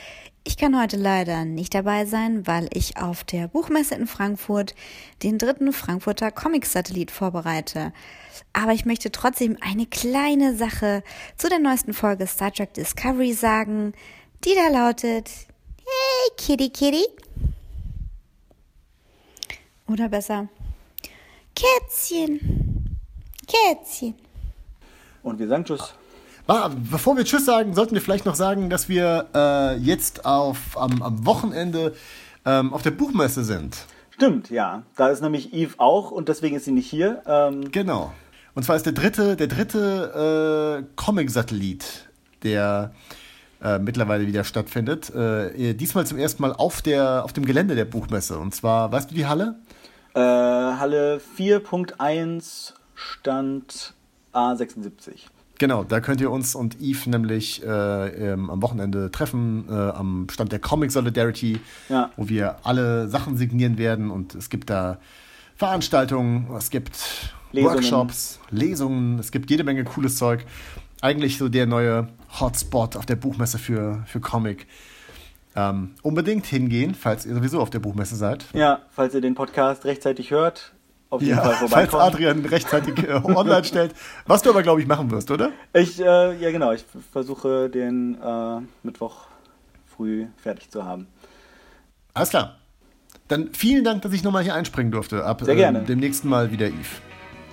Ich 0.42 0.56
kann 0.56 0.80
heute 0.80 0.96
leider 0.96 1.44
nicht 1.44 1.74
dabei 1.74 2.06
sein, 2.06 2.46
weil 2.46 2.68
ich 2.72 2.96
auf 2.96 3.22
der 3.22 3.46
Buchmesse 3.46 3.94
in 3.94 4.08
Frankfurt 4.08 4.74
den 5.22 5.38
dritten 5.38 5.72
Frankfurter 5.72 6.32
Comic-Satellit 6.32 7.12
vorbereite. 7.12 7.92
Aber 8.52 8.72
ich 8.72 8.84
möchte 8.84 9.12
trotzdem 9.12 9.56
eine 9.60 9.86
kleine 9.86 10.56
Sache 10.56 11.04
zu 11.36 11.48
der 11.48 11.60
neuesten 11.60 11.92
Folge 11.92 12.26
Star 12.26 12.52
Trek 12.52 12.74
Discovery 12.74 13.32
sagen, 13.32 13.92
die 14.44 14.54
da 14.54 14.68
lautet, 14.68 15.30
Hey 15.78 16.36
Kitty 16.36 16.70
Kitty. 16.70 17.04
Oder 19.86 20.08
besser, 20.08 20.48
Kätzchen. 21.54 22.98
Kätzchen. 23.46 24.27
Und 25.28 25.38
wir 25.38 25.48
sagen 25.48 25.64
Tschüss. 25.64 25.94
Ah, 26.46 26.70
bevor 26.90 27.16
wir 27.16 27.24
Tschüss 27.24 27.44
sagen, 27.44 27.74
sollten 27.74 27.94
wir 27.94 28.00
vielleicht 28.00 28.24
noch 28.24 28.34
sagen, 28.34 28.70
dass 28.70 28.88
wir 28.88 29.26
äh, 29.34 29.76
jetzt 29.76 30.24
auf, 30.24 30.78
am, 30.78 31.02
am 31.02 31.26
Wochenende 31.26 31.94
ähm, 32.46 32.72
auf 32.72 32.80
der 32.80 32.92
Buchmesse 32.92 33.44
sind. 33.44 33.76
Stimmt, 34.10 34.48
ja. 34.50 34.82
Da 34.96 35.08
ist 35.08 35.20
nämlich 35.20 35.52
Eve 35.52 35.74
auch 35.76 36.10
und 36.10 36.28
deswegen 36.28 36.56
ist 36.56 36.64
sie 36.64 36.72
nicht 36.72 36.88
hier. 36.88 37.22
Ähm 37.26 37.70
genau. 37.70 38.12
Und 38.54 38.62
zwar 38.64 38.76
ist 38.76 38.86
der 38.86 38.94
dritte, 38.94 39.36
der 39.36 39.46
dritte 39.46 40.80
äh, 40.80 40.92
Comic-Satellit, 40.96 42.08
der 42.42 42.92
äh, 43.62 43.78
mittlerweile 43.78 44.26
wieder 44.26 44.42
stattfindet. 44.42 45.14
Äh, 45.14 45.74
diesmal 45.74 46.06
zum 46.06 46.16
ersten 46.16 46.40
Mal 46.40 46.54
auf, 46.54 46.80
der, 46.80 47.24
auf 47.24 47.34
dem 47.34 47.44
Gelände 47.44 47.74
der 47.74 47.84
Buchmesse. 47.84 48.38
Und 48.38 48.54
zwar, 48.54 48.90
weißt 48.90 49.10
du 49.10 49.14
die 49.14 49.26
Halle? 49.26 49.56
Äh, 50.14 50.20
Halle 50.20 51.20
4.1 51.36 52.72
Stand 52.94 53.94
A76. 54.32 55.28
Genau, 55.58 55.82
da 55.82 56.00
könnt 56.00 56.20
ihr 56.20 56.30
uns 56.30 56.54
und 56.54 56.80
Eve 56.80 57.10
nämlich 57.10 57.64
äh, 57.64 58.32
ähm, 58.32 58.48
am 58.48 58.62
Wochenende 58.62 59.10
treffen, 59.10 59.64
äh, 59.68 59.72
am 59.72 60.28
Stand 60.30 60.52
der 60.52 60.60
Comic 60.60 60.92
Solidarity, 60.92 61.60
ja. 61.88 62.10
wo 62.16 62.28
wir 62.28 62.58
alle 62.62 63.08
Sachen 63.08 63.36
signieren 63.36 63.76
werden 63.76 64.10
und 64.10 64.36
es 64.36 64.50
gibt 64.50 64.70
da 64.70 64.98
Veranstaltungen, 65.56 66.46
es 66.56 66.70
gibt 66.70 67.32
Lesungen. 67.50 67.74
Workshops, 67.74 68.38
Lesungen, 68.50 69.18
es 69.18 69.32
gibt 69.32 69.50
jede 69.50 69.64
Menge 69.64 69.82
cooles 69.82 70.16
Zeug. 70.16 70.44
Eigentlich 71.00 71.38
so 71.38 71.48
der 71.48 71.66
neue 71.66 72.08
Hotspot 72.40 72.96
auf 72.96 73.06
der 73.06 73.16
Buchmesse 73.16 73.58
für, 73.58 74.04
für 74.06 74.20
Comic. 74.20 74.66
Ähm, 75.56 75.94
unbedingt 76.02 76.46
hingehen, 76.46 76.94
falls 76.94 77.26
ihr 77.26 77.34
sowieso 77.34 77.60
auf 77.60 77.70
der 77.70 77.80
Buchmesse 77.80 78.14
seid. 78.14 78.44
Ja, 78.52 78.82
falls 78.90 79.14
ihr 79.14 79.20
den 79.20 79.34
Podcast 79.34 79.84
rechtzeitig 79.84 80.30
hört, 80.30 80.72
auf 81.10 81.22
jeden 81.22 81.36
ja, 81.36 81.42
Fall 81.42 81.54
vorbeikommen. 81.54 81.90
Falls 81.90 82.14
Adrian 82.14 82.44
rechtzeitig 82.44 83.08
äh, 83.08 83.12
online 83.12 83.64
stellt. 83.64 83.94
Was 84.26 84.42
du 84.42 84.50
aber, 84.50 84.62
glaube 84.62 84.80
ich, 84.80 84.86
machen 84.86 85.10
wirst, 85.10 85.30
oder? 85.30 85.52
Ich, 85.72 86.00
äh, 86.00 86.36
ja 86.36 86.50
genau, 86.50 86.72
ich 86.72 86.84
versuche 87.12 87.70
den 87.70 88.18
äh, 88.22 88.60
Mittwoch 88.82 89.26
früh 89.96 90.26
fertig 90.36 90.70
zu 90.70 90.84
haben. 90.84 91.06
Alles 92.14 92.30
klar. 92.30 92.58
Dann 93.28 93.50
vielen 93.52 93.84
Dank, 93.84 94.02
dass 94.02 94.12
ich 94.12 94.22
nochmal 94.22 94.42
hier 94.42 94.54
einspringen 94.54 94.90
durfte. 94.90 95.24
Ab 95.24 95.42
Sehr 95.42 95.54
gerne. 95.54 95.80
Ähm, 95.80 95.86
dem 95.86 95.98
nächsten 95.98 96.28
Mal 96.28 96.50
wieder 96.50 96.66
Eve. 96.66 97.02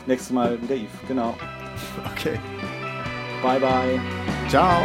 Nächstes 0.08 0.32
Mal 0.32 0.62
wieder 0.62 0.76
Eve, 0.76 0.88
genau. 1.08 1.36
Okay. 2.14 2.39
Bye, 3.43 3.60
bye. 3.60 3.99
Ciao. 4.49 4.82